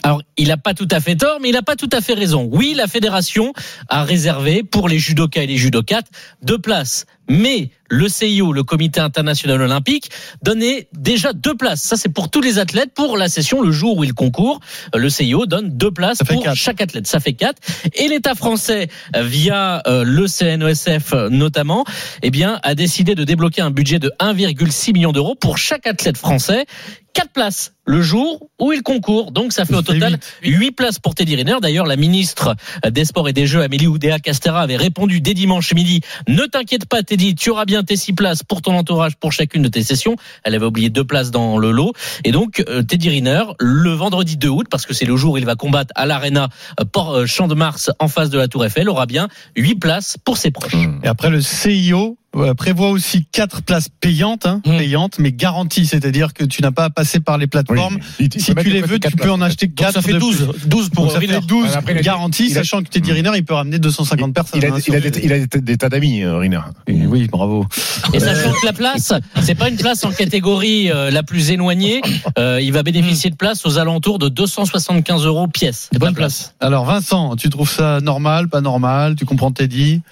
Alors, 0.04 0.22
il 0.36 0.48
n'a 0.48 0.56
pas 0.56 0.74
tout 0.74 0.88
à 0.90 1.00
fait 1.00 1.16
tort, 1.16 1.38
mais 1.40 1.48
il 1.48 1.52
n'a 1.52 1.62
pas 1.62 1.76
tout 1.76 1.90
à 1.92 2.00
fait 2.00 2.14
raison. 2.14 2.48
Oui, 2.52 2.72
la 2.74 2.86
fédération 2.86 3.52
a 3.88 4.04
réservé 4.04 4.62
pour 4.62 4.88
les 4.88 4.98
judokas 4.98 5.42
et 5.42 5.46
les 5.46 5.56
judokates 5.56 6.06
deux 6.40 6.58
places. 6.58 7.04
Mais 7.30 7.70
le 7.90 8.08
CIO, 8.08 8.52
le 8.52 8.62
Comité 8.62 9.00
international 9.00 9.60
olympique, 9.60 10.08
donnait 10.42 10.88
déjà 10.94 11.34
deux 11.34 11.54
places. 11.54 11.82
Ça, 11.82 11.96
c'est 11.96 12.08
pour 12.08 12.30
tous 12.30 12.40
les 12.40 12.58
athlètes 12.58 12.94
pour 12.94 13.18
la 13.18 13.28
session, 13.28 13.60
le 13.60 13.70
jour 13.70 13.98
où 13.98 14.04
ils 14.04 14.14
concourent. 14.14 14.60
Le 14.94 15.10
CIO 15.10 15.44
donne 15.44 15.76
deux 15.76 15.90
places 15.90 16.18
pour 16.26 16.54
chaque 16.54 16.80
athlète. 16.80 17.06
Ça 17.06 17.20
fait 17.20 17.34
quatre. 17.34 17.60
Et 17.94 18.08
l'État 18.08 18.34
français, 18.34 18.88
via 19.14 19.82
euh, 19.86 20.04
le 20.04 20.26
CNESF 20.26 21.12
notamment, 21.30 21.84
eh 22.22 22.30
bien, 22.30 22.60
a 22.62 22.74
décidé 22.74 23.14
de 23.14 23.24
débloquer 23.24 23.60
un 23.60 23.70
budget 23.70 23.98
de 23.98 24.10
1,6 24.20 24.94
million 24.94 25.12
d'euros 25.12 25.34
pour 25.34 25.58
chaque 25.58 25.86
athlète 25.86 25.97
français. 26.16 26.66
Quatre 27.14 27.32
places 27.32 27.72
le 27.88 28.02
jour 28.02 28.48
où 28.60 28.72
il 28.72 28.82
concourt. 28.82 29.32
Donc 29.32 29.52
ça 29.52 29.64
fait 29.64 29.74
au 29.74 29.82
total 29.82 30.18
huit 30.42 30.72
places 30.72 30.98
pour 30.98 31.14
Teddy 31.14 31.36
Riner. 31.36 31.56
D'ailleurs, 31.60 31.86
la 31.86 31.96
ministre 31.96 32.54
des 32.88 33.06
Sports 33.06 33.30
et 33.30 33.32
des 33.32 33.46
Jeux, 33.46 33.62
Amélie 33.62 33.86
Oudéa 33.86 34.18
Castera, 34.18 34.60
avait 34.60 34.76
répondu 34.76 35.22
dès 35.22 35.32
dimanche 35.32 35.72
midi 35.72 36.02
Ne 36.28 36.44
t'inquiète 36.44 36.86
pas, 36.86 37.02
Teddy, 37.02 37.34
tu 37.34 37.50
auras 37.50 37.64
bien 37.64 37.82
tes 37.82 37.96
six 37.96 38.12
places 38.12 38.42
pour 38.42 38.60
ton 38.60 38.74
entourage 38.76 39.16
pour 39.16 39.32
chacune 39.32 39.62
de 39.62 39.68
tes 39.68 39.82
sessions. 39.82 40.16
Elle 40.44 40.54
avait 40.54 40.66
oublié 40.66 40.90
deux 40.90 41.04
places 41.04 41.30
dans 41.30 41.56
le 41.56 41.70
lot. 41.70 41.94
Et 42.24 42.30
donc, 42.30 42.62
euh, 42.68 42.82
Teddy 42.82 43.08
Riner, 43.08 43.44
le 43.58 43.90
vendredi 43.90 44.36
2 44.36 44.48
août, 44.48 44.66
parce 44.70 44.84
que 44.84 44.92
c'est 44.92 45.06
le 45.06 45.16
jour 45.16 45.32
où 45.32 45.38
il 45.38 45.46
va 45.46 45.56
combattre 45.56 45.92
à 45.96 46.04
l'Arena 46.04 46.50
euh, 46.78 46.84
euh, 46.96 47.26
Champ 47.26 47.48
de 47.48 47.54
Mars 47.54 47.90
en 47.98 48.08
face 48.08 48.28
de 48.28 48.36
la 48.38 48.48
Tour 48.48 48.66
Eiffel, 48.66 48.88
aura 48.90 49.06
bien 49.06 49.28
huit 49.56 49.76
places 49.76 50.18
pour 50.22 50.36
ses 50.36 50.50
proches. 50.50 50.74
Et 51.02 51.08
après, 51.08 51.30
le 51.30 51.40
CIO 51.40 52.18
prévoit 52.56 52.90
aussi 52.90 53.26
quatre 53.30 53.62
places 53.62 53.88
payantes, 53.88 54.46
hein, 54.46 54.60
Mmh. 54.66 54.76
payantes, 54.78 55.18
mais 55.18 55.32
garanties, 55.32 55.86
c'est-à-dire 55.86 56.34
que 56.34 56.44
tu 56.44 56.62
n'as 56.62 56.70
pas 56.70 56.84
à 56.84 56.90
passer 56.90 57.20
par 57.20 57.38
les 57.38 57.46
plateformes. 57.46 57.98
Si 58.18 58.28
tu 58.28 58.70
les 58.70 58.82
de 58.82 58.86
veux, 58.86 58.98
tu 58.98 59.10
peux 59.16 59.30
en 59.30 59.36
places. 59.38 59.48
acheter 59.50 59.68
quatre. 59.68 59.94
ça 59.94 60.02
fait 60.02 60.12
de 60.12 60.18
12, 60.18 60.48
plus. 60.58 60.68
12 60.68 60.90
pour 60.90 61.10
ça 61.12 61.20
fait 61.20 61.26
12 61.46 61.70
Après, 61.74 61.92
il 61.92 61.98
a- 61.98 62.02
garanties, 62.02 62.50
a- 62.52 62.54
sachant 62.54 62.82
que 62.82 62.88
Teddy 62.88 63.12
Riner, 63.12 63.30
il 63.36 63.44
peut 63.44 63.54
ramener 63.54 63.78
250 63.78 64.34
personnes. 64.34 64.60
Il 64.60 64.66
a, 64.66 64.68
hein, 64.68 64.72
il 64.74 64.78
a 64.78 64.80
sur- 64.80 64.92
des, 64.92 64.98
il 64.98 65.32
a 65.32 65.38
des- 65.38 65.46
il 65.52 65.58
a 65.58 65.60
des 65.60 65.76
tas 65.76 65.88
d'amis, 65.88 66.22
euh, 66.22 66.38
Riner. 66.38 66.60
Oui, 66.88 67.26
bravo. 67.30 67.66
Et 68.12 68.20
sachant 68.20 68.52
que 68.52 68.66
la 68.66 68.72
place, 68.72 69.12
c'est 69.42 69.54
pas 69.54 69.68
une 69.68 69.76
place 69.76 70.04
en 70.04 70.10
catégorie 70.10 70.90
euh, 70.90 71.10
la 71.10 71.22
plus 71.22 71.50
éloignée, 71.50 72.00
euh, 72.38 72.60
il 72.60 72.72
va 72.72 72.82
bénéficier 72.82 73.30
de 73.30 73.36
place 73.36 73.64
aux 73.66 73.78
alentours 73.78 74.18
de 74.18 74.28
275 74.28 75.24
euros 75.26 75.46
pièce. 75.48 75.88
Bonne 75.98 76.14
place. 76.14 76.54
Alors 76.60 76.84
Vincent, 76.84 77.36
tu 77.36 77.48
trouves 77.50 77.70
ça 77.70 78.00
normal, 78.00 78.48
pas 78.48 78.60
normal? 78.60 79.14
Tu 79.16 79.24
comprends 79.24 79.50
Teddy? 79.52 80.02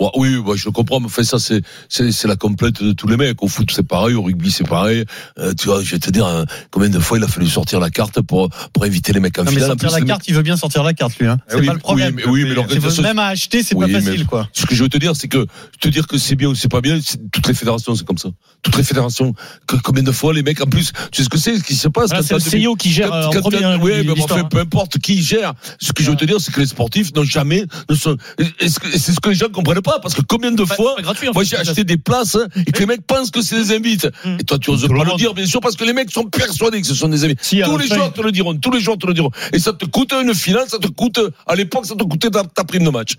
Ouais, 0.00 0.08
oui, 0.16 0.36
ouais, 0.38 0.56
je 0.56 0.64
le 0.64 0.70
comprends, 0.70 0.98
mais 0.98 1.06
enfin, 1.06 1.22
ça, 1.22 1.38
c'est, 1.38 1.60
c'est, 1.90 2.10
c'est 2.10 2.26
la 2.26 2.36
complète 2.36 2.82
de 2.82 2.92
tous 2.92 3.06
les 3.06 3.16
mecs. 3.18 3.42
Au 3.42 3.48
foot, 3.48 3.70
c'est 3.70 3.86
pareil, 3.86 4.14
au 4.14 4.22
rugby, 4.22 4.50
c'est 4.50 4.66
pareil. 4.66 5.04
Euh, 5.38 5.52
tu 5.52 5.66
vois, 5.68 5.82
je 5.82 5.90
vais 5.90 5.98
te 5.98 6.10
dire, 6.10 6.26
hein, 6.26 6.46
combien 6.70 6.88
de 6.88 6.98
fois 6.98 7.18
il 7.18 7.24
a 7.24 7.28
fallu 7.28 7.46
sortir 7.48 7.80
la 7.80 7.90
carte 7.90 8.20
pour, 8.22 8.48
pour 8.72 8.86
éviter 8.86 9.12
les 9.12 9.20
mecs 9.20 9.38
en 9.38 9.42
Non, 9.44 9.50
mais 9.50 9.56
finale. 9.56 9.66
En 9.66 9.72
sortir 9.72 9.88
plus, 9.90 10.00
la 10.00 10.06
carte, 10.06 10.22
il 10.28 10.34
veut 10.34 10.42
bien 10.42 10.56
sortir 10.56 10.82
la 10.84 10.94
carte, 10.94 11.18
lui. 11.18 11.26
Hein. 11.28 11.36
Ah 11.40 11.44
C'est 11.50 11.56
oui, 11.60 11.66
pas 11.66 11.74
le 11.74 11.78
problème. 11.80 12.14
Oui, 12.16 12.22
mais, 12.24 12.30
oui, 12.32 12.44
mais 12.44 12.54
l'organisation. 12.54 13.02
Même 13.02 13.18
à 13.18 13.26
acheter, 13.26 13.62
c'est 13.62 13.74
Oui, 13.74 13.86
pas 13.92 13.98
mais 13.98 14.04
facile, 14.04 14.24
quoi. 14.26 14.48
Ce 14.54 14.64
que 14.64 14.74
je 14.74 14.82
veux 14.82 14.88
te 14.88 14.96
dire, 14.96 15.14
c'est 15.14 15.28
que 15.28 15.46
te 15.80 15.88
dire 15.88 16.06
que 16.06 16.16
c'est 16.16 16.34
bien 16.36 16.48
ou 16.48 16.54
c'est 16.54 16.70
pas 16.70 16.80
bien, 16.80 16.98
toutes 17.30 17.46
les 17.46 17.54
fédérations, 17.54 17.94
c'est 17.94 18.06
comme 18.06 18.18
ça. 18.18 18.30
Toutes 18.62 18.76
les 18.78 18.82
fédérations. 18.84 19.34
Que- 19.66 19.76
combien 19.76 20.02
de 20.02 20.12
fois 20.12 20.32
les 20.32 20.42
mecs, 20.42 20.62
en 20.62 20.66
plus, 20.66 20.92
tu 21.12 21.18
sais 21.18 21.24
ce 21.24 21.28
que 21.28 21.38
c'est, 21.38 21.58
ce 21.58 21.62
qui 21.62 21.74
se 21.76 21.88
passe 21.88 22.08
Voilà, 22.08 22.22
c'est 22.22 22.34
le 22.34 22.40
CIO 22.40 22.74
qui 22.74 22.90
gère, 22.90 23.10
quand- 23.10 23.16
euh, 23.34 23.38
en 23.38 23.42
premier, 23.42 23.64
hein, 23.64 23.78
ouais, 23.78 24.02
mais 24.02 24.18
enfin, 24.22 24.38
hein. 24.38 24.44
peu 24.44 24.58
importe 24.60 24.98
qui 24.98 25.22
gère. 25.22 25.52
Ce 25.78 25.92
que 25.92 26.02
je 26.02 26.10
veux 26.10 26.16
te 26.16 26.24
dire, 26.24 26.40
c'est 26.40 26.52
que 26.52 26.60
les 26.60 26.66
sportifs 26.66 27.14
n'ont 27.14 27.24
jamais, 27.24 27.64
c'est 27.90 28.68
ce 29.12 29.20
que 29.20 29.28
les 29.28 29.34
gens 29.34 29.48
comprennent 29.52 29.80
pas, 29.82 29.89
parce 30.00 30.14
que 30.14 30.20
combien 30.22 30.52
de 30.52 30.64
fois, 30.64 30.94
moi 31.34 31.42
j'ai 31.44 31.56
acheté 31.56 31.84
des 31.84 31.96
places, 31.96 32.36
hein, 32.36 32.46
et 32.66 32.70
que 32.72 32.78
les 32.80 32.86
mecs 32.86 33.06
pensent 33.06 33.30
que 33.30 33.42
c'est 33.42 33.56
des 33.56 33.72
invites. 33.74 34.08
Et 34.38 34.44
toi, 34.44 34.58
tu 34.58 34.70
oses 34.70 34.82
pas 34.86 34.94
le 35.04 35.16
dire, 35.16 35.34
bien 35.34 35.46
sûr, 35.46 35.60
parce 35.60 35.76
que 35.76 35.84
les 35.84 35.92
mecs 35.92 36.10
sont 36.10 36.24
persuadés 36.24 36.80
que 36.80 36.86
ce 36.86 36.94
sont 36.94 37.08
des 37.08 37.24
invites. 37.24 37.38
Si, 37.42 37.60
tous 37.64 37.76
les 37.78 37.86
fin- 37.86 37.94
joueurs 37.96 38.12
te 38.12 38.20
le 38.20 38.30
diront, 38.32 38.54
tous 38.56 38.70
les 38.70 38.80
joueurs 38.80 38.98
te 38.98 39.06
le 39.06 39.14
diront. 39.14 39.30
Et 39.52 39.58
ça 39.58 39.72
te 39.72 39.84
coûte 39.86 40.12
une 40.12 40.34
finale, 40.34 40.68
ça 40.68 40.78
te 40.78 40.86
coûte, 40.88 41.18
à 41.46 41.54
l'époque, 41.56 41.86
ça 41.86 41.94
te 41.96 42.04
coûtait 42.04 42.30
ta, 42.30 42.44
ta 42.44 42.64
prime 42.64 42.84
de 42.84 42.90
match. 42.90 43.14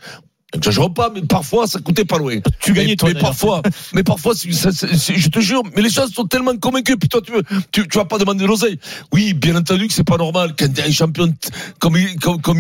J'exagère 0.54 0.94
pas, 0.94 1.10
mais 1.14 1.22
parfois 1.22 1.66
ça 1.68 1.80
coûtait 1.80 2.06
pas 2.06 2.18
loin. 2.18 2.40
Tu 2.60 2.74
gagnais 2.74 2.90
mais, 2.90 2.96
toi. 2.96 3.10
Mais 3.14 3.20
parfois, 3.20 3.62
mais 3.94 4.04
parfois, 4.04 4.34
je 4.36 5.30
te 5.30 5.40
jure, 5.40 5.64
mais 5.76 5.82
les 5.82 5.90
gens 5.90 6.08
sont 6.08 6.26
tellement 6.26 6.56
convaincus. 6.58 6.98
Puis 7.00 7.08
toi, 7.08 7.22
tu, 7.22 7.32
veux, 7.32 7.44
tu, 7.72 7.84
vas 7.96 8.06
pas 8.06 8.18
demander 8.18 8.46
l'oseille. 8.46 8.78
Oui, 9.14 9.34
bien 9.34 9.56
entendu 9.56 9.88
que 9.88 9.94
c'est 9.94 10.04
pas 10.04 10.18
normal 10.18 10.56
qu'un 10.56 10.92
champion 10.92 11.34
comme, 11.80 11.96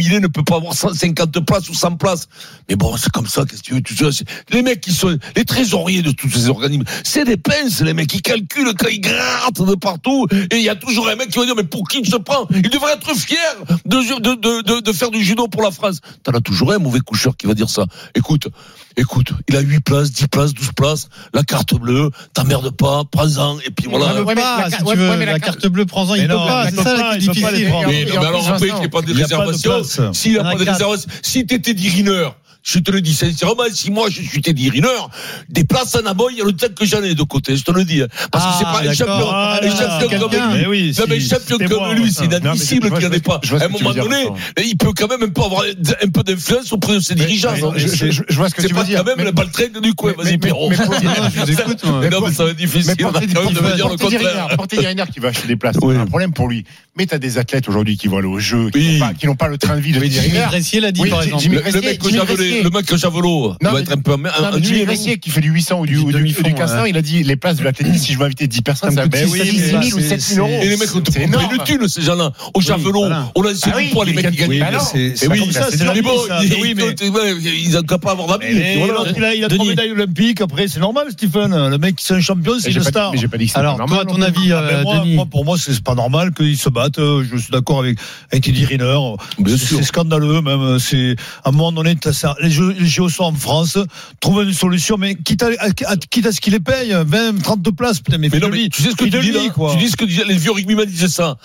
il 0.02 0.14
est 0.14 0.20
ne 0.20 0.28
peut 0.28 0.44
pas 0.44 0.56
avoir 0.56 0.74
150 0.74 1.46
places 1.46 1.70
ou 1.70 1.74
100 1.74 1.98
places. 1.98 2.28
Mais 2.70 2.76
bon, 2.76 2.96
c'est 2.98 3.12
comme 3.12 3.28
ça. 3.28 3.44
Qu'est-ce 3.46 3.62
que 3.64 3.80
tu 3.80 3.94
veux 3.94 4.12
tu 4.12 4.24
Les 4.52 4.62
mecs 4.62 4.82
qui 4.82 4.92
sont 4.92 5.18
les 5.36 5.46
trésoriers 5.46 6.02
de 6.02 6.12
tous 6.12 6.30
ces 6.30 6.48
organismes, 6.50 6.86
c'est 7.04 7.26
des 7.26 7.38
pinces. 7.38 7.82
Les 7.82 7.94
mecs 7.94 8.14
ils 8.14 8.22
calculent 8.22 8.74
quand 8.78 8.88
ils 8.88 9.02
grattent 9.02 9.62
de 9.62 9.76
partout. 9.76 10.28
Et 10.52 10.58
il 10.58 10.64
y 10.64 10.70
a 10.70 10.76
toujours 10.76 11.10
un 11.10 11.16
mec 11.16 11.30
qui 11.30 11.40
va 11.40 11.46
dire 11.46 11.56
mais 11.56 11.64
pour 11.64 11.88
qui 11.88 12.00
il 12.00 12.10
se 12.10 12.18
prend 12.18 12.48
Il 12.52 12.70
devrait 12.70 12.94
être 12.94 13.16
fier 13.16 13.38
de, 13.86 13.98
de, 13.98 14.36
de, 14.36 14.62
de, 14.62 14.80
de 14.82 14.92
faire 14.94 15.12
du 15.12 15.24
judo 15.24 15.48
pour 15.48 15.62
la 15.62 15.72
France. 15.72 16.00
T'en 16.24 16.32
as 16.32 16.42
toujours 16.42 16.72
un 16.72 16.80
mauvais 16.80 17.02
coucheur 17.02 17.36
qui 17.36 17.48
va 17.48 17.54
dire 17.54 17.70
ça. 17.70 17.81
Écoute, 18.15 18.48
écoute, 18.98 19.32
il 19.48 19.56
a 19.56 19.62
8 19.62 19.80
places, 19.82 20.12
10 20.12 20.28
places, 20.28 20.54
12 20.54 20.72
places, 20.76 21.10
la 21.34 21.44
carte 21.44 21.74
bleue, 21.76 22.10
t'emmerde 22.34 22.70
pas, 22.72 23.04
prends-en, 23.10 23.60
et 23.60 23.72
puis 23.72 23.88
voilà. 23.89 24.13
Il 24.17 24.26
pas, 24.36 24.70
tu 24.70 24.96
veux, 24.96 25.26
la, 25.26 25.39
carte 25.39 25.67
bleue, 25.67 25.86
prends-en, 25.86 26.15
il, 26.15 26.28
peut 26.28 26.36
pas, 26.36 26.70
c'est 26.70 26.84
ça 26.84 27.17
difficile. 27.17 27.72
Mais, 27.88 28.17
alors 28.17 28.58
qu'il 28.58 28.74
n'y 28.74 28.84
ait 28.84 28.88
pas 28.89 29.02
de 29.02 29.13
réservation, 29.13 29.84
s'il 30.13 30.34
n'y 30.34 30.38
a 30.38 30.44
pas 30.44 30.56
de 30.56 30.70
réservation, 30.70 31.10
si 31.22 31.46
t'étais 31.46 31.74
Diriner, 31.74 32.30
je 32.63 32.80
te 32.80 32.91
le 32.91 33.02
dis 33.02 33.13
sincèrement, 33.13 33.63
si 33.71 33.91
moi 33.91 34.08
je 34.10 34.21
suis 34.21 34.41
Teddy 34.41 34.69
Riner, 34.69 34.88
des 35.50 35.63
places 35.63 35.95
en 35.95 36.06
avant, 36.06 36.30
il 36.30 36.38
y 36.38 36.41
a 36.41 36.45
le 36.45 36.54
temps 36.54 36.67
que 36.76 36.86
j'en 36.86 37.04
ai 37.04 37.15
de 37.15 37.24
côté, 37.24 37.56
je 37.56 37.63
te 37.63 37.71
le 37.71 37.84
dis. 37.84 38.02
Parce 38.32 38.45
que 38.45 38.52
c'est 38.60 38.65
ah, 38.67 38.74
pas 38.74 38.89
un 38.89 38.93
champion, 38.93 39.30
ah, 39.30 39.60
un 39.62 40.00
champion 40.00 40.19
comme 40.19 40.32
lui. 40.56 40.95
Non, 40.97 41.06
mais 41.10 41.17
un 41.17 41.19
champion 41.19 41.58
comme 41.67 41.93
lui, 41.95 42.12
c'est 42.12 42.26
inadmissible 42.26 42.89
qu'il 42.91 43.00
n'y 43.00 43.06
en 43.06 43.12
ait 43.12 43.19
pas. 43.19 43.39
À 43.60 43.65
un 43.65 43.67
moment 43.67 43.93
donné, 43.93 44.28
il 44.63 44.78
peut 44.78 44.93
quand 44.95 45.08
même 45.08 45.24
un 45.24 45.30
peu 45.30 45.41
avoir 45.41 45.63
un 45.63 46.10
peu 46.10 46.24
d'influence 46.24 46.71
auprès 46.71 46.95
de 46.95 47.00
ses 47.00 47.15
dirigeants. 47.15 47.56
Je 47.56 48.36
vois 48.36 48.50
ce 48.50 48.56
que 48.56 48.62
tu 48.62 48.74
veux 48.74 48.84
dire. 48.84 49.00
C'est 49.00 49.04
pas 49.04 49.12
quand 49.12 49.17
même 49.17 49.26
le 49.26 49.32
baltraine 49.32 49.74
du 49.82 49.93
coin, 49.93 50.13
vas-y, 50.17 50.38
Pierrot. 50.38 50.71
Non, 52.12 52.19
mais 52.26 52.34
ça 52.34 52.43
va 52.43 52.52
être 52.52 52.58
difficile. 52.58 52.95
Porter 54.58 54.88
Riner 54.88 55.04
qui 55.13 55.19
va 55.19 55.30
acheter 55.30 55.47
des 55.47 55.56
places, 55.56 55.78
c'est 55.80 55.97
un 55.97 56.06
problème 56.06 56.34
pour 56.34 56.47
lui 56.47 56.65
mais 56.98 57.06
tu 57.06 57.16
as 57.16 57.20
des 57.20 57.38
athlètes 57.38 57.70
aujourd'hui 57.70 57.98
qui 57.98 58.10
vont 58.10 58.18
aller 58.18 58.28
au 58.28 58.40
jeu, 58.40 58.70
qui 58.70 58.80
oui. 58.80 59.00
n'ont 59.00 59.08
pas, 59.08 59.14
qui 59.14 59.26
n'ont 59.26 59.36
pas 59.36 59.48
le 59.48 59.58
train 59.58 59.78
de 59.78 59.82
vie 59.82 59.94
de 59.94 60.00
oui, 60.00 60.12
Jimmy 60.12 60.40
Gressier 60.40 60.82
l'a 60.82 60.92
dit, 60.92 61.02
oui, 61.02 61.10
par 61.10 61.24
exemple. 61.24 61.42
Jimmy 61.42 61.56
le, 61.56 61.82
mec 61.82 62.04
le 62.04 62.70
mec 62.70 62.86
que 62.86 62.98
Javelot 62.98 63.56
doit 63.62 63.80
être 63.80 63.94
un 63.94 63.98
peu 63.98 64.12
un, 64.12 64.26
un 64.26 64.62
Jimmy 64.62 64.84
Gressier 64.84 65.18
qui 65.18 65.30
fait 65.30 65.40
du 65.40 65.52
800 65.52 65.80
ou 65.80 65.86
du, 65.86 65.98
ou 65.98 66.12
du, 66.12 66.22
du 66.22 66.44
1500, 66.44 66.82
ouais. 66.82 66.90
il 66.90 66.98
a 66.98 67.02
dit 67.02 67.24
les 67.24 67.38
places 67.38 67.58
de 67.58 67.64
l'athlétisme, 67.64 67.98
si 67.98 68.14
je 68.14 68.20
veux 68.20 68.26
inviter 68.26 68.48
10 68.48 68.62
personnes, 68.62 68.92
ça 68.92 69.06
va 69.06 69.06
être 69.06 69.28
6 69.28 69.30
000 69.30 69.84
ou 69.84 70.00
7 70.02 70.20
000 70.20 70.46
euros. 70.46 70.60
Et 70.62 70.68
les 70.68 70.78
mecs, 70.78 70.94
on 70.94 71.00
te 71.00 71.12
le 71.18 71.64
thune, 71.64 71.88
ces 71.88 72.02
gens-là. 72.02 72.34
Au 72.54 72.60
Javelot, 72.60 73.06
on 73.36 73.44
a 73.44 73.54
dit, 73.54 73.60
c'est 73.60 73.92
pour 73.92 74.04
les 74.04 74.14
mecs 74.14 74.30
qui 74.32 74.38
gagnent. 74.38 74.50
Oui, 74.50 74.62
c'est 75.16 75.28
Oui, 75.28 75.44
ils 77.64 77.72
n'ont 77.72 77.84
qu'à 77.84 77.98
pas 78.00 78.12
avoir 78.12 78.38
d'amis. 78.38 78.52
Il 78.52 79.46
a 79.46 79.48
trois 79.48 79.66
médailles 79.66 79.92
olympiques, 79.92 80.42
après, 80.42 80.68
c'est 80.68 80.82
normal, 80.82 81.08
Stephen. 81.12 81.70
Le 81.70 81.78
mec, 81.78 81.96
c'est 82.00 82.16
un 82.16 82.22
champion, 82.22 82.54
c'est 82.60 82.72
une 82.72 82.84
star. 82.84 83.14
Alors, 83.56 83.86
toi, 83.86 84.02
à 84.02 84.06
ton 84.06 84.22
avis, 84.22 84.50
Denis. 84.50 85.18
Pour 85.32 85.46
moi, 85.46 85.58
c'est 85.58 85.82
pas 85.82 85.96
normal 85.96 86.34
qu'il 86.34 86.58
se 86.58 86.68
bat 86.70 86.81
euh, 86.98 87.24
je 87.30 87.38
suis 87.38 87.52
d'accord 87.52 87.80
avec, 87.80 87.98
avec 88.32 88.48
Eddie 88.48 88.65
Riner. 88.65 88.98
C'est 89.48 89.84
scandaleux, 89.84 90.41
même. 90.41 90.62
Euh, 90.62 91.15
à 91.44 91.50
un 91.50 91.52
moment 91.52 91.72
donné, 91.72 91.96
ça. 92.12 92.36
Les, 92.41 92.50
les 92.50 92.86
Géos 92.86 93.10
sont 93.10 93.24
en 93.24 93.34
France. 93.34 93.78
Trouvez 94.20 94.46
une 94.46 94.54
solution, 94.54 94.98
mais 94.98 95.15
quitte 95.15 95.44
à, 95.44 95.67
ce 95.67 96.39
qu'ils 96.39 96.54
les 96.54 96.60
payent, 96.60 96.96
20, 97.06 97.41
30 97.41 97.76
places, 97.76 98.00
putain, 98.00 98.17
mais, 98.17 98.30
mais, 98.32 98.39
non, 98.39 98.50
mais 98.50 98.70
tu 98.70 98.82
sais 98.82 98.91
ce 98.91 98.96
que 98.96 99.06
tu 99.06 99.20
dis, 99.20 99.32
Tu 99.32 99.78
dis 99.78 99.89
ce 99.89 99.98
que 99.98 100.06
les 100.06 100.38
vieux 100.38 100.52
rugbymen 100.52 100.86
disaient 100.86 101.08
ça. 101.08 101.38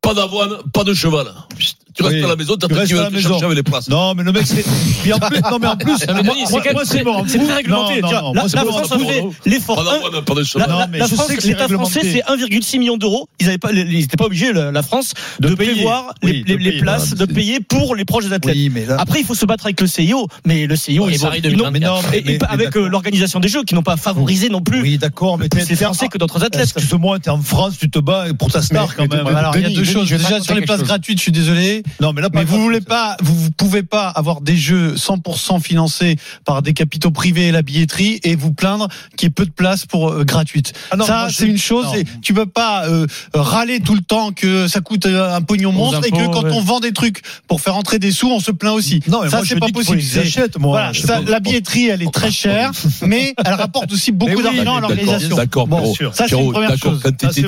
Pas 0.00 0.14
d'avoine, 0.14 0.58
pas 0.72 0.84
de 0.84 0.94
cheval. 0.94 1.26
Psst 1.58 1.87
tu 1.98 2.04
restes 2.04 2.16
oui. 2.16 2.24
à 2.24 2.28
la 2.28 2.36
maison, 2.36 2.56
t'attends 2.56 2.84
qu'il 2.84 2.94
va 2.94 3.10
chercher 3.10 3.54
les 3.54 3.62
places. 3.64 3.88
Non, 3.88 4.14
mais 4.14 4.22
le 4.22 4.30
mec, 4.30 4.46
c'est. 4.46 4.64
non, 5.08 5.58
mais 5.60 5.66
en 5.66 5.76
plus, 5.76 6.06
moi, 6.06 6.34
moi 6.72 6.82
c'est 7.26 7.38
très 7.38 7.54
réglementé. 7.54 8.00
Non, 8.00 8.32
la, 8.32 8.42
la 8.42 8.64
France 8.64 8.92
a 8.92 8.98
fait 8.98 9.24
l'effort. 9.46 9.82
La 9.82 11.08
France, 11.08 11.44
l'État 11.44 11.68
français, 11.68 12.00
c'est 12.02 12.22
1,6 12.32 12.78
million 12.78 12.96
d'euros. 12.96 13.28
Ils 13.40 13.48
n'étaient 13.48 14.16
pas 14.16 14.24
obligés, 14.24 14.52
la 14.52 14.82
France, 14.82 15.14
de 15.40 15.54
prévoir 15.54 16.14
les 16.22 16.78
places, 16.78 17.14
de 17.14 17.24
payer 17.24 17.58
pour 17.60 17.96
les 17.96 18.04
proches 18.04 18.26
des 18.26 18.32
athlètes. 18.32 18.56
Après, 18.98 19.20
il 19.20 19.26
faut 19.26 19.34
se 19.34 19.46
battre 19.46 19.66
avec 19.66 19.80
le 19.80 19.86
CIO, 19.88 20.28
mais 20.46 20.66
le 20.66 20.76
CIO, 20.76 21.08
il 21.08 21.14
est 21.16 22.44
Avec 22.48 22.76
euh, 22.76 22.88
l'organisation 22.88 23.40
des 23.40 23.48
Jeux, 23.48 23.64
qui 23.64 23.74
n'ont 23.74 23.82
pas 23.82 23.96
favorisé 23.96 24.48
non 24.48 24.60
plus. 24.60 24.82
Oui, 24.82 24.98
d'accord, 24.98 25.38
mais 25.38 25.48
c'est 25.52 25.74
français 25.74 26.08
que 26.08 26.18
d'autres 26.18 26.42
ah, 26.42 26.46
athlètes. 26.46 26.72
Excuse-moi, 26.76 27.18
t'es 27.18 27.30
en 27.30 27.42
France, 27.42 27.74
tu 27.78 27.90
te 27.90 27.98
bats 27.98 28.26
pour 28.38 28.52
ta 28.52 28.62
star 28.62 28.94
quand 28.94 29.12
même. 29.12 29.26
Il 29.56 29.62
y 29.62 29.64
a 29.64 29.70
deux 29.70 29.84
choses. 29.84 30.08
Déjà, 30.08 30.40
sur 30.40 30.54
les 30.54 30.62
places 30.62 30.82
gratuites, 30.82 31.18
je 31.18 31.22
suis 31.22 31.32
désolé. 31.32 31.82
Non, 32.00 32.12
mais 32.12 32.22
là, 32.22 32.28
mais 32.32 32.44
vous 32.44 32.60
voulez 32.60 32.80
pas, 32.80 33.16
vous, 33.20 33.50
pouvez 33.50 33.82
pas 33.82 34.08
avoir 34.08 34.40
des 34.40 34.56
jeux 34.56 34.94
100% 34.94 35.60
financés 35.60 36.16
par 36.44 36.62
des 36.62 36.72
capitaux 36.72 37.10
privés 37.10 37.48
et 37.48 37.52
la 37.52 37.62
billetterie 37.62 38.20
et 38.22 38.36
vous 38.36 38.52
plaindre 38.52 38.88
qu'il 39.16 39.26
y 39.26 39.28
ait 39.28 39.30
peu 39.30 39.44
de 39.44 39.50
place 39.50 39.86
pour 39.86 40.10
euh, 40.10 40.24
gratuite. 40.24 40.72
Ah 40.90 40.96
non, 40.96 41.04
ça, 41.04 41.28
c'est 41.30 41.46
une 41.46 41.58
chose. 41.58 41.86
Et 41.96 42.04
tu 42.22 42.34
peux 42.34 42.46
pas 42.46 42.86
euh, 42.86 43.06
râler 43.34 43.80
tout 43.80 43.94
le 43.94 44.00
temps 44.00 44.32
que 44.32 44.68
ça 44.68 44.80
coûte 44.80 45.06
euh, 45.06 45.34
un 45.34 45.42
pognon 45.42 45.72
monstre 45.72 46.06
et 46.06 46.10
que 46.10 46.26
quand 46.26 46.44
on 46.44 46.60
vend 46.60 46.80
des 46.80 46.92
trucs 46.92 47.22
pour 47.46 47.60
faire 47.60 47.76
entrer 47.76 47.98
des 47.98 48.12
sous, 48.12 48.30
on 48.30 48.40
se 48.40 48.50
plaint 48.50 48.74
aussi. 48.74 49.00
Non, 49.08 49.22
mais 49.22 49.30
ça, 49.30 49.42
c'est 49.44 49.58
pas 49.58 49.68
possible. 49.68 50.02
Achètent, 50.18 50.58
moi, 50.58 50.70
voilà, 50.70 50.94
ça, 50.94 51.20
la 51.20 51.40
billetterie, 51.40 51.88
elle 51.88 52.02
est 52.02 52.12
très 52.12 52.26
oh, 52.26 52.30
oh, 52.30 52.32
chère, 52.32 52.72
oh. 52.74 53.06
mais 53.06 53.34
elle 53.44 53.54
rapporte 53.54 53.92
aussi 53.92 54.12
beaucoup 54.12 54.42
d'argent 54.42 54.76
à 54.76 54.80
l'organisation. 54.80 55.36
D'accord, 55.36 55.66
bon, 55.66 55.94
ça 56.12 56.26
c'est 56.28 56.38
une 56.38 56.52
première 56.52 56.76
chose. 56.76 57.00
Quand 57.02 57.28
tu 57.28 57.40
es 57.40 57.42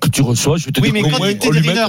que 0.00 0.08
tu 0.08 0.22
reçois, 0.22 0.56
je 0.56 0.66
vais 0.66 0.72
te 0.72 0.80
oui, 0.80 0.90
mais 0.92 1.02
quand 1.02 1.18
tu 1.18 1.26
es 1.26 1.38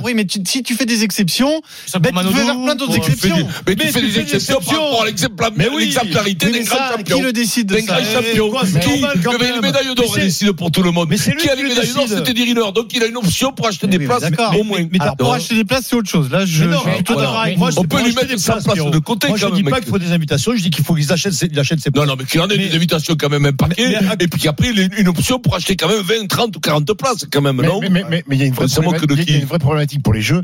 oui, 0.04 0.14
mais 0.14 0.26
si 0.46 0.64
tu 0.64 0.76
fais 0.76 0.86
des 0.86 1.04
exceptions, 1.04 1.62
ça 1.86 2.00
mais 2.00 2.10
tu 2.10 2.28
peux 2.28 2.32
plein 2.32 2.76
d'autres 2.76 2.96
exceptions. 2.96 3.36
Des, 3.36 3.44
mais, 3.44 3.50
mais, 3.68 3.76
tu 3.76 3.92
fais 3.92 4.02
des 4.02 4.20
exceptions 4.20 4.60
par 4.60 4.76
rapport 4.76 5.06
l'exemplarité 5.06 6.48
oui, 6.48 6.52
des 6.54 6.64
grands. 6.64 7.04
Qui 7.04 7.22
le 7.22 7.34
décide 7.34 7.68
de 7.68 7.76
des 7.76 7.84
grands 7.84 7.98
champions. 7.98 8.52
Qui 8.80 9.28
avait 9.28 9.56
une 9.56 9.62
médaille 9.62 9.96
d'or 9.96 10.16
décide 10.16 10.52
pour 10.54 10.72
tout 10.72 10.84
le 10.84 10.92
monde. 10.92 11.08
Mais 11.10 11.18
c'est 11.18 11.32
lui 11.32 11.42
qui 11.42 11.50
a 11.50 11.56
une 11.56 11.68
médaille 11.68 11.94
d'or, 11.94 12.06
c'était 12.08 12.34
Diriner. 12.34 12.62
Donc 12.74 12.94
il 12.94 13.04
a 13.04 13.08
une 13.08 13.18
option 13.18 13.52
pour 13.52 13.68
acheter 13.68 13.88
des 13.88 14.00
places. 14.00 14.24
Au 14.58 14.64
moins. 14.64 14.80
Mais 14.92 15.00
pour 15.18 15.34
acheter 15.34 15.56
des 15.56 15.66
places, 15.66 15.86
c'est 15.90 15.96
autre 15.96 16.10
chose. 16.10 16.30
Là, 16.32 16.46
je 16.46 16.66
On 17.78 17.84
peut 17.84 18.04
lui 18.04 18.14
mettre 18.14 18.38
sa 18.40 18.58
place 18.58 18.78
de 18.78 19.00
côté. 19.00 19.28
Moi, 19.28 19.38
je 19.38 19.48
dis 19.48 19.64
pas 19.64 19.80
qu'il 19.80 19.90
faut 19.90 20.00
des 20.00 20.12
invitations. 20.12 20.54
Je 20.56 20.62
dis 20.62 20.70
qu'il 20.70 20.84
faut 20.84 20.96
qu'ils 20.96 21.12
achètent 21.12 21.34
ses 21.34 21.50
places. 21.50 21.74
Non, 21.96 22.06
non, 22.06 22.16
mais 22.18 22.26
qu'il 22.26 22.42
en 22.42 22.50
ait 22.50 22.58
des 22.58 22.76
invitations 22.76 23.16
quand 23.20 23.30
même 23.30 23.46
un 23.46 23.54
paquet. 23.54 23.96
Et 24.20 24.28
puis 24.28 24.42
qu'après, 24.42 24.70
une 24.70 25.08
option 25.08 25.40
pour 25.40 25.56
acheter 25.56 25.76
quand 25.76 25.88
même 25.88 26.02
20, 26.02 26.28
30 26.28 26.56
ou 26.56 26.60
40 26.60 26.94
places 26.94 27.26
quand 27.32 27.42
même, 27.42 27.62
non 27.62 27.80
Mais 27.82 28.24
il 28.32 28.38
y 28.38 28.44
a 28.44 28.46
une 28.46 28.54
vraie 29.46 29.60
problématique 29.60 30.04
pour 30.04 30.14
les 30.14 30.22
jeux. 30.22 30.42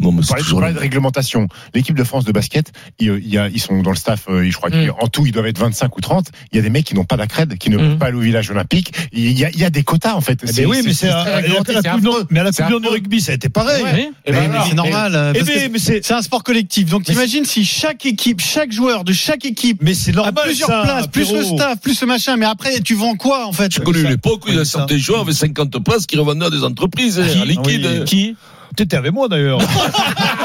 Non, 0.00 0.12
mais 0.12 0.22
on 0.58 0.60
parlait 0.60 0.74
de 0.74 0.78
réglementation. 0.78 1.48
L'équipe 1.74 1.96
de 1.96 2.04
France 2.04 2.24
de 2.24 2.32
basket, 2.32 2.72
ils, 2.98 3.60
sont 3.60 3.82
dans 3.82 3.90
le 3.90 3.96
staff, 3.96 4.26
euh, 4.28 4.48
je 4.48 4.56
crois 4.56 4.70
mmh. 4.70 4.88
qu'en 4.88 5.06
tout, 5.08 5.26
ils 5.26 5.32
doivent 5.32 5.46
être 5.46 5.58
25 5.58 5.96
ou 5.96 6.00
30. 6.00 6.28
Il 6.52 6.56
y 6.56 6.58
a 6.58 6.62
des 6.62 6.70
mecs 6.70 6.84
qui 6.84 6.94
n'ont 6.94 7.04
pas 7.04 7.16
la 7.16 7.26
crède, 7.26 7.58
qui 7.58 7.70
ne 7.70 7.76
mm. 7.76 7.80
peuvent 7.80 7.98
pas 7.98 8.06
aller 8.06 8.16
au 8.16 8.20
village 8.20 8.50
olympique. 8.50 8.92
Il 9.12 9.38
y 9.38 9.64
a, 9.64 9.70
des 9.70 9.82
quotas, 9.82 10.14
en 10.14 10.20
fait. 10.20 10.38
Eh 10.42 10.46
ben 10.46 10.52
mais 10.58 10.66
oui, 10.66 10.82
mais 10.84 12.40
à 12.40 12.44
la 12.44 12.52
Coupe 12.52 12.82
du 12.82 12.88
rugby, 12.88 13.20
ça 13.20 13.32
a 13.32 13.34
été 13.34 13.48
pareil. 13.48 13.84
C'est 14.26 14.74
normal. 14.74 15.34
C'est 15.78 16.12
un 16.12 16.22
sport 16.22 16.42
collectif. 16.42 16.88
Donc 16.90 17.04
t'imagines 17.04 17.44
si 17.44 17.64
chaque 17.64 18.06
équipe, 18.06 18.40
chaque 18.40 18.72
joueur 18.72 19.04
de 19.04 19.12
chaque 19.12 19.44
équipe, 19.44 19.78
mais 19.82 19.94
c'est 19.94 20.16
a 20.18 20.32
plusieurs 20.32 20.82
places, 20.82 21.06
plus 21.06 21.32
le 21.32 21.44
staff, 21.44 21.80
plus 21.80 21.94
ce 21.94 22.04
machin. 22.04 22.36
Mais 22.36 22.46
après, 22.46 22.80
tu 22.80 22.94
vends 22.94 23.16
quoi 23.16 23.46
en 23.46 23.52
fait? 23.52 23.72
Je 23.72 23.80
connais 23.80 24.02
l'époque 24.02 24.46
où 24.46 24.48
il 24.48 24.56
y 24.56 24.60
a 24.60 24.64
certains 24.64 24.98
joueurs 24.98 25.20
avec 25.20 25.34
50 25.34 25.82
places 25.84 26.06
qui 26.06 26.16
revendaient 26.16 26.46
à 26.46 26.50
des 26.50 26.64
entreprises, 26.64 27.18
hein, 27.18 27.40
à 27.40 27.44
liquide. 27.44 28.04
Qui? 28.04 28.36
T'étais 28.76 28.96
avec 28.96 29.12
moi 29.12 29.28
d'ailleurs. 29.28 29.60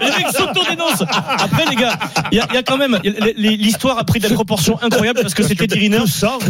Les 0.00 0.06
mecs 0.06 0.28
s'autodénoncent. 0.34 1.04
Après, 1.08 1.64
les 1.66 1.76
gars, 1.76 1.98
il 2.32 2.38
y, 2.38 2.54
y, 2.54 2.56
a 2.56 2.62
quand 2.62 2.76
même. 2.76 2.98
L'histoire 3.36 3.98
a 3.98 4.04
pris 4.04 4.20
des 4.20 4.28
proportions 4.28 4.78
incroyables 4.82 5.20
parce 5.20 5.34
que 5.34 5.42
c'était 5.42 5.66
Diriner. 5.66 5.98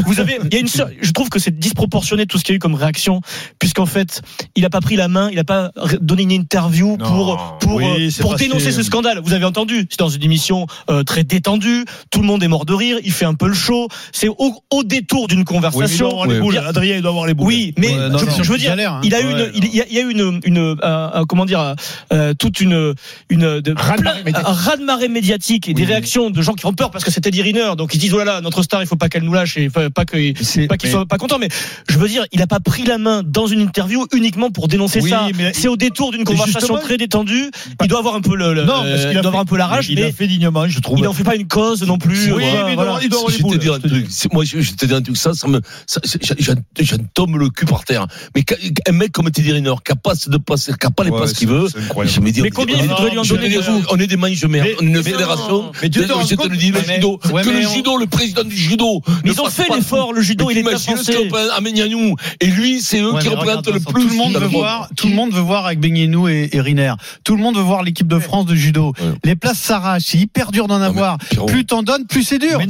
Vous 0.07 0.21
avez, 0.21 0.39
y 0.51 0.57
a 0.57 0.59
une, 0.59 0.69
je 0.69 1.11
trouve 1.13 1.29
que 1.29 1.39
c'est 1.39 1.57
disproportionné 1.59 2.27
tout 2.27 2.39
ce 2.39 2.45
qu'il 2.45 2.53
y 2.53 2.55
a 2.55 2.57
eu 2.57 2.59
comme 2.59 2.75
réaction, 2.75 3.21
puisqu'en 3.59 3.87
fait, 3.87 4.23
il 4.55 4.63
n'a 4.63 4.71
pas 4.71 4.81
pris 4.81 4.97
la 4.97 5.09
main, 5.09 5.29
il 5.31 5.37
n'a 5.37 5.45
pas 5.45 5.71
donné 6.01 6.23
une 6.23 6.33
interview 6.33 6.97
pour, 6.97 7.59
pour, 7.61 7.81
euh, 7.81 8.09
pour 8.21 8.37
dénoncer 8.37 8.73
ce 8.73 8.83
scandale. 8.83 9.21
Vous 9.23 9.33
avez 9.33 9.45
entendu, 9.45 9.87
c'est 9.91 9.99
dans 9.99 10.09
une 10.09 10.23
émission 10.23 10.67
euh, 10.91 11.03
très 11.03 11.25
détendue, 11.25 11.85
tout 12.11 12.21
le 12.21 12.27
monde 12.27 12.43
est 12.43 12.49
mort 12.49 12.65
de 12.65 12.75
rire, 12.75 12.99
il 13.05 13.13
fait 13.13 13.25
un 13.25 13.35
peu 13.35 13.49
le 13.49 13.55
show. 13.55 13.89
C'est 14.13 14.29
au, 14.29 14.55
au, 14.71 14.85
détour 14.85 15.29
d'une 15.29 15.45
conversation. 15.45 16.21
Oui. 16.23 16.57
Adrien, 16.59 16.97
il 16.97 17.03
doit 17.03 17.11
avoir 17.11 17.27
les 17.27 17.35
boules. 17.35 17.47
Oui, 17.47 17.75
mais 17.79 17.89
je, 17.89 18.51
veux 18.51 18.59
dire, 18.59 18.73
hein. 18.73 19.01
il 19.03 19.15
a 19.15 19.21
eu 19.21 19.31
une, 19.31 19.51
il 19.55 19.75
y 19.75 19.81
a, 19.81 19.85
il 19.89 20.11
une, 20.11 20.41
une 20.45 20.59
euh, 20.59 20.77
euh, 20.83 21.25
comment 21.27 21.45
dire, 21.45 21.75
euh, 22.13 22.35
toute 22.35 22.61
une 22.61 22.95
raz-de-marée 23.43 25.09
médiatique 25.09 25.69
et 25.69 25.75
des 25.75 25.85
réactions 25.85 26.31
de 26.31 26.43
gens 26.43 26.55
qui 26.55 26.67
ont 26.67 26.73
peur 26.73 26.91
parce 26.91 27.05
que 27.05 27.11
c'était 27.11 27.29
Eddie 27.29 27.43
Riner, 27.43 27.73
donc 27.77 27.95
ils 27.95 27.99
disent 27.99 28.13
voilà 28.13 28.41
notre 28.41 28.63
star 28.63 28.83
il 28.83 28.87
faut 28.87 28.97
pas 28.97 29.09
qu'elle 29.09 29.23
nous 29.25 29.33
lâche 29.33 29.57
et 29.57 29.71
pas 29.71 29.83
C'est- 30.41 30.67
pas 30.67 30.77
qu'il 30.77 30.89
mais- 30.89 30.93
soit 30.95 31.07
pas 31.07 31.19
content 31.19 31.39
mais 31.39 31.49
je 31.89 31.99
veux 31.99 32.09
dire 32.09 32.25
il 32.33 32.43
a 32.43 32.47
pas 32.47 32.61
pris 32.61 32.85
la 32.85 32.99
main 32.99 33.23
dans 33.25 33.47
une 33.47 33.61
interview 33.61 34.07
uniquement 34.13 34.51
pour 34.51 34.69
dénoncer 34.69 35.01
Oui, 35.01 35.11
ça 35.11 35.29
c'est 35.55 35.69
au 35.69 35.77
détour 35.77 36.13
d'une 36.13 36.25
conversation 36.25 36.77
très 36.79 36.97
détendue 36.97 37.51
il 37.83 37.89
doit 37.89 37.99
avoir 37.99 38.15
un 38.15 38.21
peu 38.21 38.37
le, 38.37 38.55
le- 38.55 38.65
Non, 38.65 38.75
parce 38.75 38.87
euh, 38.87 38.97
qu'il 39.05 39.11
il 39.13 39.19
a 39.19 39.23
doit 39.23 39.29
avoir 39.31 39.33
fait- 39.35 39.39
un 39.41 39.45
peu 39.45 39.57
la 39.57 39.67
rage 39.67 39.89
il 39.89 39.97
mais 39.97 40.05
a 40.05 40.13
fait 40.13 40.27
dignement, 40.27 40.69
je 40.69 40.79
trouve. 40.81 40.99
il 40.99 41.07
en 41.07 41.13
fait 41.13 41.25
pas 41.25 41.37
une 41.37 41.47
cause 41.49 41.83
non 41.83 41.99
plus 41.99 42.33
Oui, 42.33 42.45
Voilà, 42.45 42.65
mais 42.65 42.73
il 42.73 42.77
doit 42.77 42.85
voilà. 42.85 42.91
avoir- 42.91 43.03
il 43.03 43.09
doit 43.09 43.19
avoir 43.21 43.31
les 43.33 43.39
Je 43.39 43.43
vais 43.43 43.49
boules. 43.49 43.59
te 43.59 43.63
dire 43.63 43.73
un 43.75 43.77
je 43.77 43.83
te 43.83 43.89
truc. 43.89 44.07
dis. 44.07 44.13
C'est- 44.13 44.33
Moi, 44.33 44.45
je, 44.45 44.57
vais 44.59 44.65
te 44.65 44.87
dire 44.87 44.97
un 44.97 45.03
truc. 45.03 45.17
Ça, 45.17 45.33
ça 45.35 45.47
me, 45.49 45.61
tombe 47.15 47.37
le 47.37 47.49
cul 47.51 47.67
par 47.67 47.85
terre. 47.85 48.07
Mais 48.35 48.45
un 48.89 48.93
mec 48.93 49.13
comme 49.13 49.31
Teddy 49.31 49.53
Riner, 49.53 49.75
qui 49.85 49.93
a 49.93 49.97
pas 49.97 50.15
de 50.15 50.37
place, 50.39 50.67
qui 50.67 50.87
a 50.87 50.91
pas 50.91 51.05
les 51.05 51.11
places 51.11 51.33
qu'il 51.35 51.49
veut, 51.49 51.69
c'est 51.71 51.79
incroyable. 51.79 52.15
je 52.15 52.21
me 52.21 52.31
dis, 52.31 52.43
mais 52.43 52.51
combien 52.51 52.77
il 52.79 52.89
on 53.91 53.99
est 53.99 54.07
des 54.07 54.17
manches 54.17 54.45
merde. 54.45 54.69
On 54.81 54.85
est 54.85 54.89
une 54.89 55.03
fédération. 55.03 55.73
Mais 55.83 55.91
te 55.91 56.49
le 56.49 56.57
dis, 56.57 56.71
le 56.71 56.81
judo. 56.81 57.19
Que 57.19 57.51
le 57.51 57.63
judo, 57.63 57.97
le 57.97 58.07
président 58.07 58.45
du 58.45 58.57
judo. 58.57 59.03
Ils 59.25 59.41
ont 59.41 59.51
fait 59.51 59.67
l'effort, 59.75 60.13
le 60.13 60.23
judo, 60.23 60.51
il 60.51 60.59
est 60.59 60.79
français. 60.79 61.15
Et 62.41 62.47
lui, 62.47 62.81
c'est 62.81 63.01
eux 63.01 63.15
qui 63.21 63.29
représentent 63.29 63.69
le 63.69 63.81
plus. 63.81 64.05
Tout 64.05 64.09
le 64.09 64.17
monde 64.17 64.37
veut 64.37 64.47
voir, 64.47 64.89
tout 64.97 65.09
le 65.09 65.15
monde 65.15 65.33
veut 65.33 65.41
voir 65.41 65.67
avec 65.67 65.81
Beignenou 65.81 66.29
et 66.29 66.51
Riner. 66.55 66.95
Tout 67.23 67.37
le 67.37 67.43
monde 67.43 67.57
veut 67.57 67.63
voir 67.63 67.83
l'équipe 67.83 68.09
de 68.09 68.19
France 68.19 68.47
de 68.47 68.55
judo. 68.55 68.93
Les 69.25 69.37
places 69.37 69.59
s'arrachent. 69.59 70.05
C'est 70.07 70.19
hyper 70.19 70.53
dur 70.53 70.67
d'en 70.67 70.81
avoir. 70.81 71.19
Plus 71.47 71.65
t'en 71.65 71.83
donnes, 71.83 72.07
plus 72.07 72.23
c'est 72.23 72.39
dur. 72.39 72.61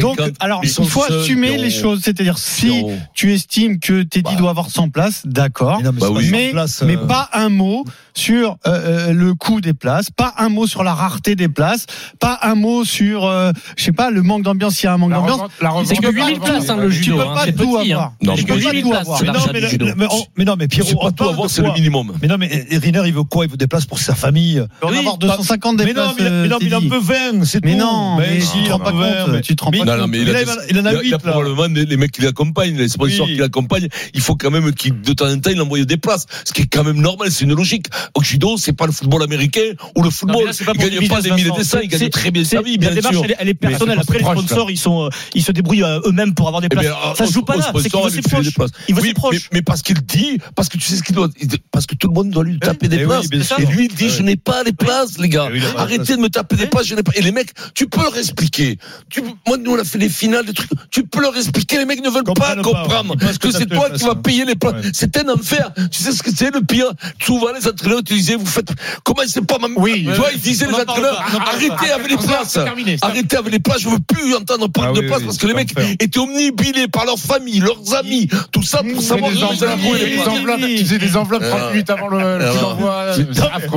Donc, 0.00 0.20
alors, 0.40 0.60
il 0.62 0.70
faut 0.70 1.02
assumer 1.02 1.56
les 1.56 1.70
choses. 1.70 2.00
C'est-à-dire, 2.02 2.38
si 2.38 2.84
tu 3.14 3.32
estimes 3.32 3.78
que 3.78 4.02
Teddy 4.02 4.36
doit 4.36 4.50
avoir 4.50 4.70
100 4.70 4.90
places, 4.90 5.22
d'accord. 5.24 5.80
Mais, 6.30 6.52
bah 6.52 6.66
euh. 6.82 7.06
pas 7.06 7.28
un 7.32 7.48
mot 7.48 7.84
sur 8.14 8.56
euh, 8.66 9.08
euh, 9.08 9.12
le 9.12 9.34
coût 9.34 9.60
des 9.60 9.74
places 9.74 9.97
pas 10.14 10.34
un 10.38 10.48
mot 10.48 10.66
sur 10.66 10.84
la 10.84 10.94
rareté 10.94 11.36
des 11.36 11.48
places, 11.48 11.86
pas 12.18 12.38
un 12.42 12.54
mot 12.54 12.84
sur, 12.84 13.26
euh, 13.26 13.52
je 13.76 13.84
sais 13.84 13.92
pas, 13.92 14.10
le 14.10 14.22
manque 14.22 14.42
d'ambiance, 14.42 14.76
s'il 14.76 14.84
y 14.84 14.86
a 14.88 14.94
un 14.94 14.98
manque 14.98 15.12
d'ambiance. 15.12 15.40
C'est 15.84 15.96
que 15.96 16.10
8000 16.10 16.40
places, 16.40 16.70
hein, 16.70 16.76
le 16.76 16.90
judo. 16.90 17.12
Tu 17.12 17.18
peux 17.18 17.24
pas 17.24 17.44
hein, 17.46 17.52
tout 17.56 17.76
hein. 17.76 17.82
avoir. 17.82 18.12
Non, 18.22 18.34
tu 18.34 18.44
peux 18.44 18.54
pas 18.54 18.72
tout 18.72 18.94
avoir. 18.94 19.20
Mais 20.36 20.44
non, 20.44 20.56
mais 20.58 20.68
Pierrot, 20.68 21.10
c'est 21.48 21.62
le 21.62 21.72
minimum. 21.72 22.12
Mais 22.20 22.28
non, 22.28 22.36
mais 22.38 22.48
eh, 22.50 22.66
eh, 22.70 22.78
Riner, 22.78 23.02
il 23.06 23.12
veut 23.12 23.24
quoi? 23.24 23.44
Il 23.44 23.50
veut 23.50 23.56
des 23.56 23.66
places 23.66 23.86
pour 23.86 23.98
sa 23.98 24.14
famille. 24.14 24.62
On 24.82 24.90
va 24.90 24.98
avoir 24.98 25.18
250 25.18 25.76
des 25.76 25.92
places. 25.92 26.14
Mais 26.18 26.26
euh, 26.26 26.48
non, 26.48 26.58
mais 26.60 26.66
il 26.66 26.74
en 26.74 26.80
peut 26.80 26.98
20, 26.98 27.44
c'est 27.44 27.60
tout. 27.60 27.68
Mais 27.68 27.74
non, 27.74 28.16
ben 28.16 28.26
mais 28.30 28.40
si, 28.40 28.58
il 28.64 28.72
en 28.72 28.78
pas 28.78 28.92
compte. 28.92 29.42
Tu 29.42 29.56
te 29.56 29.64
rends 29.64 29.70
pas 29.70 29.78
compte. 29.78 29.86
Il 30.68 30.78
en 30.78 30.84
a 30.84 30.92
8. 30.92 31.16
Probablement, 31.18 31.66
les 31.68 31.96
mecs 31.96 32.12
qui 32.12 32.22
l'accompagnent, 32.22 32.76
les 32.76 32.88
sponsors 32.88 33.26
qui 33.26 33.36
l'accompagnent, 33.36 33.88
il 34.14 34.20
faut 34.20 34.36
quand 34.36 34.50
même 34.50 34.72
qu'il, 34.72 35.00
de 35.00 35.12
temps 35.12 35.30
en 35.30 35.38
temps, 35.38 35.50
il 35.50 35.60
envoie 35.60 35.84
des 35.84 35.96
places. 35.96 36.26
Ce 36.44 36.52
qui 36.52 36.62
est 36.62 36.66
quand 36.66 36.84
même 36.84 37.00
normal, 37.00 37.30
c'est 37.30 37.44
une 37.44 37.54
logique. 37.54 37.86
Au 38.14 38.22
judo, 38.22 38.56
c'est 38.56 38.72
pas 38.72 38.86
le 38.86 38.92
football 38.92 39.22
américain 39.22 39.60
où 39.96 40.02
le 40.02 40.10
football 40.10 40.48
ne 40.48 40.72
gagne 40.74 41.08
pas 41.08 41.20
des 41.20 41.30
milliers 41.30 41.50
de 41.50 41.56
dessins, 41.56 41.80
il 41.82 41.88
gagne 41.88 42.08
très 42.08 42.30
bien 42.30 42.44
sa 42.44 42.62
vie, 42.62 42.78
bien 42.78 42.92
sûr. 43.00 43.24
Elle 43.38 43.48
est 43.48 43.54
personnelle. 43.54 43.98
Après, 44.00 44.18
les 44.18 44.24
sponsors, 44.24 44.68
euh, 44.68 45.10
ils 45.34 45.42
se 45.42 45.52
débrouillent 45.52 45.82
euh, 45.82 46.00
eux-mêmes 46.06 46.34
pour 46.34 46.48
avoir 46.48 46.60
des 46.60 46.68
eh 46.70 46.74
places. 46.74 46.86
Euh, 46.86 47.14
ça 47.14 47.26
se 47.26 47.32
joue 47.32 47.42
pas 47.42 47.56
là, 47.56 47.72
c'est 47.80 47.90
qu'il 47.90 48.02
veut 48.02 48.10
ses 48.10 48.22
proches. 48.22 48.70
Il 48.88 48.94
veut 48.94 49.02
ses 49.02 49.14
proches. 49.14 49.48
Mais 49.52 49.62
parce 49.62 49.82
qu'il 49.82 50.00
dit, 50.02 50.38
parce 50.54 50.68
que 50.68 50.78
tu 50.78 50.84
sais 50.84 50.96
ce 50.96 51.02
qu'il 51.02 51.14
doit, 51.14 51.28
parce 51.70 51.86
que 51.86 51.94
tout 51.94 52.08
le 52.08 52.14
monde 52.14 52.30
doit 52.30 52.44
lui 52.44 52.54
hein 52.54 52.58
taper 52.60 52.88
des 52.88 52.98
eh 53.00 53.04
places. 53.04 53.28
Et 53.58 53.66
lui, 53.66 53.86
il 53.86 53.94
dit, 53.94 54.06
ah 54.08 54.14
je 54.16 54.22
n'ai 54.22 54.36
pas 54.36 54.62
les 54.62 54.72
places, 54.72 55.18
les 55.18 55.28
gars. 55.28 55.48
Eh 55.52 55.60
Arrêtez 55.76 56.16
de 56.16 56.20
me 56.20 56.28
taper 56.28 56.56
des 56.56 56.66
places, 56.66 56.86
je 56.86 56.94
n'ai 56.94 57.02
pas. 57.02 57.12
Et 57.14 57.22
les 57.22 57.32
mecs, 57.32 57.50
tu 57.74 57.88
peux 57.88 58.02
leur 58.02 58.16
expliquer. 58.16 58.78
Moi, 59.46 59.56
nous, 59.58 59.72
on 59.72 59.78
a 59.78 59.84
fait 59.84 59.98
les 59.98 60.08
finales, 60.08 60.46
des 60.46 60.52
trucs. 60.52 60.70
Tu 60.90 61.04
peux 61.04 61.20
leur 61.20 61.36
expliquer, 61.36 61.78
les 61.78 61.84
mecs 61.84 62.02
ne 62.02 62.10
veulent 62.10 62.24
pas 62.24 62.56
comprendre. 62.56 63.16
Parce 63.18 63.38
que 63.38 63.50
c'est 63.50 63.66
toi 63.66 63.90
qui 63.90 64.04
vas 64.04 64.14
payer 64.14 64.44
les 64.44 64.56
places. 64.56 64.86
C'est 64.92 65.16
un 65.16 65.28
enfer. 65.32 65.72
Tu 65.90 66.02
sais 66.02 66.12
ce 66.12 66.22
que 66.22 66.30
c'est 66.34 66.52
le 66.52 66.62
pire? 66.62 66.90
Souvent, 67.24 67.48
les 67.52 67.66
entraîneurs, 67.66 68.02
tu 68.04 68.14
disais, 68.14 68.36
vous 68.36 68.46
faites, 68.46 68.70
comment 69.04 69.22
c'est 69.26 69.44
pas 69.44 69.58
ma 69.58 69.68
oui. 69.78 70.04
Tu 70.04 70.14
vois, 70.14 70.32
il 70.32 70.40
disait 70.40 70.66
les 70.66 70.74
entraîneurs, 70.74 71.24
arrêtez 71.46 71.92
avec 71.92 72.10
les 72.10 72.16
places. 72.16 72.58
Arrêtez 73.02 73.36
avec 73.36 73.52
les 73.52 73.58
places. 73.60 73.82
Je 73.82 73.88
veux 73.88 74.00
plus 74.00 74.34
entendre 74.34 74.68
parler 74.68 75.00
de 75.00 75.06
places 75.06 75.22
parce 75.22 75.38
que 75.38 75.46
les 75.46 75.54
mecs 75.54 75.72
étaient 76.00 76.18
omnibilés 76.18 76.88
par 76.88 77.04
leur 77.04 77.18
famille, 77.18 77.60
leurs 77.60 77.94
amis, 77.94 78.28
tout 78.52 78.62
ça 78.62 78.82
pour 78.82 79.00
savoir 79.00 79.30
les 79.30 79.42
enveloppes. 79.42 80.60
Ils 80.60 80.78
faisaient 80.80 80.98
des 80.98 81.16
enveloppes 81.16 81.44
30 81.48 81.72
minutes 81.72 81.90
avant 81.90 82.08
le. 82.08 82.18
Euh, 82.18 83.24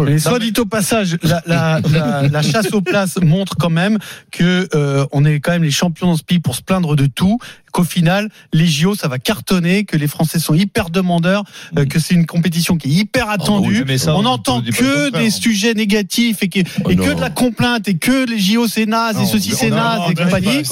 mais 0.06 0.20
soit 0.20 0.40
dit 0.40 0.54
au 0.58 0.66
passage, 0.66 1.18
la 1.46 2.42
chasse 2.42 2.74
aux 2.74 2.82
places 2.82 3.18
montre 3.22 3.56
quand 3.58 3.70
même 3.70 4.00
que 4.32 4.68
euh, 4.74 5.06
on 5.12 5.26
est 5.26 5.40
quand 5.40 5.52
même 5.52 5.64
les 5.64 5.72
champions 5.72 6.08
dans 6.08 6.18
ce 6.18 6.24
pays 6.24 6.40
pour 6.40 6.56
se 6.56 6.62
plaindre 6.62 6.96
de 6.96 7.06
tout 7.06 7.40
qu'au 7.72 7.84
final, 7.84 8.30
les 8.54 8.68
JO, 8.68 8.96
ça 8.96 9.08
va 9.08 9.20
cartonner, 9.20 9.84
que 9.86 9.98
les 9.98 10.08
Français 10.08 10.40
sont 10.40 10.54
hyper 10.54 10.90
demandeurs, 10.90 11.44
euh, 11.78 11.86
que 11.86 12.00
c'est 12.00 12.14
une 12.14 12.26
compétition 12.26 12.78
qui 12.78 12.90
est 12.90 12.92
hyper 12.92 13.26
ah 13.28 13.38
bah 13.38 13.44
attendue. 13.44 13.86
Oh, 13.88 13.98
ça, 13.98 14.16
on 14.16 14.24
n'entend 14.24 14.62
que 14.62 15.10
des 15.12 15.28
hein. 15.28 15.30
sujets 15.30 15.74
négatifs 15.74 16.44
et, 16.44 16.50
que, 16.50 16.60
et 16.60 16.66
oh, 16.84 16.90
que 16.90 17.14
de 17.14 17.22
la 17.22 17.30
complainte 17.30 17.88
et 17.88 17.96
que 17.96 18.30
les 18.30 18.40
JO 18.40 18.68
c'est 18.68 18.86
naze 18.86 19.16
non, 19.16 19.24
et 19.24 19.26
ceci 19.26 19.52
c'est 19.52 19.70
naze 19.70 20.02
et 20.10 20.14
compagnie. 20.14 20.64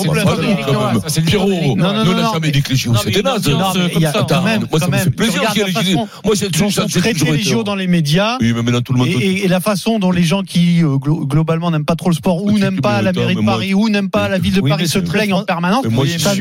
C'est 1.08 1.22
Pierrot, 1.22 1.76
non, 1.76 1.93
non, 1.93 2.06
non, 2.06 2.12
on 2.12 2.16
n'a 2.16 2.32
jamais 2.34 2.52
dit 2.52 2.62
que 2.62 2.70
les 2.70 2.76
JO 2.76 2.95
c'était 2.95 3.22
naze. 3.22 3.47
Hein. 3.47 4.60
Moi, 4.70 4.80
ça 4.80 4.88
me 4.88 4.97
fait 4.97 5.10
plaisir 5.10 5.41
qu'il 5.52 5.62
y 5.62 5.66
ait 5.66 5.84
les 5.84 5.95
Moi, 5.95 6.08
c'est 6.36 6.52
toujours 6.52 6.72
ça. 6.72 6.86
traiter 6.86 7.32
les 7.32 7.41
JO 7.41 7.64
dans 7.64 7.76
les 7.76 7.88
médias. 7.88 8.38
Oui, 8.41 8.54
mais 8.54 8.62
maintenant 8.62 8.82
tout 8.82 8.93
le 8.93 9.00
monde. 9.00 9.08
Et 9.08 9.47
la 9.47 9.60
façon 9.60 10.00
dont 10.00 10.12
les 10.12 10.24
gens 10.24 10.43
qui, 10.43 10.84
euh, 10.84 10.97
globalement, 10.97 11.72
n'aiment 11.72 11.86
pas 11.86 11.95
trop 11.95 12.10
le 12.10 12.16
sport 12.16 12.43
bah, 12.43 12.52
ou 12.52 12.60
n'aiment 12.60 12.82
pas 12.82 13.02
la 13.02 13.14
mairie 13.14 13.36
de 13.36 13.41
Paris 13.41 13.74
ou 13.74 13.89
n'aiment 13.89 14.10
pas 14.10 14.30
la 14.30 14.38
ville 14.38 14.54
de 14.54 14.62
Paris 14.62 14.88
se 14.88 15.00
plaignent 15.00 15.34
en 15.34 15.43
permanence, 15.43 15.86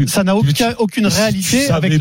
ça 0.06 0.24
n'a 0.24 0.36
aucun 0.36 0.47
n'y 0.54 0.62
a 0.62 0.80
aucune 0.80 1.06
réalité 1.06 1.70
avec 1.70 2.00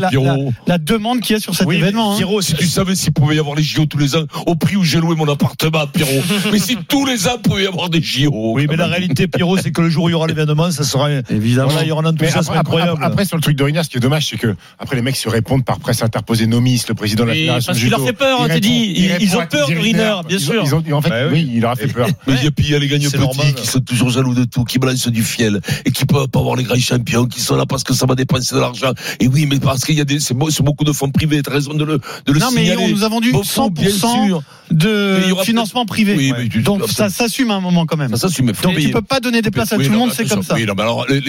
la, 0.66 0.78
demande 0.78 1.20
qu'il 1.20 1.34
y 1.34 1.36
a 1.36 1.40
sur 1.40 1.54
cet 1.54 1.70
événement. 1.70 2.16
Hein. 2.16 2.40
Si 2.40 2.54
tu 2.54 2.66
savais 2.66 2.94
s'il 2.94 3.12
pouvait 3.12 3.36
y 3.36 3.38
avoir 3.38 3.56
les 3.56 3.62
JO 3.62 3.86
tous 3.86 3.98
les 3.98 4.16
ans, 4.16 4.24
au 4.46 4.54
prix 4.54 4.76
où 4.76 4.84
j'ai 4.84 4.98
loué 4.98 5.14
mon 5.16 5.28
appartement, 5.28 5.86
Pierrot. 5.86 6.22
mais 6.52 6.58
si 6.58 6.76
tous 6.88 7.06
les 7.06 7.26
ans 7.26 7.38
pouvait 7.42 7.64
y 7.64 7.66
avoir 7.66 7.90
des 7.90 8.02
JO. 8.02 8.52
Oui, 8.54 8.66
mais 8.68 8.76
la 8.76 8.84
ah, 8.84 8.88
réalité, 8.88 9.28
Pierrot, 9.28 9.58
c'est 9.58 9.70
que 9.70 9.80
le 9.80 9.90
jour 9.90 10.04
où 10.04 10.08
il 10.08 10.12
y 10.12 10.14
aura 10.14 10.26
l'événement, 10.26 10.70
ça 10.70 10.84
sera. 10.84 11.10
Évidemment. 11.30 11.72
Il 11.80 11.88
y 11.88 11.90
aura 11.90 12.02
un 12.02 12.06
enthousiasme 12.06 12.38
après, 12.38 12.58
incroyable. 12.58 13.04
Après, 13.04 13.24
sur 13.24 13.36
le 13.36 13.42
truc 13.42 13.56
de 13.56 13.64
Rina, 13.64 13.82
ce 13.82 13.88
qui 13.88 13.96
est 13.96 14.00
dommage, 14.00 14.28
c'est 14.28 14.36
que 14.36 14.54
après 14.78 14.96
les 14.96 15.02
mecs 15.02 15.16
se 15.16 15.28
répondent 15.28 15.64
par 15.64 15.78
presse 15.78 16.02
interposée, 16.02 16.46
nomis, 16.46 16.82
le 16.88 16.94
président 16.94 17.24
de 17.24 17.30
la 17.30 17.34
Fédération. 17.34 17.72
Parce 17.72 17.84
leur 17.84 18.04
fait 18.04 18.12
peur, 18.12 18.46
t'es 18.46 18.52
hein, 18.52 18.58
dit. 18.60 19.08
Ils, 19.20 19.36
ont 19.36 19.46
peur 19.46 19.68
de 19.68 19.74
Riner, 19.74 20.14
bien 20.26 20.38
sûr. 20.38 20.62
Ils 20.64 20.74
ont, 20.74 20.82
en 20.92 21.02
fait, 21.02 21.10
bah 21.10 21.28
oui. 21.30 21.50
il 21.54 21.60
leur 21.60 21.72
a 21.72 21.76
fait 21.76 21.88
peur. 21.88 22.08
Mais 22.26 22.50
puis 22.50 22.66
il 22.66 22.70
y 22.70 22.74
a 22.74 22.78
les 22.78 22.88
gagnants 22.88 23.10
petits 23.10 23.54
qui 23.54 23.66
sont 23.66 23.80
toujours 23.80 24.10
jaloux 24.10 24.34
de 24.34 24.44
tout, 24.44 24.64
qui 24.64 24.78
balancent 24.78 25.08
du 25.08 25.22
fiel 25.22 25.60
et 25.84 25.90
qui 25.90 26.04
peuvent 26.04 26.28
pas 26.28 26.40
avoir 26.40 26.56
les 26.56 26.64
grands 26.64 26.76
champions 26.76 27.26
qui 27.26 27.40
sont 27.40 27.56
là 27.56 27.66
parce 27.66 27.84
que 27.84 27.94
ça 27.94 28.06
va 28.06 28.14
dépendre 28.14 28.37
dépenser 28.38 28.54
de 28.54 28.60
l'argent. 28.60 28.92
Et 29.20 29.28
oui, 29.28 29.46
mais 29.46 29.58
parce 29.58 29.84
qu'il 29.84 29.96
y 29.96 30.00
a 30.00 30.04
des, 30.04 30.20
c'est 30.20 30.34
beaucoup 30.34 30.84
de 30.84 30.92
fonds 30.92 31.10
privés, 31.10 31.42
t'as 31.42 31.52
raison 31.52 31.74
de 31.74 31.84
le, 31.84 31.98
de 32.26 32.32
le 32.32 32.38
non, 32.38 32.50
mais 32.54 32.76
on 32.76 32.88
nous 32.88 33.04
a 33.04 33.08
vendu 33.08 33.32
100% 33.32 34.40
de 34.70 35.20
financement 35.42 35.86
privé. 35.86 36.32
Donc, 36.62 36.88
ça 36.88 37.08
s'assume 37.08 37.50
à 37.50 37.54
un 37.54 37.60
moment 37.60 37.86
quand 37.86 37.96
même. 37.96 38.10
Ça 38.10 38.28
s'assume. 38.28 38.46
Donc, 38.46 38.74
payer. 38.74 38.88
tu 38.88 38.92
peux 38.92 39.02
pas 39.02 39.20
donner 39.20 39.42
des 39.42 39.50
places 39.50 39.72
à 39.72 39.76
tout 39.76 39.82
le 39.82 39.90
monde, 39.90 40.12
c'est 40.12 40.28
comme 40.28 40.42
ça. 40.42 40.54
Alors, 40.78 41.06
les, 41.08 41.22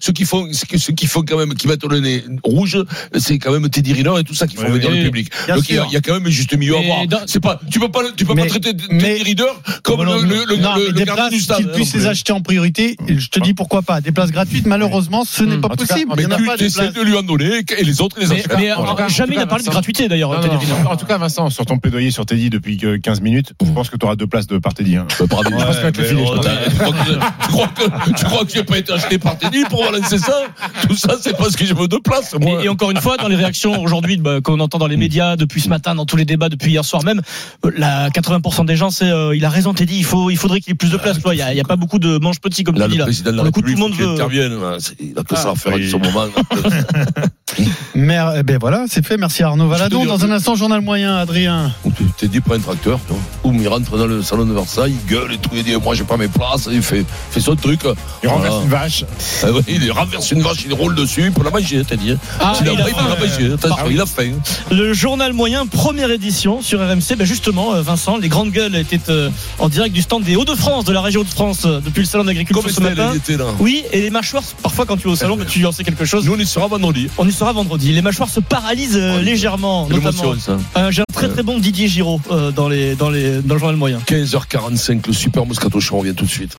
ceux 0.00 0.12
qui 0.12 0.24
font, 0.24 0.48
ceux 0.52 0.92
qui 0.92 1.06
font 1.06 1.22
quand 1.22 1.36
même, 1.36 1.54
qui 1.54 1.68
mettent 1.68 1.84
le 1.84 2.00
nez 2.00 2.24
rouge, 2.44 2.78
c'est 3.16 3.38
quand 3.38 3.52
même 3.52 3.68
Teddy 3.68 3.92
Riner 3.92 4.20
et 4.20 4.24
tout 4.24 4.34
ça 4.34 4.46
qu'il 4.46 4.58
faut 4.58 4.64
oui, 4.66 4.72
venir 4.72 4.88
oui, 4.88 4.94
dans 4.94 5.00
le 5.00 5.04
public. 5.04 5.30
Donc, 5.48 5.68
il 5.68 5.74
y, 5.74 5.96
a 5.96 6.00
quand 6.00 6.14
même 6.14 6.28
juste 6.28 6.56
milieu 6.56 6.74
mais 6.78 6.90
à 6.90 7.06
voir. 7.06 7.22
C'est 7.26 7.40
pas, 7.40 7.60
tu 7.70 7.80
peux 7.80 7.90
pas, 7.90 8.02
tu 8.16 8.24
peux 8.24 8.34
pas 8.34 8.46
traiter 8.46 8.74
Teddy 8.74 9.22
Riner 9.22 9.44
comme 9.82 10.02
le, 10.04 10.22
le, 10.22 10.44
le, 10.46 10.90
le 10.90 11.04
gardien 11.04 11.28
du 11.28 11.40
stade. 11.40 11.58
Qu'ils 11.58 11.70
puissent 11.70 11.94
les 11.94 12.06
acheter 12.06 12.32
en 12.32 12.40
priorité, 12.40 12.96
je 13.08 13.28
te 13.28 13.40
dis 13.40 13.54
pourquoi 13.54 13.82
pas. 13.82 14.00
Des 14.00 14.12
places 14.12 14.30
gratuites, 14.30 14.66
malheureusement, 14.66 15.24
ce 15.24 15.42
n'est 15.44 15.58
pas 15.58 15.68
possible 15.68 16.12
essaie 16.60 16.90
de 16.90 17.02
lui 17.02 17.16
en 17.16 17.22
donner 17.22 17.62
et 17.78 17.84
les 17.84 18.00
autres 18.00 18.18
les 18.18 18.32
achètent. 18.32 18.56
Mais 18.56 18.70
euh, 18.70 19.08
jamais 19.08 19.34
il 19.34 19.38
n'a 19.38 19.46
parlé 19.46 19.64
de 19.64 19.70
gratuité 19.70 20.08
d'ailleurs. 20.08 20.30
En 20.86 20.96
tout 20.96 21.06
cas, 21.06 21.18
Vincent, 21.18 21.50
sur 21.50 21.66
ton 21.66 21.78
plaidoyer 21.78 22.10
sur 22.10 22.26
Teddy 22.26 22.50
depuis 22.50 22.76
15 22.76 23.20
minutes, 23.20 23.52
je 23.64 23.70
pense 23.70 23.90
que 23.90 23.96
tu 23.96 24.04
auras 24.06 24.16
deux 24.16 24.26
places 24.26 24.46
de 24.46 24.58
par 24.58 24.74
Teddy. 24.74 24.96
Je 24.96 25.24
tu 25.24 25.28
crois 27.48 27.68
que 27.68 28.12
tu 28.16 28.24
crois 28.24 28.44
que 28.44 28.52
j'ai 28.52 28.64
pas 28.64 28.78
été 28.78 28.92
acheté 28.92 29.18
par 29.18 29.38
Teddy 29.38 29.64
pour 29.68 29.84
balancer 29.84 30.18
ça 30.18 30.42
Tout 30.88 30.96
ça, 30.96 31.16
c'est 31.20 31.36
parce 31.36 31.56
que 31.56 31.64
je 31.64 31.74
veux 31.74 31.88
deux 31.88 32.00
places. 32.00 32.34
Et 32.62 32.68
encore 32.68 32.90
une 32.90 33.00
fois, 33.00 33.16
dans 33.16 33.28
les 33.28 33.36
réactions 33.36 33.80
aujourd'hui 33.80 34.16
bah, 34.16 34.40
qu'on 34.42 34.60
entend 34.60 34.78
dans 34.78 34.86
les 34.86 34.96
mm. 34.96 35.00
médias 35.00 35.36
depuis 35.36 35.60
ce 35.60 35.68
matin, 35.68 35.94
dans 35.94 36.06
tous 36.06 36.16
les 36.16 36.24
débats 36.24 36.48
depuis 36.48 36.70
hier 36.70 36.84
soir 36.84 37.04
même, 37.04 37.20
la 37.76 38.10
80% 38.10 38.66
des 38.66 38.76
gens, 38.76 38.90
c'est 38.90 39.10
euh, 39.10 39.36
il 39.36 39.44
a 39.44 39.50
raison 39.50 39.74
Teddy. 39.74 39.98
Il 39.98 40.04
faut, 40.04 40.30
il 40.30 40.36
faudrait 40.36 40.60
qu'il 40.60 40.72
ait 40.72 40.76
plus 40.76 40.90
de 40.90 40.96
ah, 40.96 41.02
places. 41.02 41.18
Il 41.32 41.54
n'y 41.54 41.60
a 41.60 41.64
pas 41.64 41.76
beaucoup 41.76 41.98
de 41.98 42.18
manches 42.18 42.40
petits 42.40 42.64
comme 42.64 42.76
tu 42.76 42.88
dis 42.88 42.98
là. 42.98 43.06
Le 43.06 43.50
coup, 43.50 43.62
tout 43.62 43.68
le 43.68 43.76
monde 43.76 43.94
veut. 43.94 44.16
Il 45.00 45.18
a 45.18 45.22
que 45.22 45.34
ah, 45.34 45.36
ça 45.36 45.50
à 45.50 45.54
faire 45.54 45.74
à 45.74 45.76
ce 45.76 45.96
moment. 45.96 46.26
Mère, 47.94 48.32
eh 48.38 48.42
ben 48.42 48.58
voilà, 48.58 48.84
c'est 48.88 49.04
fait. 49.04 49.16
Merci 49.18 49.42
Arnaud 49.42 49.68
Valadon. 49.68 50.04
Dans 50.06 50.24
un 50.24 50.30
instant, 50.30 50.54
journal 50.54 50.80
moyen, 50.80 51.16
Adrien. 51.16 51.72
T'es 52.16 52.28
dit 52.28 52.40
pas 52.40 52.56
un 52.56 52.60
tracteur, 52.60 52.98
toi. 53.06 53.16
Il 53.44 53.68
rentre 53.68 53.96
dans 53.96 54.06
le 54.06 54.22
salon 54.22 54.46
de 54.46 54.52
Versailles, 54.52 54.94
il 55.04 55.10
gueule 55.10 55.32
et 55.32 55.38
tout, 55.38 55.50
il 55.52 55.62
dit 55.62 55.74
moi 55.76 55.94
j'ai 55.94 56.04
pas 56.04 56.16
mes 56.16 56.28
places, 56.28 56.68
il 56.72 56.82
fait, 56.82 57.04
fait 57.30 57.40
son 57.40 57.54
truc. 57.54 57.80
Il 58.22 58.28
renverse 58.28 58.62
une 58.64 58.70
vache. 58.70 59.04
Ah 59.42 59.48
il 59.68 59.92
renverse 59.92 60.30
une 60.30 60.42
vache, 60.42 60.64
il 60.64 60.72
roule 60.72 60.94
dessus 60.94 61.30
pour 61.30 61.44
la 61.44 61.50
manger, 61.50 61.80
hein, 61.80 61.82
t'as 61.86 61.96
dit. 61.96 62.12
Hein. 62.12 62.18
Ah, 62.40 62.54
il, 62.60 62.66
il, 62.66 62.68
a, 62.70 62.72
a, 62.72 62.76
pas, 62.76 62.90
il, 62.90 62.94
a 62.94 63.56
pas, 63.56 63.68
hein, 63.68 63.76
ah, 63.78 63.84
il 63.90 64.00
a. 64.00 64.04
Le 64.74 64.92
journal 64.94 65.32
moyen, 65.32 65.66
première 65.66 66.10
édition 66.10 66.62
sur 66.62 66.80
RMC. 66.80 67.16
Ben 67.18 67.26
justement, 67.26 67.74
euh, 67.74 67.82
Vincent, 67.82 68.16
les 68.16 68.28
grandes 68.28 68.50
gueules 68.50 68.74
étaient 68.76 69.10
euh, 69.10 69.30
en 69.58 69.68
direct 69.68 69.94
du 69.94 70.02
stand 70.02 70.22
des 70.22 70.36
Hauts-de-France, 70.36 70.84
de 70.84 70.92
la 70.92 71.00
région 71.00 71.22
de 71.22 71.28
France, 71.28 71.64
euh, 71.64 71.80
depuis 71.80 72.00
le 72.00 72.06
salon 72.06 72.24
d'agriculture 72.24 72.70
ce 72.70 72.80
matin. 72.80 73.12
Oui, 73.58 73.84
et 73.92 74.00
les 74.00 74.10
mâchoires, 74.10 74.42
parfois 74.62 74.86
quand 74.86 74.96
tu 74.96 75.06
vas 75.06 75.12
au 75.12 75.16
salon, 75.16 75.36
eh 75.38 75.44
ben, 75.44 75.46
tu 75.46 75.64
en 75.66 75.72
sais 75.72 75.84
quelque 75.84 76.04
chose 76.04 76.28
on 76.32 76.38
y 76.38 76.46
sera 76.46 76.66
vendredi. 76.66 77.08
On 77.18 77.28
y 77.28 77.32
sera 77.32 77.52
vendredi. 77.52 77.92
Les 77.92 78.02
mâchoires 78.02 78.28
se 78.28 78.40
paralysent 78.40 78.96
euh, 78.96 79.18
oh, 79.18 79.22
légèrement. 79.22 79.88
Euh, 79.90 80.90
j'ai 80.90 81.02
un 81.02 81.04
très 81.12 81.26
euh. 81.26 81.32
très 81.32 81.42
bon 81.42 81.58
Didier 81.58 81.88
Giraud 81.88 82.20
dans, 82.54 82.68
les, 82.68 82.94
dans, 82.94 83.10
les, 83.10 83.42
dans 83.42 83.54
le 83.54 83.60
journal 83.60 83.76
moyen. 83.76 83.98
15h45, 84.06 85.06
le 85.06 85.12
super 85.12 85.46
Moscato 85.46 85.80
Show, 85.80 85.96
on 85.96 85.98
revient 86.00 86.14
tout 86.14 86.24
de 86.24 86.30
suite. 86.30 86.56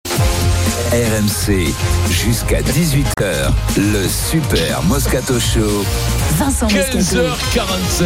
RMC 0.91 1.73
jusqu'à 2.11 2.61
18h, 2.61 3.51
le 3.77 4.07
super 4.07 4.83
Moscato 4.83 5.39
Show. 5.39 5.83
Vincent 6.37 6.67
15h47, 6.67 8.03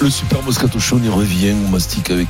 le 0.00 0.10
super 0.10 0.42
Moscato 0.42 0.80
Show, 0.80 0.98
on 1.00 1.04
y 1.04 1.08
revient, 1.08 1.54
on 1.66 1.70
mastique 1.70 2.10
avec 2.10 2.28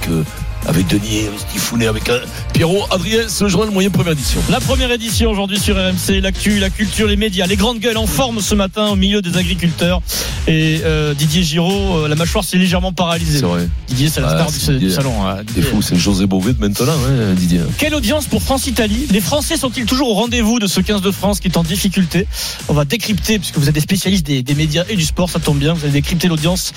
avec 0.67 0.87
Denis, 0.89 1.27
avec 1.27 1.41
Stifounet, 1.41 1.87
avec 1.87 2.09
euh, 2.09 2.21
Pierrot, 2.53 2.85
Adrien, 2.91 3.21
c'est 3.29 3.45
le 3.45 3.51
journal 3.51 3.71
moyen 3.71 3.91
première 3.91 4.13
édition. 4.13 4.41
La 4.51 4.61
première 4.61 4.91
édition 4.91 5.31
aujourd'hui 5.31 5.59
sur 5.59 5.77
RMC, 5.77 6.21
l'actu, 6.21 6.59
la 6.59 6.69
culture, 6.71 7.07
les 7.07 7.17
médias, 7.17 7.47
les 7.47 7.57
grandes 7.57 7.79
gueules 7.79 7.97
en 7.97 8.07
forme 8.07 8.41
ce 8.41 8.55
matin 8.55 8.89
au 8.89 8.97
milieu 8.97 9.23
des 9.23 9.37
agriculteurs. 9.39 10.03
Et 10.47 10.81
euh, 10.85 11.15
Didier 11.15 11.43
Giraud, 11.43 11.99
euh, 12.05 12.09
la 12.09 12.17
mâchoire 12.17 12.45
s'est 12.45 12.59
légèrement 12.59 12.93
paralysée. 12.93 13.39
C'est 13.41 13.45
vrai. 13.47 13.69
Didier, 13.89 14.09
c'est 14.09 14.21
la 14.21 14.29
Ah, 14.29 14.35
star 14.35 14.51
c'est 14.51 14.79
du, 14.79 14.91
salon. 14.91 15.27
hein, 15.27 15.39
C'est 15.55 15.63
fou, 15.63 15.81
c'est 15.83 15.97
José 15.97 16.27
Bové 16.27 16.53
de 16.53 16.61
maintenant, 16.61 16.93
hein, 16.93 17.35
Didier. 17.35 17.61
Quelle 17.79 17.95
audience 17.95 18.27
pour 18.27 18.43
France-Italie 18.43 19.07
Les 19.11 19.21
Français 19.21 19.57
sont-ils 19.57 19.87
toujours 19.87 20.11
au 20.11 20.15
rendez-vous 20.15 20.59
de 20.59 20.67
ce 20.67 20.81
15 20.81 21.01
de 21.03 21.11
France 21.11 21.41
qui 21.41 21.49
est 21.49 21.57
en 21.57 21.63
difficulté? 21.63 22.27
On 22.69 22.75
va 22.75 22.85
décrypter, 22.85 23.39
puisque 23.39 23.57
vous 23.59 23.69
êtes 23.69 23.75
des 23.75 23.81
spécialistes 23.81 24.27
des, 24.27 24.43
des 24.43 24.55
médias 24.55 24.85
et 24.89 24.97
du 24.97 25.05
sport, 25.05 25.31
ça 25.31 25.39
tombe 25.39 25.59
bien, 25.59 25.73
vous 25.75 25.85
allez 25.85 25.93
décrypter 25.93 26.29
l'audience 26.29 26.73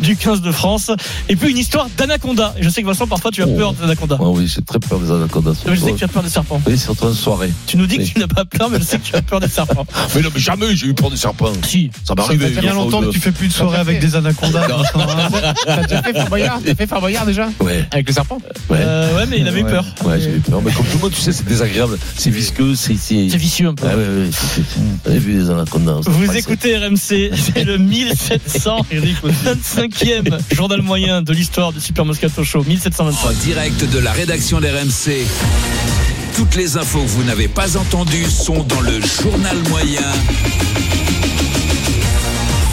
du 0.00 0.16
15 0.16 0.40
de 0.40 0.50
France. 0.52 0.90
Et 1.28 1.36
puis 1.36 1.50
une 1.50 1.58
histoire 1.58 1.88
d'anaconda. 1.96 2.54
Et 2.58 2.62
je 2.62 2.68
sais 2.70 2.82
que 2.82 2.86
Vincent, 2.86 3.06
parfois 3.06 3.25
tu 3.30 3.42
as 3.42 3.46
peur 3.46 3.72
d'anaconda. 3.74 4.16
Ah 4.20 4.24
oui, 4.28 4.46
j'ai 4.46 4.62
très 4.62 4.78
peur 4.78 4.98
des 5.00 5.10
anacondas. 5.10 5.52
Je 5.66 5.74
sais 5.74 5.92
que 5.92 5.98
tu 5.98 6.04
as 6.04 6.08
peur 6.08 6.22
des 6.22 6.28
serpents. 6.30 6.60
Oui, 6.66 6.78
surtout 6.78 7.04
en 7.04 7.12
soirée. 7.14 7.52
Tu 7.66 7.76
nous 7.76 7.86
dis 7.86 7.96
Oui. 7.98 8.08
que 8.08 8.12
tu 8.14 8.18
n'as 8.20 8.26
pas 8.26 8.44
peur, 8.44 8.70
mais 8.70 8.78
je 8.78 8.84
sais 8.84 8.98
que 8.98 9.04
tu 9.04 9.14
as 9.16 9.22
peur 9.22 9.40
des 9.40 9.48
serpents. 9.48 9.86
Mais 10.14 10.22
non, 10.22 10.30
mais 10.34 10.40
jamais 10.40 10.74
j'ai 10.76 10.86
eu 10.86 10.94
peur 10.94 11.10
des 11.10 11.16
serpents. 11.16 11.52
Si. 11.66 11.90
Ça 12.04 12.14
m'est 12.14 12.22
Ça 12.22 12.28
arrivé. 12.28 12.48
fait 12.48 12.60
bien 12.60 12.72
longtemps 12.74 13.00
que 13.02 13.10
tu 13.10 13.18
fais 13.20 13.32
plus 13.32 13.48
de 13.48 13.52
soirée 13.52 13.78
avec 13.78 13.98
des 14.00 14.14
anacondas. 14.16 14.66
T'as 15.66 15.82
déjà 15.82 16.02
fait 16.02 16.12
Fort 16.14 16.28
Boyard 16.28 16.60
T'as 16.64 16.74
fait 16.74 16.86
Fort 16.86 17.00
Boyard 17.00 17.26
déjà 17.26 17.48
Ouais. 17.60 17.86
Avec 17.90 18.06
le 18.08 18.12
serpent 18.14 18.38
Ouais. 18.70 18.78
Euh, 18.80 19.16
ouais, 19.16 19.26
mais 19.26 19.38
il 19.40 19.48
avait 19.48 19.60
eu 19.60 19.64
peur. 19.64 19.84
Ouais, 20.04 20.20
j'ai 20.20 20.30
eu 20.30 20.40
peur. 20.40 20.60
Mais 20.62 20.72
comme 20.72 20.86
tout 20.86 20.96
le 20.96 21.02
monde, 21.02 21.12
tu 21.12 21.20
sais, 21.20 21.32
c'est 21.32 21.46
désagréable. 21.46 21.98
C'est 22.16 22.30
visqueux, 22.30 22.74
c'est. 22.74 22.96
C'est 22.96 23.28
C'est 23.30 23.36
vicieux 23.36 23.68
un 23.68 23.74
peu. 23.74 23.86
Ouais, 23.86 23.94
ouais, 23.94 24.30
c'est- 24.32 24.62
c'est- 25.04 25.18
vu 25.18 25.34
des 25.34 25.50
anacondas. 25.50 26.00
c'est 26.04 26.10
Vous 26.10 26.36
écoutez 26.36 26.76
RMC, 26.76 27.30
c'est 27.54 27.64
le 27.64 27.78
1725e 29.16 30.38
journal 30.52 30.82
moyen 30.82 31.22
de 31.22 31.32
l'histoire 31.32 31.72
du 31.72 31.80
Super 31.80 32.04
Moscato 32.04 32.44
Show. 32.44 32.62
1725. 32.64 33.15
En 33.24 33.32
direct 33.32 33.84
de 33.84 33.98
la 33.98 34.12
rédaction 34.12 34.60
d'RMC. 34.60 35.26
Toutes 36.34 36.54
les 36.54 36.76
infos 36.76 37.00
que 37.00 37.08
vous 37.08 37.24
n'avez 37.24 37.48
pas 37.48 37.76
entendues 37.76 38.30
sont 38.30 38.62
dans 38.64 38.80
le 38.80 39.00
journal 39.00 39.56
moyen. 39.70 40.02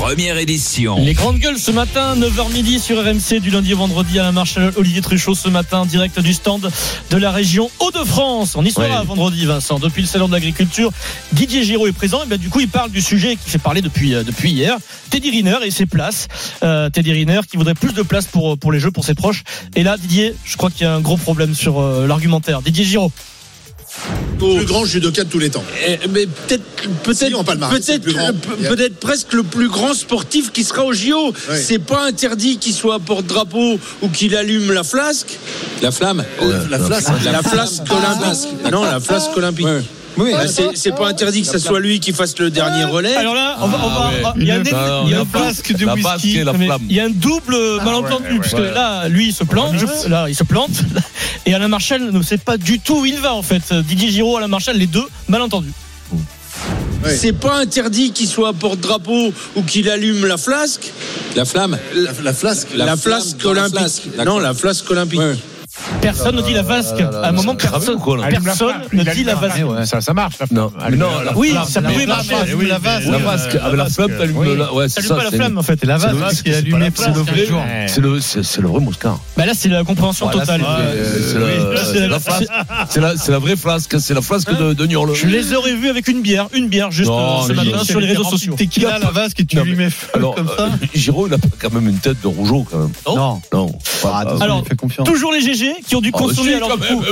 Première 0.03 0.37
édition. 0.37 0.97
Les 0.99 1.13
grandes 1.13 1.37
gueules 1.39 1.57
ce 1.57 1.71
matin, 1.71 2.17
9h 2.17 2.51
midi 2.51 2.77
sur 2.77 3.01
RMC, 3.01 3.39
du 3.39 3.51
lundi 3.51 3.73
au 3.73 3.77
vendredi 3.77 4.19
à 4.19 4.23
la 4.23 4.33
marche 4.33 4.57
Olivier 4.75 4.99
Truchot 5.01 5.33
ce 5.33 5.47
matin, 5.47 5.85
direct 5.85 6.19
du 6.19 6.33
stand 6.33 6.69
de 7.09 7.17
la 7.17 7.31
région 7.31 7.71
Hauts-de-France. 7.79 8.57
On 8.57 8.65
y 8.65 8.71
sera 8.71 8.83
Ouais. 8.99 9.05
vendredi, 9.05 9.45
Vincent. 9.45 9.79
Depuis 9.79 10.01
le 10.01 10.07
salon 10.09 10.27
de 10.27 10.33
l'agriculture, 10.33 10.91
Didier 11.31 11.63
Giraud 11.63 11.87
est 11.87 11.93
présent. 11.93 12.21
Et 12.21 12.27
bien, 12.27 12.35
du 12.35 12.49
coup, 12.49 12.59
il 12.59 12.67
parle 12.67 12.91
du 12.91 13.01
sujet 13.01 13.37
qui 13.37 13.49
fait 13.49 13.59
parler 13.59 13.81
depuis, 13.81 14.13
euh, 14.13 14.23
depuis 14.23 14.51
hier. 14.51 14.77
Teddy 15.09 15.31
Riner 15.31 15.59
et 15.63 15.71
ses 15.71 15.85
places. 15.85 16.27
Euh, 16.63 16.89
Teddy 16.89 17.13
Riner 17.13 17.39
qui 17.49 17.55
voudrait 17.55 17.73
plus 17.73 17.93
de 17.93 18.01
place 18.01 18.25
pour, 18.25 18.57
pour 18.57 18.73
les 18.73 18.81
jeux, 18.81 18.91
pour 18.91 19.05
ses 19.05 19.15
proches. 19.15 19.43
Et 19.73 19.83
là, 19.83 19.95
Didier, 19.97 20.35
je 20.43 20.57
crois 20.57 20.69
qu'il 20.69 20.81
y 20.81 20.85
a 20.85 20.93
un 20.93 20.99
gros 20.99 21.15
problème 21.17 21.55
sur 21.55 21.79
euh, 21.79 22.07
l'argumentaire. 22.07 22.61
Didier 22.61 22.83
Giraud. 22.83 23.11
Le 24.41 24.57
plus 24.57 24.65
grand 24.65 24.83
judoka 24.85 25.23
de 25.23 25.29
tous 25.29 25.39
les 25.39 25.49
temps. 25.49 25.63
Eh, 25.87 25.99
mais 26.09 26.25
peut-être, 26.25 26.63
peut-être, 27.03 27.29
le 27.29 27.43
peut-être, 27.69 28.07
euh, 28.07 28.69
peut-être 28.69 28.95
presque 28.97 29.31
le 29.33 29.43
plus 29.43 29.69
grand 29.69 29.93
sportif 29.93 30.51
qui 30.51 30.63
sera 30.63 30.83
au 30.83 30.91
JO. 30.93 31.33
C'est 31.55 31.79
pas 31.79 32.05
interdit 32.05 32.57
qu'il 32.57 32.73
soit 32.73 32.95
à 32.95 32.99
porte-drapeau 32.99 33.79
ou 34.01 34.09
qu'il 34.09 34.35
allume 34.35 34.71
la 34.71 34.83
flasque. 34.83 35.37
La 35.81 35.91
flamme. 35.91 36.25
La 36.69 36.79
flasque. 36.79 37.11
La 37.23 37.41
flasque 37.41 37.83
olympique. 37.89 38.71
Non, 38.71 38.83
la 38.83 38.99
flasque 38.99 39.37
olympique. 39.37 39.67
Oui. 40.17 40.31
Bah, 40.31 40.47
c'est, 40.47 40.69
c'est 40.75 40.91
pas 40.95 41.07
interdit 41.07 41.41
que 41.41 41.47
ce 41.47 41.59
soit 41.59 41.79
lui 41.79 41.99
qui 41.99 42.13
fasse 42.13 42.37
le 42.39 42.49
dernier 42.49 42.85
relais. 42.85 43.15
Alors 43.15 43.33
là, 43.35 43.57
on 43.61 43.67
va, 43.67 43.77
on 43.83 43.89
va- 43.89 44.11
Ah 44.23 44.29
ouais. 44.29 44.33
il 44.37 44.47
y 44.47 44.51
a 44.51 44.57
Une- 44.57 44.65
il 44.65 44.71
y 44.71 44.73
a 44.73 44.77
un 44.77 45.03
la 45.07 45.23
de 45.23 45.85
La 45.85 45.93
whisky. 45.93 46.43
la 46.43 46.53
il 46.89 46.95
y 46.95 46.99
a 46.99 47.05
un 47.05 47.09
double 47.09 47.57
malentendu, 47.83 48.39
puisque 48.39 48.57
là, 48.57 49.07
lui, 49.07 49.27
il 49.27 49.33
se 49.33 49.43
plante, 49.43 49.73
là, 50.07 50.25
il 50.29 50.35
se 50.35 50.43
plante, 50.43 50.71
et 51.45 51.53
Alain 51.53 51.67
Marchal 51.67 52.11
ne 52.11 52.21
sait 52.21 52.37
pas 52.37 52.57
du 52.57 52.79
tout 52.79 53.01
où 53.01 53.05
il 53.05 53.19
va, 53.19 53.33
en 53.33 53.43
fait. 53.43 53.73
Didier 53.73 54.09
Giraud, 54.09 54.37
Alain 54.37 54.47
Marchal, 54.47 54.77
les 54.77 54.87
deux, 54.87 55.05
malentendus. 55.27 55.71
C'est 57.05 57.33
pas 57.33 57.57
interdit 57.57 58.11
qu'il 58.11 58.27
soit 58.27 58.53
porte-drapeau 58.53 59.33
ou 59.55 59.61
qu'il 59.63 59.89
allume 59.89 60.25
la 60.25 60.37
flasque. 60.37 60.91
La 61.35 61.43
flamme. 61.43 61.77
La, 61.95 62.11
la 62.23 62.33
flasque. 62.33 62.69
La, 62.75 62.95
flasque 62.95 63.43
olympique. 63.43 64.03
non, 64.25 64.39
la 64.39 64.53
flasque 64.53 64.89
olympique. 64.89 65.19
Personne 66.01 66.35
ne 66.35 66.41
dit 66.41 66.53
la 66.53 66.61
vasque. 66.61 66.99
À 67.01 67.27
un 67.29 67.31
moment, 67.31 67.55
personne, 67.55 67.99
personne 68.43 68.73
ne 68.93 69.03
dit 69.03 69.23
la 69.23 69.35
vasque. 69.35 69.61
Ça, 69.85 70.01
ça 70.01 70.13
marche. 70.13 70.35
Non, 70.51 70.71
Oui, 71.35 71.53
ça 71.67 71.81
pouvait 71.81 72.05
marcher. 72.05 72.35
la 72.67 72.77
vasque. 72.79 73.07
La 73.09 73.17
vasque, 73.17 73.55
avec 73.55 73.77
la 73.77 73.85
flamme, 73.89 74.11
t'allumes 74.17 74.37
Oui. 74.37 74.47
le. 74.55 74.71
Ouais, 74.73 74.89
c'est 74.89 74.95
T'allumes 74.95 75.09
ça. 75.09 75.15
pas 75.15 75.23
la 75.23 75.31
flamme, 75.31 75.57
en 75.57 75.63
fait. 75.63 75.79
C'est 75.79 75.85
la 75.87 75.97
vasque 75.97 76.41
c'est 76.43 76.61
le. 76.61 77.87
C'est 77.87 78.01
le, 78.01 78.19
c'est 78.19 78.43
c'est 78.43 78.61
le 78.61 78.67
vrai 78.67 78.79
Moscar. 78.79 79.19
Bah 79.37 79.45
là, 79.45 79.53
c'est 79.55 79.69
la 79.69 79.83
compréhension 79.83 80.27
totale. 80.29 80.61
C'est 82.89 82.99
la- 83.31 83.39
vraie 83.39 83.55
flasque. 83.55 83.99
C'est 83.99 84.13
la 84.13 84.21
flasque 84.21 84.51
de, 84.51 84.85
Niorle. 84.85 85.13
Je 85.13 85.27
les 85.27 85.53
aurais 85.53 85.75
vus 85.75 85.89
avec 85.89 86.07
une 86.07 86.21
bière, 86.21 86.47
une 86.53 86.67
bière 86.67 86.91
juste 86.91 87.09
Non, 87.09 87.43
euh, 87.43 87.47
ce 87.47 87.53
matin 87.53 87.83
sur 87.83 87.99
les 87.99 88.07
réseaux 88.07 88.23
sociaux. 88.23 88.55
Tequila, 88.57 88.99
la 88.99 89.11
vasque 89.11 89.39
et 89.41 89.45
tu 89.45 89.59
lui 89.61 89.75
mets 89.75 89.89
comme 90.13 90.47
ça. 90.47 90.63
euh, 90.63 90.69
Giraud, 90.93 91.27
il 91.27 91.33
a 91.33 91.37
quand 91.59 91.73
même 91.73 91.87
une 91.89 91.97
tête 91.97 92.21
de 92.21 92.27
rougeau, 92.27 92.65
quand 92.69 92.77
même. 92.79 92.91
Non? 93.07 93.41
Non. 93.53 93.71
Ah, 94.05 94.23
Alors. 94.41 94.63
Toujours 95.05 95.31
les 95.31 95.41
GG 95.41 95.72
qui 95.85 95.95
ont 95.95 96.01
dû 96.01 96.11
Oh, 96.13 96.17
consommer. 96.17 96.51
si, 96.51 96.55
alors, 96.55 96.77
du 96.77 96.87
coup, 96.87 97.03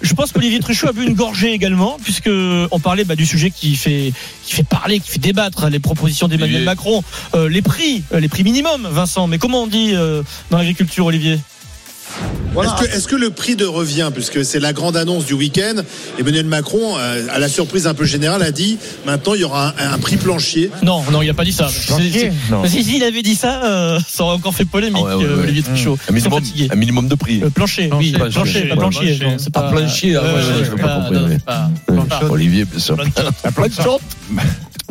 je 0.00 0.14
pense 0.14 0.32
qu'Olivier 0.32 0.60
Truchot 0.60 0.88
a 0.88 0.92
bu 0.92 1.04
une 1.06 1.14
gorgée 1.14 1.52
également, 1.52 1.98
puisque 2.02 2.30
on 2.30 2.80
parlait 2.80 3.04
bah, 3.04 3.16
du 3.16 3.26
sujet 3.26 3.50
qui 3.50 3.74
fait 3.76 4.12
qui 4.44 4.54
fait 4.54 4.66
parler, 4.66 5.00
qui 5.00 5.10
fait 5.10 5.18
débattre 5.18 5.64
hein, 5.64 5.70
les 5.70 5.80
propositions 5.80 6.28
d'Emmanuel. 6.28 6.64
Macron, 6.64 7.02
euh, 7.34 7.48
les 7.48 7.62
prix, 7.62 8.02
euh, 8.12 8.20
les 8.20 8.28
prix 8.28 8.44
minimum, 8.44 8.88
Vincent. 8.90 9.26
Mais 9.26 9.38
comment 9.38 9.62
on 9.62 9.66
dit 9.66 9.92
euh, 9.94 10.22
dans 10.50 10.58
l'agriculture, 10.58 11.06
Olivier? 11.06 11.38
Est-ce 12.92 13.06
que, 13.06 13.14
le 13.16 13.30
prix 13.30 13.54
de 13.56 13.64
revient, 13.64 14.10
puisque 14.12 14.44
c'est 14.44 14.58
la 14.58 14.72
grande 14.72 14.96
annonce 14.96 15.24
du 15.26 15.34
week-end, 15.34 15.74
Emmanuel 16.18 16.46
Macron, 16.46 16.96
euh, 16.98 17.26
à 17.32 17.38
la 17.38 17.48
surprise 17.48 17.86
un 17.86 17.94
peu 17.94 18.04
générale, 18.04 18.42
a 18.42 18.50
dit 18.50 18.78
maintenant 19.06 19.34
il 19.34 19.40
y 19.42 19.44
aura 19.44 19.74
un, 19.78 19.92
un 19.92 19.98
prix 19.98 20.16
plancher. 20.16 20.70
Non, 20.82 21.02
non, 21.12 21.22
il 21.22 21.30
a 21.30 21.34
pas 21.34 21.44
dit 21.44 21.52
ça. 21.52 21.70
Non. 21.90 21.98
Si, 22.66 22.82
si, 22.82 22.96
il 22.96 23.04
avait 23.04 23.22
dit 23.22 23.34
ça, 23.36 23.62
euh, 23.64 24.00
ça 24.08 24.24
aurait 24.24 24.34
encore 24.34 24.54
fait 24.54 24.64
polémique, 24.64 25.04
Ah 25.06 25.16
ouais, 25.16 25.24
ouais, 25.24 25.30
euh, 25.30 25.36
ouais. 25.36 25.42
Olivier 25.44 25.62
Truchot. 25.62 25.98
Un 26.08 26.12
minimum, 26.12 26.38
fatigués. 26.42 26.68
un 26.72 26.76
minimum 26.76 27.08
de 27.08 27.14
prix. 27.14 27.42
Euh, 27.44 27.50
plancher, 27.50 27.90
oui, 27.96 28.12
Plancher, 28.12 28.32
plancher, 28.32 28.62
pas 28.68 28.76
plancher, 28.76 28.98
plancher. 29.18 29.24
non, 29.24 29.36
c'est 29.38 29.48
Ah, 29.54 29.60
pas 29.62 29.70
plancher, 29.70 30.16
ah, 30.16 30.22
ouais, 30.22 30.28
ouais, 30.34 30.40
je 30.58 30.64
c'est 30.64 30.82
pas 30.82 30.88
pas- 30.88 32.24
Ouais, 32.24 32.30
Olivier, 32.30 32.64
bien 32.64 32.80
sûr. 32.80 32.96
La 33.44 33.52
planche. 33.52 33.70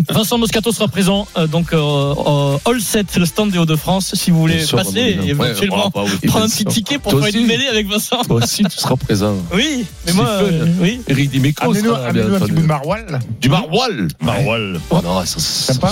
Vincent 0.10 0.38
Moscato 0.38 0.72
sera 0.72 0.88
présent 0.88 1.28
euh, 1.38 1.47
donc 1.47 1.74
euh, 1.74 1.80
au 1.80 2.60
All 2.66 2.82
7, 2.82 3.18
le 3.18 3.26
stand 3.26 3.51
des 3.51 3.58
Hauts-de-France, 3.58 4.16
si 4.16 4.32
vous 4.32 4.39
voulez 4.39 4.64
sûr, 4.64 4.78
passer 4.78 4.99
et 4.99 5.18
Ouais, 5.20 5.30
éventuellement 5.30 5.91
oui, 5.95 6.28
prendre 6.28 6.45
un 6.45 6.49
petit 6.49 6.66
ticket 6.66 6.97
pour 6.97 7.12
Toi 7.12 7.22
faire 7.22 7.30
aussi. 7.30 7.39
une 7.41 7.47
mêlée 7.47 7.68
avec 7.68 7.88
Vincent. 7.88 8.22
Toi 8.24 8.38
aussi, 8.43 8.64
tu 8.64 8.78
seras 8.78 8.95
présent. 8.95 9.36
Oui, 9.53 9.86
mais 10.05 10.14
moi, 10.14 10.28
euh, 10.28 10.66
oui. 10.80 11.01
Eric 11.08 11.30
Dimeco 11.30 11.64
Amenez-nous 11.66 11.93
un 11.93 12.12
petit 12.12 12.36
entendu. 12.36 12.51
bout 12.53 12.62
de 12.62 12.68
maroilles. 12.68 13.05
Du 13.41 13.49
maroilles. 13.49 14.08
Maroilles. 14.22 14.80
Oh 14.89 14.99
non, 15.03 15.20
ça, 15.26 15.39
ça, 15.39 15.74
Sympa. 15.74 15.91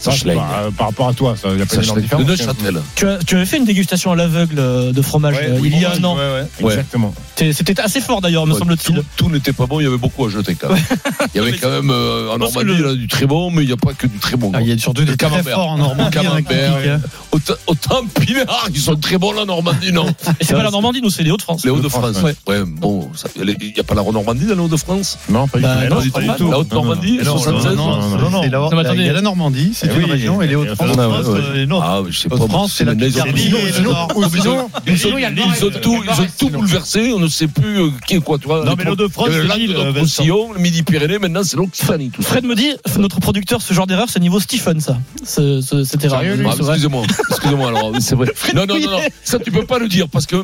Ça, 0.00 0.10
Ça, 0.10 0.16
schlingue. 0.16 0.36
par, 0.36 0.58
euh, 0.58 0.70
rapport 0.86 1.08
à 1.08 1.12
toi, 1.14 1.34
ça, 1.36 1.48
il 1.50 1.56
n'y 1.56 1.62
a 1.62 1.66
pas 1.66 1.76
différence. 1.76 2.24
De 2.24 2.30
Neuchâtel. 2.30 2.80
Tu, 2.94 3.06
as- 3.06 3.18
tu 3.18 3.36
avais 3.36 3.46
fait 3.46 3.58
une 3.58 3.64
dégustation 3.66 4.12
à 4.12 4.16
l'aveugle 4.16 4.56
euh, 4.58 4.92
de 4.92 5.02
fromage 5.02 5.36
Ouais, 5.36 5.46
euh, 5.50 5.58
oui, 5.60 5.70
il 5.74 5.80
y 5.80 5.84
a 5.84 5.92
un 5.92 6.04
an. 6.04 6.16
ouais, 6.16 6.20
ouais, 6.20 6.64
Ouais. 6.64 6.72
Exactement. 6.72 7.14
C'était 7.36 7.80
assez 7.80 8.00
fort 8.00 8.20
d'ailleurs, 8.20 8.46
me 8.46 8.54
semble-t-il. 8.54 8.96
Tout, 8.96 9.04
tout 9.16 9.30
n'était 9.30 9.52
pas 9.52 9.66
bon, 9.66 9.80
il 9.80 9.84
y 9.84 9.86
avait 9.86 9.96
beaucoup 9.98 10.26
à 10.26 10.28
jeter 10.30 10.54
quand 10.54 10.68
même. 10.70 10.82
Il 11.34 11.38
y 11.42 11.46
avait 11.46 11.56
quand 11.58 11.70
même 11.70 11.90
euh, 11.90 12.30
en 12.32 12.38
Normandie 12.38 12.64
le- 12.66 12.84
là, 12.88 12.94
du 12.94 13.08
très 13.08 13.26
bon, 13.26 13.50
mais 13.50 13.62
il 13.62 13.66
n'y 13.66 13.72
a 13.72 13.76
pas 13.76 13.92
que 13.92 14.06
du 14.06 14.18
très 14.18 14.36
bon. 14.36 14.50
Ah, 14.54 14.60
il 14.60 14.68
y 14.68 14.72
a 14.72 14.78
surtout 14.78 15.04
des 15.04 15.16
très 15.16 15.42
forts 15.42 15.68
en 15.70 15.78
Normandie. 15.78 16.02
Hein, 16.02 16.10
camembert. 16.10 16.72
hein. 16.96 17.00
Autant, 17.32 17.54
autant 17.66 18.00
Pinard, 18.20 18.68
ils 18.74 18.80
sont 18.80 18.96
très 18.96 19.16
bons 19.18 19.32
la 19.32 19.44
Normandie, 19.44 19.92
non 19.92 20.06
Et 20.40 20.44
c'est 20.44 20.54
pas 20.54 20.62
la 20.62 20.70
Normandie, 20.70 21.00
nous, 21.02 21.10
c'est 21.10 21.22
les 21.22 21.30
Hauts-de-France. 21.30 21.64
Les 21.64 21.70
Hauts-de-France. 21.70 22.22
Ouais. 22.22 22.34
Ouais, 22.48 22.62
bon, 22.66 23.10
il 23.36 23.44
n'y 23.44 23.80
a 23.80 23.84
pas 23.84 23.94
la 23.94 24.02
Normandie 24.02 24.46
dans 24.46 24.54
les 24.54 24.60
Hauts-de-France 24.60 25.18
Non, 25.28 25.46
pas 25.48 25.58
du 25.58 25.64
Bah, 25.64 25.76
tout. 26.36 26.50
La 26.50 26.58
Haute-Normandie, 26.58 27.18
Non, 27.18 27.24
non, 27.34 27.38
76 27.38 27.76
non, 27.76 28.18
non, 28.18 28.30
non, 28.30 28.42
il 28.94 29.04
y 29.06 29.08
a 29.08 29.12
la 29.12 29.20
Normandie, 29.20 29.72
c'est 29.74 29.88
Une 29.90 30.04
oui, 30.04 30.10
région, 30.10 30.42
et 30.42 30.46
les 30.46 30.54
Hauts-de-France, 30.54 30.96
Ah, 30.98 31.08
ouais, 31.08 31.28
ouais. 31.28 31.40
euh, 31.56 31.66
non. 31.66 31.80
Ah, 31.82 32.02
je 32.08 32.18
sais 32.18 32.28
pas. 32.28 32.36
Haute-France, 32.36 32.74
c'est 32.76 32.84
la 32.84 32.92
Sinon, 32.92 33.58
ils 35.18 35.64
ont- 35.64 35.70
tout, 35.80 36.02
ils 36.04 36.46
ont 36.46 36.50
bouleversé. 36.50 37.12
On 37.12 37.18
ne 37.18 37.28
sait 37.28 37.46
plus 37.48 37.80
euh, 37.80 37.88
qui 38.06 38.16
est 38.16 38.20
quoi. 38.20 38.38
Tu 38.38 38.46
vois, 38.46 38.64
Non, 38.64 38.74
mais 38.76 38.84
il 38.84 38.88
y 38.88 39.74
avait 39.74 39.90
le 39.92 39.98
euh. 39.98 40.00
Roussillon, 40.00 40.52
le 40.52 40.60
Midi-Pyrénées. 40.60 41.18
Maintenant, 41.18 41.42
c'est 41.44 41.56
l'Occitanie. 41.56 42.10
Fred 42.20 42.44
me 42.44 42.54
dit, 42.54 42.72
notre 42.98 43.20
producteur, 43.20 43.62
ce 43.62 43.72
genre 43.74 43.86
d'erreur, 43.86 44.06
c'est 44.10 44.20
niveau 44.20 44.40
Stephen, 44.40 44.80
ça. 44.80 44.92
Lui 44.92 45.22
Ah, 45.22 46.52
C'est 46.56 46.62
vrai. 46.62 46.74
excusez-moi, 46.74 47.02
excusez-moi 47.30 47.68
alors, 47.68 47.92
c'est 48.00 48.14
vrai. 48.14 48.26
Non, 48.54 48.66
non, 48.66 48.78
non, 48.80 48.98
ça 49.24 49.38
tu 49.38 49.50
peux 49.50 49.64
pas 49.64 49.78
le 49.78 49.88
dire 49.88 50.08
parce 50.08 50.26
que 50.26 50.36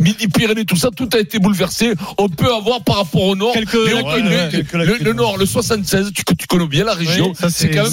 Midi-Pyrénées, 0.00 0.64
tout 0.64 0.76
ça, 0.76 0.88
tout 0.94 1.08
a 1.14 1.18
été 1.18 1.38
bouleversé. 1.38 1.92
On 2.18 2.28
peut 2.28 2.52
avoir 2.54 2.82
par 2.82 2.96
rapport 2.96 3.22
au 3.22 3.36
Nord, 3.36 3.52
Quelques 3.52 3.74
le, 3.74 5.12
Nord, 5.12 5.36
le 5.36 5.46
76, 5.46 6.12
tu, 6.14 6.24
tu 6.36 6.46
connais 6.46 6.66
bien 6.66 6.84
la 6.84 6.94
région. 6.94 7.28
Oui, 7.30 7.34
ça, 7.38 7.50
c'est 7.50 7.68
c'est- 7.68 7.70
quand 7.70 7.82
même 7.84 7.92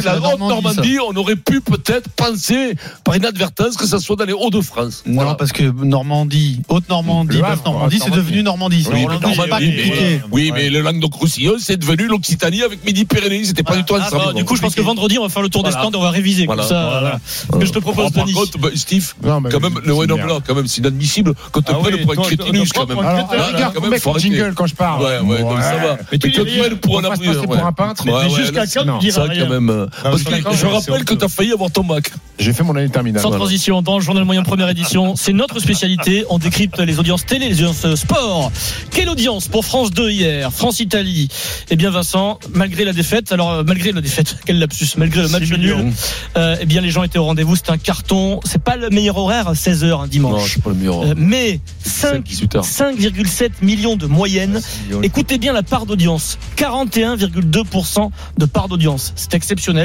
c'est 0.00 0.06
Normandie. 0.06 0.26
la 0.26 0.32
haute 0.34 0.38
Normandie, 0.40 0.76
Normandie. 0.76 0.98
On 1.08 1.16
aurait 1.16 1.36
pu 1.36 1.60
peut-être 1.60 2.08
penser 2.10 2.74
par 3.04 3.16
inadvertance 3.16 3.76
que 3.76 3.86
ça 3.86 3.98
soit 3.98 4.16
dans 4.16 4.24
les 4.24 4.32
Hauts-de-France. 4.32 5.02
Non, 5.06 5.34
parce 5.34 5.52
que 5.52 5.62
Normandie, 5.84 6.60
Haute-Normandie, 6.68 7.36
Le 7.38 7.44
Havre, 7.44 7.56
Basse-Normandie, 7.56 8.00
c'est 8.04 8.10
devenu 8.10 8.42
Normandie. 8.42 8.86
Oui, 8.92 9.02
Normandie, 9.02 9.24
mais 9.26 9.30
j'ai 9.32 9.36
pas 9.36 9.46
Normandie, 9.48 9.66
compliqué. 9.76 9.96
mais- 10.00 10.20
oui, 10.30 10.50
mais 10.54 10.70
le 10.70 10.80
Languedoc-Roussillon, 10.80 11.54
c'est 11.58 11.76
devenu 11.76 12.06
l'Occitanie 12.06 12.62
avec 12.62 12.84
Midi-Pyrénées. 12.84 13.44
C'était 13.44 13.62
pas 13.62 13.76
du 13.76 13.84
tout 13.84 13.94
Ah, 13.96 14.06
ensemble. 14.06 14.34
du 14.34 14.44
coup, 14.44 14.56
je 14.56 14.60
pense 14.62 14.74
que 14.74 14.80
vendredi, 14.82 15.18
on 15.18 15.22
va 15.22 15.28
faire 15.28 15.42
le 15.42 15.48
tour 15.48 15.62
des 15.62 15.70
stands 15.70 15.90
et 15.90 15.96
on 15.96 16.00
va 16.00 16.10
réviser. 16.10 16.46
Voilà. 16.46 16.62
Comme 16.62 16.70
ça. 16.70 17.18
Ce 17.52 17.58
que 17.58 17.66
je 17.66 17.72
te 17.72 17.78
propose, 17.78 18.06
Oh, 18.08 18.10
par 18.10 18.24
Denis. 18.24 18.34
contre, 18.34 18.58
bah, 18.58 18.68
Steve, 18.74 19.14
quand 19.22 19.40
même, 19.40 19.80
le 19.84 19.94
merde. 20.06 20.28
non, 20.28 20.40
quand 20.46 20.54
même, 20.54 20.66
c'est 20.66 20.78
inadmissible 20.80 21.34
quand 21.52 21.62
tu 21.62 21.72
Ah 21.74 21.78
oui, 21.82 22.04
pour 22.04 22.12
un 22.12 22.16
crétinus, 22.16 22.72
quand 22.72 22.86
même. 22.86 22.98
rigueur, 22.98 23.72
quand 23.74 23.80
même, 23.80 24.18
jingle 24.18 24.54
quand 24.54 24.66
je 24.66 24.74
parle. 24.74 25.02
Ouais, 25.02 25.18
ouais, 25.20 25.40
donc 25.40 25.60
ça 25.60 25.76
va. 25.76 25.98
Mais 26.12 26.18
tu 26.18 26.30
tu 26.32 26.40
mets 26.42 26.70
pour 26.76 26.98
un 26.98 27.72
peintre. 27.72 28.04
Ouais, 28.06 28.12
Mais 28.12 28.32
ouais, 28.32 28.40
jusqu'à 28.40 28.66
quand 28.66 28.98
tu 28.98 29.06
diras 29.06 29.28
quand 29.28 29.48
même. 29.48 29.85
Euh, 29.86 30.10
Parce 30.10 30.22
que 30.22 30.30
je 30.34 30.56
c'est 30.56 30.66
rappelle 30.66 31.04
que 31.04 31.14
tu 31.14 31.24
as 31.24 31.28
failli 31.28 31.52
avoir 31.52 31.70
ton 31.70 31.84
bac. 31.84 32.10
J'ai 32.38 32.52
fait 32.52 32.62
mon 32.62 32.76
année 32.76 32.88
terminale. 32.88 33.22
Sans 33.22 33.28
voilà. 33.28 33.44
transition, 33.44 33.82
dans 33.82 33.98
le 33.98 34.04
journal 34.04 34.24
moyen 34.24 34.42
première 34.42 34.68
édition, 34.68 35.16
c'est 35.16 35.32
notre 35.32 35.58
spécialité. 35.60 36.24
On 36.28 36.38
décrypte 36.38 36.78
les 36.80 36.98
audiences 36.98 37.24
télé, 37.24 37.48
les 37.48 37.62
audiences 37.62 37.94
sport. 37.94 38.52
Quelle 38.90 39.08
audience 39.08 39.48
pour 39.48 39.64
France 39.64 39.90
2 39.90 40.10
hier, 40.10 40.52
France-Italie 40.52 41.28
Eh 41.70 41.76
bien, 41.76 41.90
Vincent, 41.90 42.38
malgré 42.54 42.84
la 42.84 42.92
défaite, 42.92 43.32
alors 43.32 43.52
euh, 43.52 43.62
malgré 43.66 43.92
la 43.92 44.00
défaite, 44.00 44.36
quel 44.46 44.58
lapsus, 44.58 44.96
malgré 44.96 45.22
le 45.22 45.28
match 45.28 45.50
nul, 45.50 45.92
euh, 46.36 46.56
eh 46.60 46.66
bien, 46.66 46.80
les 46.80 46.90
gens 46.90 47.02
étaient 47.02 47.18
au 47.18 47.24
rendez-vous. 47.24 47.56
C'est 47.56 47.70
un 47.70 47.78
carton. 47.78 48.40
C'est 48.44 48.62
pas 48.62 48.76
le 48.76 48.90
meilleur 48.90 49.16
horaire, 49.16 49.52
16 49.54 49.84
h 49.84 49.92
un 49.92 49.98
Non, 49.98 50.06
dimanche. 50.06 50.54
c'est 50.54 50.62
pas 50.62 50.70
le 50.70 50.76
meilleur. 50.76 51.02
Euh, 51.02 51.14
mais 51.16 51.60
5 51.84 52.22
18 52.22 52.56
heures. 52.56 52.64
5,7 52.64 53.50
millions 53.62 53.96
de 53.96 54.06
moyenne. 54.06 54.60
Écoutez 55.02 55.38
bien 55.38 55.52
la 55.52 55.62
part 55.62 55.86
d'audience. 55.86 56.38
41,2% 56.56 58.10
de 58.38 58.44
part 58.44 58.68
d'audience. 58.68 59.12
C'est 59.16 59.34
exceptionnel. 59.34 59.75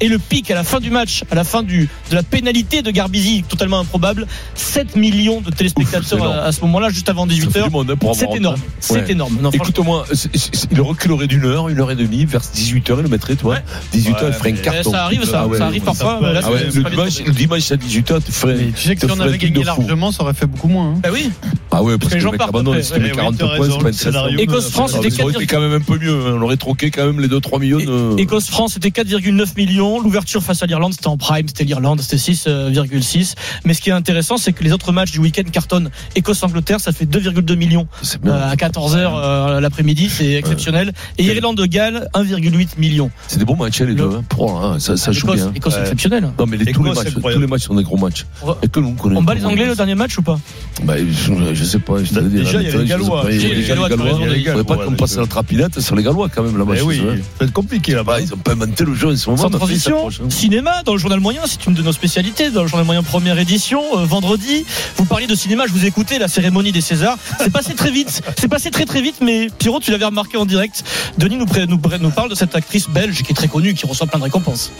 Et 0.00 0.08
le 0.08 0.18
pic 0.18 0.50
à 0.50 0.54
la 0.54 0.64
fin 0.64 0.80
du 0.80 0.90
match, 0.90 1.24
à 1.30 1.34
la 1.34 1.44
fin 1.44 1.62
du, 1.62 1.88
de 2.10 2.14
la 2.14 2.22
pénalité 2.22 2.82
de 2.82 2.90
Garbizi, 2.90 3.42
totalement 3.48 3.80
improbable, 3.80 4.26
7 4.54 4.96
millions 4.96 5.40
de 5.40 5.46
c'est 5.50 5.56
téléspectateurs 5.56 6.18
énorme. 6.18 6.36
à, 6.38 6.42
à 6.44 6.52
ce 6.52 6.60
moment-là, 6.62 6.88
juste 6.90 7.08
avant 7.08 7.26
Ça 7.28 7.34
fait 7.34 7.40
18h. 7.40 7.64
du 7.64 7.70
monde, 7.70 7.90
hein, 7.90 7.96
pour 7.96 8.10
avoir 8.10 8.30
C'est 8.30 8.36
énorme. 8.36 8.56
C'est 8.80 8.94
Ouais. 8.94 9.12
énorme. 9.12 9.34
Non, 9.40 9.50
franchement, 9.50 9.64
Écoute-moi, 9.64 10.04
c'est- 10.12 10.36
c'est- 10.36 10.68
il 10.70 10.80
reculerait 10.80 11.26
d'une 11.26 11.44
heure, 11.44 11.68
une 11.68 11.80
heure 11.80 11.90
et 11.90 11.96
demie, 11.96 12.24
vers 12.24 12.40
18h, 12.40 12.96
il 12.98 13.02
le 13.02 13.08
mettrait, 13.08 13.36
toi. 13.36 13.56
18h, 13.92 14.24
il 14.28 14.32
ferait 14.34 14.52
un 14.52 14.56
carton. 14.56 14.90
ça 14.92 15.04
arrive, 15.04 15.24
ça, 15.24 15.40
Ah 15.42 15.46
ouais. 15.46 15.58
ça 15.58 15.66
arrive 15.66 15.82
parfois. 15.82 16.18
mais 16.22 16.32
là, 16.32 16.40
Ah 16.42 16.50
ouais, 16.50 16.58
c'est- 16.58 16.70
c'est 16.70 16.76
le, 16.78 16.82
pas 16.84 16.90
dimanche, 16.90 17.18
le 17.24 17.32
dimanche 17.32 17.72
à 17.72 17.76
18h, 17.76 18.20
tu 18.24 18.32
ferais. 18.32 18.54
Mais 18.56 18.72
tu 18.72 18.82
sais 18.88 18.94
que 18.96 19.06
si 19.06 19.12
on 19.12 19.20
avait 19.20 19.38
gagné 19.38 19.62
largement, 19.64 20.12
ça 20.12 20.22
aurait 20.22 20.34
fait 20.34 20.46
beaucoup 20.46 20.68
moins. 20.68 20.94
hein. 20.94 21.00
Bah 21.02 21.08
oui. 21.12 21.30
Ah 21.70 21.82
ouais, 21.82 21.94
que 21.94 21.98
parce 21.98 22.12
les 22.12 22.18
que 22.18 22.22
gens 22.22 22.28
le 22.28 22.32
mec 22.32 22.38
partent 22.38 22.48
abandonne, 22.50 22.74
après. 22.74 22.82
si 22.84 22.92
tu 22.92 22.98
mets 23.00 23.06
Ouais, 23.10 23.12
40 23.16 23.38
t'as 23.38 23.56
points, 23.56 23.68
c'est 23.70 23.78
pas 23.78 23.84
le 23.88 23.92
scénario. 23.92 24.18
intéressant. 24.32 24.42
Écosse-France, 24.42 24.92
c'était 24.92 25.22
aurait 25.22 25.32
4, 25.34 25.46
quand 25.46 25.60
même 25.60 25.72
un 25.72 25.80
peu 25.80 25.98
mieux. 25.98 26.12
hein. 26.26 26.34
On 26.36 26.42
aurait 26.42 26.56
troqué 26.56 26.90
quand 26.90 27.06
même 27.06 27.20
les 27.20 27.28
2-3 27.28 27.58
millions 27.60 27.78
de. 27.78 28.18
Écosse-France, 28.20 28.72
c'était 28.74 28.90
4,9 29.20 29.56
millions. 29.56 30.00
L'ouverture 30.00 30.42
face 30.42 30.62
à 30.62 30.66
l'Irlande, 30.66 30.92
c'était 30.92 31.08
en 31.08 31.16
prime, 31.16 31.48
c'était 31.48 31.64
l'Irlande, 31.64 32.00
c'était 32.00 32.16
6,6. 32.16 33.34
Mais 33.64 33.74
ce 33.74 33.80
qui 33.80 33.90
est 33.90 33.92
intéressant, 33.92 34.36
c'est 34.36 34.52
que 34.52 34.64
les 34.64 34.72
autres 34.72 34.92
matchs 34.92 35.12
du 35.12 35.18
week-end 35.18 35.42
cartonnent. 35.50 35.90
Écosse-Angleterre, 36.16 36.80
ça 36.80 36.92
fait 36.92 37.04
2,2 37.06 37.54
millions 37.56 37.86
C'est 38.02 38.20
bien. 38.20 38.32
euh, 38.32 38.50
à 38.50 38.54
14h 38.56 39.60
l'après-midi, 39.60 40.08
c'est 40.10 40.32
exceptionnel. 40.34 40.92
Et 41.18 41.24
Irlande-Galles, 41.24 42.08
1,8 42.14 42.78
millions. 42.78 43.10
C'est 43.28 43.38
des 43.38 43.44
bons 43.44 43.56
matchs, 43.56 43.80
hein, 43.80 43.86
les 43.86 43.94
Le- 43.94 43.98
deux. 44.08 44.16
hein. 44.16 44.24
Pour, 44.28 44.62
hein, 44.64 44.78
ça, 44.78 44.96
ça 44.96 45.12
joue 45.12 45.26
bien. 45.32 45.52
Écosse 45.54 45.74
Ouais. 45.74 45.80
exceptionnel. 45.82 46.30
Non, 46.38 46.46
mais 46.46 46.56
les, 46.56 46.72
tous, 46.72 46.82
les 46.82 46.90
matchs, 46.90 46.98
c'est 47.14 47.20
tous 47.20 47.38
les 47.38 47.46
matchs 47.46 47.62
sont 47.62 47.74
des 47.74 47.82
gros 47.82 47.96
matchs. 47.96 48.26
Et 48.62 48.68
que 48.68 48.80
nous. 48.80 48.94
On 49.04 49.22
bat 49.22 49.34
les 49.34 49.44
Anglais 49.44 49.66
le 49.66 49.74
dernier 49.74 49.94
match 49.94 50.16
ou 50.18 50.22
pas 50.22 50.38
Bah, 50.84 50.94
je, 50.98 51.54
je 51.54 51.64
sais 51.64 51.78
pas. 51.78 52.02
Je 52.02 52.10
te 52.14 52.20
Déjà, 52.20 52.60
il 52.62 52.68
y 52.68 52.72
a 52.72 52.76
les 52.78 52.84
Gallois. 52.86 53.24
Il 53.30 53.40
y 53.42 53.44
a 53.44 53.48
les 53.48 53.54
les 53.56 53.62
Gallois, 53.66 53.88
Il 53.90 54.44
faudrait 54.46 54.64
pas 54.64 54.76
qu'on 54.84 54.92
passe 54.92 55.16
la 55.16 55.26
trapinette 55.26 55.80
sur 55.80 55.96
les 55.96 56.02
Gallois, 56.02 56.28
quand 56.28 56.42
même, 56.42 56.56
là-bas. 56.58 56.74
Eh 56.78 56.82
oui, 56.82 57.00
eux, 57.04 57.10
hein. 57.12 57.16
ça 57.16 57.22
va 57.40 57.46
être 57.46 57.52
compliqué 57.52 57.94
là-bas. 57.94 58.10
Bah, 58.16 58.20
ils 58.20 58.32
ont 58.34 58.38
pas 58.38 58.52
inventé 58.52 58.84
le 58.84 58.94
jeu, 58.94 59.09
Sans 59.16 59.50
transition, 59.50 60.08
cinéma 60.28 60.82
dans 60.84 60.92
le 60.92 60.98
journal 60.98 61.20
moyen, 61.20 61.42
c'est 61.46 61.66
une 61.66 61.74
de 61.74 61.82
nos 61.82 61.92
spécialités 61.92 62.50
dans 62.50 62.62
le 62.62 62.68
journal 62.68 62.86
moyen 62.86 63.02
première 63.02 63.38
édition. 63.38 63.82
euh, 63.98 64.04
vendredi, 64.04 64.64
vous 64.96 65.04
parliez 65.04 65.26
de 65.26 65.34
cinéma, 65.34 65.64
je 65.66 65.72
vous 65.72 65.84
ai 65.84 65.88
écouté 65.88 66.18
la 66.18 66.28
cérémonie 66.28 66.72
des 66.72 66.80
Césars. 66.80 67.18
C'est 67.38 67.50
passé 67.52 67.74
très 67.74 67.90
vite, 67.90 68.22
c'est 68.38 68.48
passé 68.48 68.70
très 68.70 68.84
très 68.84 69.02
vite, 69.02 69.16
mais 69.20 69.48
Pierrot, 69.58 69.80
tu 69.80 69.90
l'avais 69.90 70.04
remarqué 70.04 70.36
en 70.36 70.46
direct. 70.46 70.84
Denis 71.18 71.36
nous, 71.36 71.46
nous 71.66 72.10
parle 72.10 72.30
de 72.30 72.34
cette 72.34 72.54
actrice 72.54 72.88
belge 72.88 73.22
qui 73.22 73.32
est 73.32 73.34
très 73.34 73.48
connue, 73.48 73.74
qui 73.74 73.86
reçoit 73.86 74.06
plein 74.06 74.18
de 74.18 74.24
récompenses. 74.24 74.70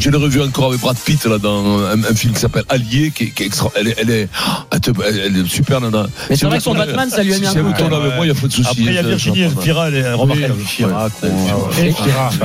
Je 0.00 0.10
l'ai 0.10 0.16
revu 0.16 0.40
encore 0.42 0.66
avec 0.68 0.80
Brad 0.80 0.96
Pitt 0.96 1.24
là 1.26 1.38
dans 1.38 1.78
un, 1.80 2.02
un 2.04 2.14
film 2.14 2.32
qui 2.32 2.40
s'appelle 2.40 2.64
Allié, 2.68 3.10
qui, 3.14 3.24
est- 3.24 3.30
qui 3.30 3.42
est 3.42 3.46
extra. 3.46 3.70
Elle 3.76 3.88
est, 3.88 3.94
elle 3.98 4.10
est, 4.10 4.28
elle 4.70 4.80
te- 4.80 4.90
elle 5.02 5.36
est 5.36 5.48
super 5.48 5.80
nana. 5.80 6.06
Mais 6.30 6.36
Si 6.36 6.40
c'est 6.40 6.46
vrai 6.46 6.58
que 6.58 6.62
son 6.64 6.74
Batman, 6.74 7.10
ça 7.10 7.22
lui 7.22 7.34
a 7.34 7.38
mis 7.38 7.46
un 7.46 7.50
Si 7.50 7.58
coup. 7.58 7.64
vous 7.64 7.72
tournez 7.72 7.96
avec 7.96 8.14
moi, 8.14 8.26
il 8.26 8.30
n'y 8.32 8.36
a 8.38 8.40
pas 8.40 8.46
de 8.46 8.52
souci. 8.52 8.68
Après, 8.70 8.82
il 8.82 8.92
y 8.92 8.98
a 8.98 9.02
Ça, 9.02 9.08
Virginie. 9.08 9.40
Elfira, 9.42 9.88
elle 9.88 9.94
est 9.96 10.12
remarquable. 10.12 10.54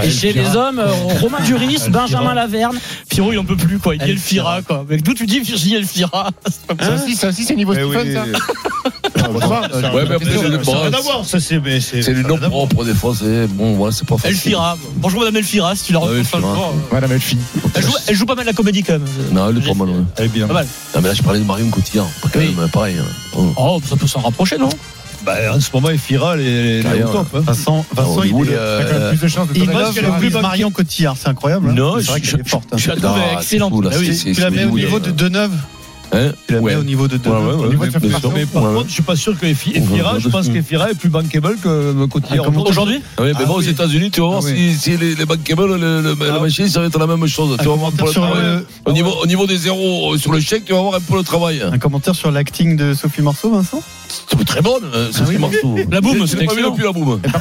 Et, 0.03 0.09
chez 0.09 0.33
les 0.33 0.55
hommes, 0.55 0.79
euh, 0.79 0.91
Romain 1.21 1.39
Duris, 1.45 1.81
Benjamin 1.89 2.33
Laverne. 2.33 2.77
Pierrot, 3.09 3.31
il 3.33 3.39
en 3.39 3.45
peut 3.45 3.55
plus, 3.57 3.79
quoi. 3.79 3.95
Il 3.95 4.01
dit 4.03 4.11
Elfira. 4.11 4.57
Elfira, 4.57 4.61
quoi. 4.63 4.85
Mais 4.89 4.97
d'où 4.97 5.13
tu 5.13 5.25
dis 5.25 5.39
Virginie 5.39 5.75
Elfira 5.75 6.29
Ça 6.79 6.95
aussi, 6.95 7.15
ça 7.15 7.27
aussi, 7.29 7.43
c'est 7.43 7.55
niveau 7.55 7.73
Eh. 7.73 7.83
Stephen, 7.83 8.13
ça. 8.33 8.89
C'est 9.13 9.21
le- 12.11 12.21
les 12.21 12.23
voir. 12.23 12.39
propres, 12.49 12.83
des 12.85 12.93
fois, 12.93 13.13
c'est 13.17 13.47
bon, 13.47 13.73
voilà, 13.75 13.91
c'est 13.93 14.07
pas 14.07 14.17
facile. 14.17 14.35
Elfira. 14.37 14.77
Bonjour 14.97 15.19
Madame 15.19 15.37
Elfira, 15.37 15.75
si 15.75 15.85
tu 15.85 15.93
la 15.93 15.99
Ouais, 15.99 16.05
rencontres 16.05 16.35
Elfira. 16.35 16.71
Madame 16.91 17.11
Elfie. 17.11 17.37
Elle 18.07 18.15
joue, 18.15 18.25
pas 18.25 18.35
mal 18.35 18.45
la 18.45 18.53
comédie 18.53 18.83
quand 18.83 18.93
même. 18.93 19.05
Non, 19.31 19.49
elle 19.49 19.57
est 19.57 19.61
pas 19.67 19.73
mal. 19.73 19.89
Elle 20.17 20.25
est 20.25 20.29
bien. 20.29 20.47
Pas 20.47 20.53
mal. 20.53 20.67
Non, 20.95 21.01
mais 21.01 21.07
là, 21.09 21.13
je 21.13 21.21
parlais 21.21 21.39
de 21.39 21.45
Marion 21.45 21.69
Cotillard. 21.69 22.07
Pas 22.21 22.29
quand 22.33 22.39
même, 22.39 22.69
pareil. 22.71 22.95
hein. 22.99 23.05
Oh. 23.57 23.79
Ça 23.87 23.95
peut 23.95 24.07
s'en 24.07 24.21
rapprocher, 24.21 24.57
non? 24.57 24.69
Bah, 25.25 25.35
en 25.55 25.59
ce 25.59 25.69
moment, 25.73 25.89
Elfira, 25.89 26.33
elle 26.35 26.41
est 26.41 26.45
elle 26.45 26.79
est 26.79 26.83
Carrière. 26.83 27.09
au 27.09 27.13
top. 27.13 27.27
hein. 27.35 27.39
Vincent, 27.45 27.85
Vincent 27.95 28.23
il 28.23 28.49
est. 28.49 28.55
euh, 28.55 28.79
T'as 28.79 28.85
quand 28.93 28.99
même 28.99 29.09
plus 29.09 29.21
de 29.21 29.27
chances 29.29 29.47
de 29.47 29.53
Il 29.55 29.69
pense 29.69 29.93
qu'elle 29.93 30.05
est 30.05 30.17
plus 30.19 30.31
Marion 30.33 30.69
Cotillard, 30.71 31.15
c'est 31.17 31.29
incroyable. 31.29 31.69
hein. 31.69 31.73
Non, 31.73 31.95
c'est 31.99 32.07
vrai 32.07 32.19
je- 32.21 32.31
qu'elle 32.31 32.41
est 32.41 32.49
forte. 32.49 32.65
hein. 32.73 32.77
Je 32.77 32.89
la 32.89 32.95
trouve 32.97 33.11
Ah, 33.17 33.37
excellente. 33.39 33.71
fou, 33.71 33.81
là, 33.81 33.91
oui. 33.97 34.21
Tu 34.33 34.41
la 34.41 34.49
mets 34.49 34.65
au 34.65 34.71
niveau 34.71 34.97
là. 34.99 35.05
de 35.05 35.11
Deneuve. 35.11 35.51
Hein 36.13 36.31
Tu 36.47 36.53
la 36.53 36.59
mets 36.61 36.65
Ouais. 36.65 36.75
au 36.75 36.83
niveau 36.83 37.07
de 37.07 37.13
Ouais, 37.15 37.19
Deneuve. 37.23 37.45
ouais, 37.47 37.53
Au 37.53 37.61
ouais, 37.63 37.69
niveau 37.69 37.85
de. 37.85 38.33
Mais 38.33 38.45
par 38.45 38.63
Ouais, 38.63 38.73
contre, 38.75 38.87
je 38.87 38.93
suis 38.93 39.01
pas 39.03 39.15
sûr 39.15 39.37
que 39.39 39.45
Ouais, 39.45 39.53
je 40.19 40.29
pense 40.29 40.47
ouais. 40.47 40.53
qu'Elfira 40.53 40.91
est 40.91 40.95
plus 40.95 41.09
bankable 41.09 41.57
que 41.57 41.67
euh, 41.67 42.07
Cotillard. 42.07 42.45
Ah, 42.55 42.59
Aujourd'hui 42.59 43.01
Ouais, 43.19 43.31
mais 43.33 43.39
Ah 43.39 43.45
bon, 43.45 43.55
aux 43.55 43.59
oui. 43.59 43.69
États-Unis, 43.69 44.11
tu 44.11 44.21
vas 44.21 44.27
voir 44.27 44.39
Ah 44.43 44.45
oui. 44.47 44.73
si, 44.73 44.91
si 44.91 44.97
les, 44.97 45.15
les 45.15 45.25
bankable, 45.25 45.65
le, 45.65 45.77
le, 45.77 46.01
le- 46.01 46.27
la 46.27 46.35
Ah. 46.35 46.39
machine, 46.39 46.67
ça 46.69 46.79
va 46.81 46.85
être 46.87 46.99
la 46.99 47.07
même 47.07 47.25
chose. 47.27 47.57
Tu 47.59 47.67
vas 47.67 47.75
voir 47.75 47.89
un 47.89 47.95
peu 47.95 48.05
le 48.05 48.11
travail. 48.11 48.41
le- 48.43 48.65
Au, 48.85 48.91
niveau, 48.93 49.11
au 49.21 49.25
niveau 49.25 49.47
des 49.47 49.57
zéros 49.57 50.13
euh, 50.13 50.17
sur 50.17 50.31
le 50.31 50.39
chèque, 50.39 50.65
tu 50.65 50.73
vas 50.73 50.81
voir 50.81 50.95
un 50.95 50.99
peu 50.99 51.15
le 51.17 51.23
travail. 51.23 51.61
Un 51.71 51.77
commentaire 51.77 52.15
sur 52.15 52.31
l'acting 52.31 52.75
de 52.75 52.93
Sophie 52.93 53.21
Marceau, 53.21 53.51
Vincent 53.51 53.81
C'est 54.29 54.45
très 54.45 54.61
bonne, 54.61 54.83
euh, 54.93 55.09
Ah 55.13 55.17
Sophie 55.17 55.37
Marceau. 55.39 55.75
La 55.91 56.01
boum, 56.01 56.27
c'est 56.27 56.39
j'ai 56.39 56.45
pas 56.45 56.53
vu 56.53 56.59
excellent. 56.59 56.71
depuis 56.71 56.83
la 56.83 56.91
boum. 56.91 57.19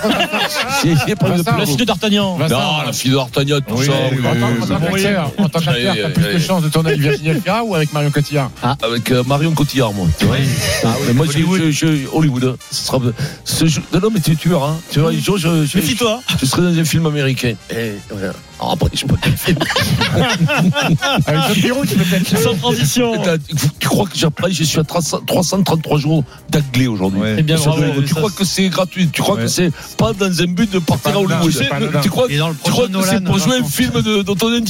La 0.85 1.67
fille 1.67 1.77
de 1.77 1.85
D'Artagnan. 1.85 2.39
Non, 2.39 2.47
la 2.87 2.93
fille 2.93 3.11
d'Artagnan, 3.13 3.59
tout 3.67 3.75
Oui, 3.77 3.87
ça. 3.87 3.93
en 3.93 4.11
oui, 4.11 4.19
tant- 4.23 4.31
en 4.31 4.69
tant 4.79 4.89
oui, 4.93 5.03
qu'acteur, 5.03 5.97
t'as 6.03 6.09
plus 6.11 6.35
de 6.35 6.39
chances 6.39 6.63
de 6.63 6.69
tourner 6.69 6.91
avec 6.91 7.01
Virginie 7.01 7.29
Elfira 7.31 7.63
ou 7.65 7.75
avec 7.75 7.93
Marion 7.93 8.11
Cotillard 8.11 8.51
Avec 8.83 9.11
euh, 9.11 9.23
Marion 9.25 9.53
Cotillard, 9.53 9.93
moi. 9.93 10.07
Tu 10.19 10.25
vois 10.27 10.37
Ah 10.85 10.95
mais 11.07 11.13
moi, 11.15 11.27
je- 11.27 11.33
je- 11.71 11.71
je- 11.71 12.07
Hollywood. 12.13 12.45
hein. 12.45 12.57
Ce 12.71 12.85
sera, 12.87 12.99
ce 13.45 13.65
non, 14.01 14.09
mais 14.13 14.21
tu, 14.21 14.37
tu 14.37 14.49
verras. 14.49 14.71
hein. 14.71 14.81
Tu 14.91 15.01
vois, 15.01 15.13
jour, 15.13 15.37
je, 15.39 15.65
je, 15.67 15.79
Méfie-toi. 15.79 16.21
je 16.41 16.47
serai 16.47 16.63
dans 16.63 16.79
un 16.79 16.85
film 16.85 17.07
américain. 17.07 17.55
Et, 17.71 17.93
voilà. 18.11 18.33
Alors 18.63 18.73
après, 18.75 18.91
je 18.95 19.01
sais 19.01 19.07
pas 19.07 19.17
quel 19.21 19.37
film. 19.37 19.59
Avec 21.27 21.41
John 21.49 21.55
Pirou, 21.55 21.85
tu 21.85 21.97
peux 21.97 22.05
peut-être. 22.05 22.39
Sans 22.39 22.55
transition. 22.55 23.15
Tu 23.81 23.89
crois 23.89 24.07
que 24.07 24.17
j'appareille, 24.17 24.55
je 24.55 24.63
suis 24.63 24.79
à 24.79 24.85
300 24.85 25.21
333 25.27 25.99
jours 25.99 26.23
d'anglais 26.49 26.87
aujourd'hui. 26.87 27.21
Ouais. 27.21 27.35
Eh 27.39 27.43
bien, 27.43 27.57
Sur 27.57 27.73
bravo. 27.73 27.83
Hollywood. 27.87 28.05
Tu 28.07 28.15
crois 28.15 28.31
que 28.31 28.45
c'est 28.45 28.69
gratuit? 28.69 29.09
Tu 29.13 29.21
crois 29.21 29.35
Ouais. 29.35 29.43
que 29.43 29.49
c'est 29.49 29.73
pas 29.97 30.13
dans 30.13 30.27
un 30.43 30.47
but 30.47 30.71
de 30.71 30.79
partir 30.79 31.11
à 31.11 31.13
pas 31.15 31.19
Hollywood 31.19 31.53
pas. 31.69 32.01
Tu 32.03 32.11
crois, 32.11 32.29
le 32.29 32.35
tu 32.63 32.71
crois 32.71 32.87
que 32.89 33.03
c'est 33.03 33.25
pour 33.25 33.39
jouer 33.39 33.57
un 33.59 33.65
film 33.65 34.01
de, 34.01 34.23
ton 34.23 34.49
le 34.49 34.61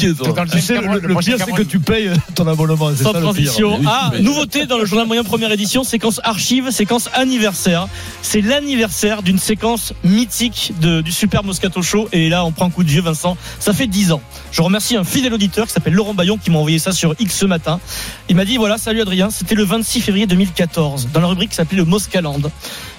Tu 0.51 0.61
sais, 0.61 0.81
le, 0.81 0.99
le 1.01 1.15
pire, 1.17 1.37
c'est 1.45 1.53
que 1.53 1.63
tu 1.63 1.79
payes 1.79 2.11
ton 2.35 2.47
abonnement. 2.47 2.91
Sans 2.97 3.13
ça 3.13 3.19
le 3.19 3.25
transition. 3.25 3.79
Ah, 3.87 4.13
nouveauté 4.21 4.65
dans 4.67 4.79
le 4.79 4.87
journal 4.87 5.07
moyen 5.07 5.23
première 5.25 5.53
édition, 5.53 5.85
séquence 5.85 6.21
archive, 6.25 6.71
séquence 6.71 7.11
anniversaire. 7.15 7.89
C'est 8.23 8.41
l'anniversaire 8.41 9.23
d'une 9.23 9.39
séquence 9.39 9.93
mythique 10.05 10.73
de- 10.81 11.01
du 11.03 11.13
Super 11.13 11.45
Moscato 11.45 11.83
Show. 11.83 12.09
Et 12.13 12.29
là, 12.29 12.45
on 12.45 12.53
prend 12.53 12.67
un 12.67 12.71
coup 12.71 12.85
de 12.85 12.89
vieux, 12.89 13.03
Vincent. 13.03 13.37
Ça 13.59 13.73
fait 13.73 13.82
10 13.87 14.13
ans. 14.13 14.23
Je 14.51 14.63
remercie 14.63 14.97
un 14.97 15.05
fidèle 15.05 15.35
auditeur 15.35 15.67
qui 15.67 15.73
s'appelle 15.73 15.95
Laurent 15.95 16.15
Bayon 16.15 16.39
qui 16.39 16.51
m'a 16.51 16.59
envoyé 16.59 16.79
ça 16.79 16.93
sur 16.93 17.15
X 17.19 17.37
ce 17.37 17.47
matin. 17.47 17.81
Il 18.29 18.37
m'a 18.37 18.45
dit 18.45 18.57
voilà, 18.57 18.79
salut 18.79 19.01
Adrien, 19.01 19.31
c'était 19.31 19.55
le 19.55 19.65
26 19.65 20.01
février 20.01 20.27
2014, 20.27 21.09
dans 21.13 21.21
la 21.21 21.27
rubrique 21.27 21.51
qui 21.51 21.57
s'appelait 21.57 21.79
le 21.79 21.85
Moscaland. 21.85 22.41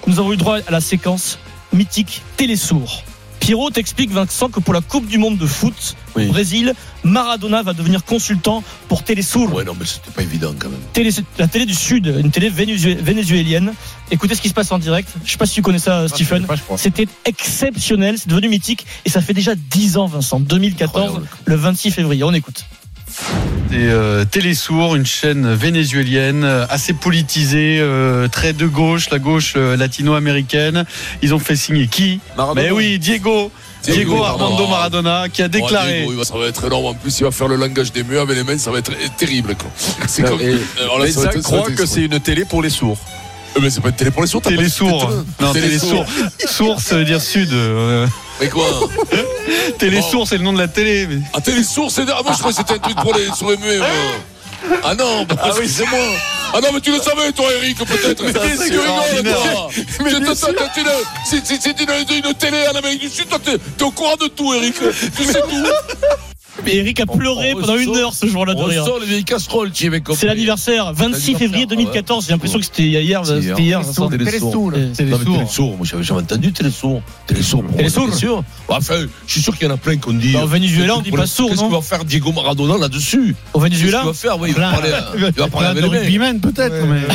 Nous 0.07 0.19
avons 0.19 0.33
eu 0.33 0.37
droit 0.37 0.57
à 0.65 0.71
la 0.71 0.81
séquence 0.81 1.39
mythique 1.71 2.21
Télésourd. 2.37 3.03
Pierrot 3.43 3.71
t'explique, 3.71 4.09
Vincent, 4.09 4.47
que 4.47 4.61
pour 4.61 4.73
la 4.73 4.79
Coupe 4.79 5.05
du 5.05 5.17
Monde 5.17 5.37
de 5.37 5.45
foot 5.45 5.97
Oui. 6.15 6.27
au 6.27 6.31
Brésil, 6.31 6.73
Maradona 7.03 7.61
va 7.61 7.73
devenir 7.73 8.05
consultant 8.05 8.63
pour 8.87 9.03
Télésourd. 9.03 9.53
Ouais, 9.53 9.65
non, 9.65 9.75
mais 9.77 9.85
c'était 9.85 10.11
pas 10.11 10.21
évident 10.21 10.53
quand 10.57 10.69
même. 10.69 10.79
Télé- 10.93 11.11
la 11.37 11.49
télé 11.49 11.65
du 11.65 11.73
Sud, 11.73 12.05
une 12.23 12.31
télé 12.31 12.49
vénézué- 12.49 12.95
vénézuélienne. 12.95 13.73
Écoutez 14.11 14.35
ce 14.35 14.41
qui 14.41 14.47
se 14.47 14.53
passe 14.53 14.71
en 14.71 14.79
direct. 14.79 15.09
Je 15.25 15.31
sais 15.31 15.37
pas 15.37 15.45
si 15.45 15.55
tu 15.55 15.61
connais 15.61 15.77
ça, 15.77 16.07
Stephen. 16.07 16.47
je 16.49 16.61
crois. 16.61 16.77
C'était 16.77 17.05
exceptionnel, 17.25 18.17
c'est 18.17 18.29
devenu 18.29 18.47
mythique 18.47 18.85
et 19.03 19.09
ça 19.09 19.19
fait 19.19 19.33
déjà 19.33 19.55
10 19.55 19.97
ans, 19.97 20.05
Vincent. 20.05 20.39
2014, 20.39 21.03
Incroyable. 21.07 21.27
le 21.43 21.55
26 21.57 21.91
février. 21.91 22.23
On 22.23 22.31
écoute. 22.33 22.63
C'est 23.69 23.77
euh, 23.79 24.23
Télésour, 24.25 24.95
une 24.95 25.05
chaîne 25.05 25.53
vénézuélienne 25.53 26.43
euh, 26.43 26.65
assez 26.69 26.93
politisée, 26.93 27.77
euh, 27.79 28.27
très 28.27 28.53
de 28.53 28.67
gauche, 28.67 29.09
la 29.09 29.19
gauche 29.19 29.53
euh, 29.55 29.75
latino-américaine. 29.77 30.85
Ils 31.21 31.33
ont 31.33 31.39
fait 31.39 31.55
signer 31.55 31.87
qui? 31.87 32.19
Mais 32.55 32.71
oui, 32.71 32.99
Diego. 32.99 33.51
Diego, 33.83 33.97
Diego 34.11 34.23
Armando 34.23 34.67
Maradona 34.67 35.25
qui 35.27 35.41
a 35.41 35.47
déclaré. 35.49 36.03
Oh, 36.05 36.09
Diego, 36.09 36.23
ça 36.23 36.37
va 36.37 36.45
être 36.45 36.65
énorme. 36.65 36.85
En 36.85 36.93
plus, 36.93 37.19
il 37.19 37.23
va 37.25 37.31
faire 37.31 37.47
le 37.49 37.55
langage 37.57 37.91
des 37.91 38.03
murs 38.03 38.21
avec 38.21 38.37
les 38.37 38.43
mains. 38.43 38.57
Ça 38.57 38.71
va 38.71 38.77
être 38.79 38.91
terrible. 39.17 39.55
quoi. 39.55 39.69
C'est 40.07 40.23
comme. 40.23 40.39
Alors 40.81 40.99
là, 40.99 41.05
Les 41.05 41.11
ça 41.11 41.25
être- 41.25 41.41
croient 41.41 41.69
que 41.69 41.85
c'est 41.85 42.03
une 42.05 42.19
télé 42.19 42.45
pour 42.45 42.61
les 42.61 42.69
sourds. 42.69 42.97
Mais 43.61 43.69
c'est 43.69 43.81
pas 43.81 43.89
une 43.89 43.95
télé 43.95 44.11
pour 44.11 44.21
les 44.23 44.27
sourds. 44.27 44.41
que 44.41 44.49
c'était- 44.49 44.63
Non, 45.41 45.53
ça 46.79 46.95
veut 46.97 47.05
dire 47.05 47.21
sud. 47.21 47.49
Mais 48.43 48.49
quoi 48.49 48.65
Télésource, 49.79 50.29
c'est 50.29 50.37
le 50.37 50.43
nom 50.43 50.53
de 50.53 50.59
la 50.59 50.67
télé. 50.67 51.07
Mais... 51.07 51.17
Ah, 51.33 51.41
Télésource, 51.41 51.93
c'est. 51.95 52.03
Ah, 52.09 52.21
moi, 52.23 52.33
je 52.33 52.39
croyais 52.39 52.55
que 52.55 52.61
c'était 52.61 52.73
un 52.73 52.79
truc 52.79 52.95
pour 53.01 53.13
les 53.15 53.31
sur 53.35 53.49
les 53.49 53.57
muets, 53.57 53.77
moi. 53.77 53.87
Ah 54.83 54.95
non, 54.95 55.23
bah, 55.23 55.35
Ah 55.41 55.49
oui. 55.57 55.63
excusez-moi. 55.63 55.99
Ah 56.53 56.59
non, 56.61 56.69
mais 56.73 56.79
tu 56.81 56.91
le 56.91 57.01
savais, 57.01 57.31
toi, 57.33 57.45
Eric, 57.57 57.77
peut-être. 57.79 58.23
Mais 58.23 58.31
tu 58.33 58.39
c'est 58.39 58.63
rigoles, 58.63 58.79
extraordinaire. 58.79 59.37
toi. 59.41 59.67
Mais 59.75 59.83
C'est- 59.83 59.85
c'est- 59.85 60.09
c'est- 60.09 60.35
c'est 60.35 60.81
une- 60.81 60.87
c'est- 61.25 61.41
C'est 61.45 61.61
c'est 61.61 61.81
une, 61.81 62.25
une 62.27 62.33
télé 62.35 62.67
en 62.71 62.75
Amérique 62.75 63.01
du 63.01 63.09
Sud, 63.09 63.27
toi, 63.27 63.39
t'es 63.43 63.57
t'es 63.57 63.83
au 63.83 63.91
courant 63.91 64.15
de 64.15 64.27
tout, 64.27 64.53
Eric. 64.53 64.75
Tu 65.17 65.23
sais 65.25 65.41
tout. 65.41 65.65
Mais 66.65 66.75
Eric 66.75 66.99
a 66.99 67.05
pleuré 67.05 67.53
On 67.55 67.61
pendant 67.61 67.77
une 67.77 67.95
heure 67.95 68.13
ce 68.13 68.27
jour-là 68.27 68.53
de 68.53 68.59
On 68.59 68.65
rire. 68.65 68.85
les 69.01 69.05
vieilles 69.07 69.23
casseroles. 69.23 69.71
C'est 69.73 70.25
l'anniversaire, 70.27 70.93
26 70.93 71.35
février 71.35 71.65
2014. 71.65 72.25
J'ai 72.25 72.31
l'impression 72.31 72.59
que 72.59 72.65
c'était 72.65 72.83
hier. 72.83 73.25
C'est 73.25 73.41
C'était 73.41 73.61
hier. 73.63 73.81
Vincent. 73.81 74.09
Télésourd. 74.09 74.71
Non, 74.71 74.77
mais 74.79 74.91
Télésourd, 75.37 75.77
moi 75.77 75.85
j'avais 75.89 76.03
jamais 76.03 76.21
entendu 76.21 76.51
Télésourd. 76.53 77.01
Télésourd, 77.27 77.61
pourquoi 77.63 77.77
Télésourd 77.77 78.07
Bien 78.07 78.15
sûr. 78.15 78.43
Enfin, 78.67 78.95
je 79.27 79.31
suis 79.31 79.41
sûr 79.41 79.57
qu'il 79.57 79.67
y 79.67 79.71
en 79.71 79.73
a 79.73 79.77
plein 79.77 79.97
qu'on 79.97 80.13
dit. 80.13 80.33
Bah, 80.33 80.43
au 80.43 80.47
Venezuela, 80.47 80.97
on 80.97 81.01
dit 81.01 81.11
pas 81.11 81.25
sourd, 81.25 81.49
Qu'est-ce 81.49 81.61
non 81.61 81.67
qu'il 81.67 81.75
va 81.75 81.81
faire 81.81 82.05
Diego 82.05 82.31
Maradona 82.31 82.77
là-dessus 82.77 83.35
Au 83.53 83.59
Venezuela 83.59 84.03
Qu'est-ce 84.05 84.21
qu'il 84.21 84.29
va 84.29 84.35
faire 84.35 84.41
Oui, 84.41 84.49
il 84.49 84.55
va 84.55 84.71
parler, 84.71 84.89
il 85.15 85.21
va 85.41 85.47
parler 85.47 85.67
avec 85.67 85.83
les 86.09 86.39
peut-être. 86.39 86.75
mais- 86.85 87.01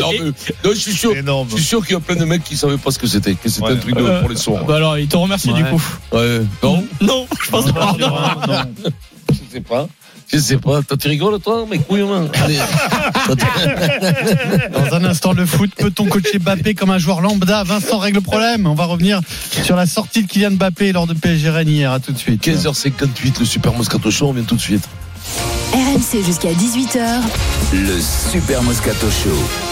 Non, 0.00 0.10
mais, 0.12 0.18
non, 0.64 0.70
je 0.74 0.78
suis 0.78 0.92
sûr, 0.92 1.12
je 1.14 1.54
suis 1.54 1.64
sûr 1.64 1.84
qu'il 1.84 1.94
y 1.94 1.96
a 1.96 2.00
plein 2.00 2.16
de 2.16 2.24
mecs 2.24 2.44
qui 2.44 2.56
savaient 2.56 2.76
pas 2.78 2.90
ce 2.90 2.98
que 2.98 3.06
c'était, 3.06 3.34
que 3.34 3.48
c'était 3.48 3.66
un 3.72 3.76
truc 3.76 3.94
de, 3.96 4.20
pour 4.20 4.28
les 4.28 4.36
sourds. 4.36 4.64
Bah 4.64 4.76
alors, 4.76 4.98
il 4.98 5.08
te 5.08 5.16
remercie 5.16 5.52
du 5.52 5.64
coup. 5.64 5.82
Ouais, 6.12 6.40
non, 6.62 6.84
Non, 7.12 7.26
je 7.44 7.50
pense 7.50 7.70
pas. 7.72 7.94
je 9.30 9.34
sais 9.52 9.60
pas. 9.60 9.86
Je 10.32 10.38
sais 10.38 10.56
pas. 10.56 10.82
Toi, 10.82 10.96
tu 10.96 11.08
rigoles, 11.08 11.38
toi, 11.40 11.66
mes 11.68 11.78
couilles, 11.78 12.06
Allez. 12.42 12.56
Dans 14.72 14.94
un 14.96 15.04
instant, 15.04 15.34
le 15.34 15.44
foot, 15.44 15.70
peut-on 15.76 16.06
coacher 16.06 16.38
Mbappé 16.38 16.74
comme 16.74 16.90
un 16.90 16.96
joueur 16.96 17.20
lambda? 17.20 17.64
Vincent 17.64 17.98
règle 17.98 18.16
le 18.16 18.22
problème. 18.22 18.66
On 18.66 18.74
va 18.74 18.86
revenir 18.86 19.20
sur 19.62 19.76
la 19.76 19.84
sortie 19.84 20.22
de 20.22 20.28
Kylian 20.28 20.52
Mbappé 20.52 20.92
lors 20.92 21.06
de 21.06 21.12
PSG 21.12 21.50
Rennes 21.50 21.68
hier. 21.68 21.92
À 21.92 22.00
tout 22.00 22.12
de 22.12 22.18
suite. 22.18 22.42
15h58, 22.42 23.40
le 23.40 23.44
Super 23.44 23.74
Moscato 23.74 24.10
Show, 24.10 24.28
on 24.28 24.32
vient 24.32 24.44
tout 24.44 24.56
de 24.56 24.60
suite. 24.60 24.88
RMC 25.74 26.24
jusqu'à 26.24 26.52
18h. 26.52 27.20
Le 27.74 28.00
Super 28.30 28.62
Moscato 28.62 29.10
Show. 29.10 29.71